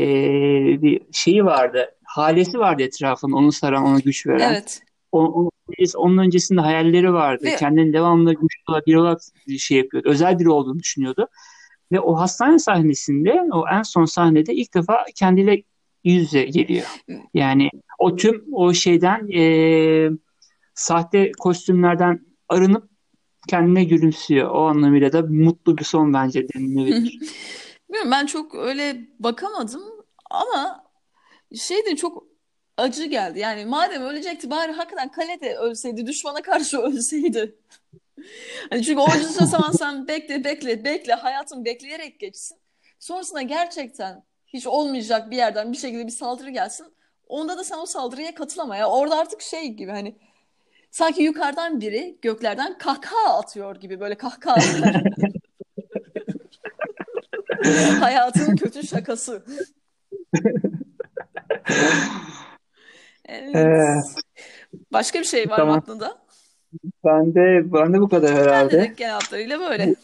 bir 0.81 1.01
şeyi 1.11 1.45
vardı. 1.45 1.95
Halesi 2.03 2.59
vardı 2.59 2.83
etrafında 2.83 3.35
onu 3.35 3.51
saran, 3.51 3.85
ona 3.85 3.99
güç 3.99 4.27
veren. 4.27 4.49
Evet. 4.51 4.81
O, 5.11 5.23
o- 5.23 5.49
onun 5.95 6.17
öncesinde 6.17 6.61
hayalleri 6.61 7.13
vardı. 7.13 7.45
Ve 7.45 7.55
Kendini 7.55 7.93
devamlı 7.93 8.33
güçlü 8.33 8.85
biri 8.87 8.99
olarak 8.99 9.19
şey 9.59 9.77
yapıyordu. 9.77 10.09
Özel 10.09 10.39
biri 10.39 10.49
olduğunu 10.49 10.79
düşünüyordu. 10.79 11.27
Ve 11.91 11.99
o 11.99 12.15
hastane 12.15 12.59
sahnesinde, 12.59 13.41
o 13.51 13.63
en 13.71 13.81
son 13.81 14.05
sahnede 14.05 14.53
ilk 14.53 14.73
defa 14.73 15.05
kendiyle 15.15 15.63
yüz 16.03 16.21
yüze 16.23 16.43
geliyor. 16.43 16.85
Yani 17.33 17.69
o 17.99 18.15
tüm 18.15 18.45
o 18.51 18.73
şeyden 18.73 19.27
e, 19.31 20.09
sahte 20.73 21.31
kostümlerden 21.39 22.19
arınıp 22.49 22.89
kendine 23.47 23.83
gülümsüyor. 23.83 24.49
O 24.49 24.67
anlamıyla 24.67 25.11
da 25.11 25.21
mutlu 25.21 25.77
bir 25.77 25.83
son 25.83 26.13
bence 26.13 26.47
denilebilir. 26.49 27.19
Bilmiyorum 27.89 28.11
ben 28.11 28.25
çok 28.25 28.55
öyle 28.55 29.07
bakamadım 29.19 29.83
ama 30.29 30.83
şey 31.55 31.85
de 31.85 31.95
çok 31.95 32.23
acı 32.77 33.05
geldi. 33.05 33.39
Yani 33.39 33.65
madem 33.65 34.01
ölecekti 34.01 34.49
bari 34.49 34.71
hakikaten 34.71 35.11
kalede 35.11 35.55
ölseydi, 35.55 36.05
düşmana 36.05 36.41
karşı 36.41 36.77
ölseydi. 36.81 37.55
Hani 38.69 38.83
çünkü 38.83 38.99
onca 38.99 39.27
zaman 39.27 39.71
sen 39.71 40.07
bekle 40.07 40.43
bekle 40.43 40.83
bekle 40.83 41.13
hayatın 41.13 41.65
bekleyerek 41.65 42.19
geçsin. 42.19 42.57
Sonrasında 42.99 43.41
gerçekten 43.41 44.23
hiç 44.47 44.67
olmayacak 44.67 45.31
bir 45.31 45.37
yerden 45.37 45.71
bir 45.71 45.77
şekilde 45.77 46.07
bir 46.07 46.11
saldırı 46.11 46.49
gelsin. 46.49 46.87
Onda 47.27 47.57
da 47.57 47.63
sen 47.63 47.77
o 47.77 47.85
saldırıya 47.85 48.35
katılama 48.35 48.75
ya. 48.75 48.89
Orada 48.89 49.17
artık 49.17 49.41
şey 49.41 49.67
gibi 49.67 49.91
hani 49.91 50.15
sanki 50.91 51.23
yukarıdan 51.23 51.81
biri 51.81 52.17
göklerden 52.21 52.77
kahkaha 52.77 53.37
atıyor 53.37 53.75
gibi 53.75 53.99
böyle 53.99 54.15
kahkahalar. 54.15 55.03
Hayatın 57.99 58.55
kötü 58.55 58.87
şakası. 58.87 59.45
Evet. 63.25 63.55
Ee, 63.55 63.95
Başka 64.93 65.19
bir 65.19 65.25
şey 65.25 65.49
var 65.49 65.57
tamam. 65.57 65.77
aklında? 65.77 66.17
Ben 67.05 67.35
de 67.35 67.73
ben 67.73 67.93
de 67.93 68.01
bu 68.01 68.09
kadar 68.09 68.29
Ben 68.31 68.37
de 68.37 68.41
herhalde. 68.41 68.93
genel 68.97 69.11
hatlarıyla 69.11 69.59
böyle. 69.59 69.95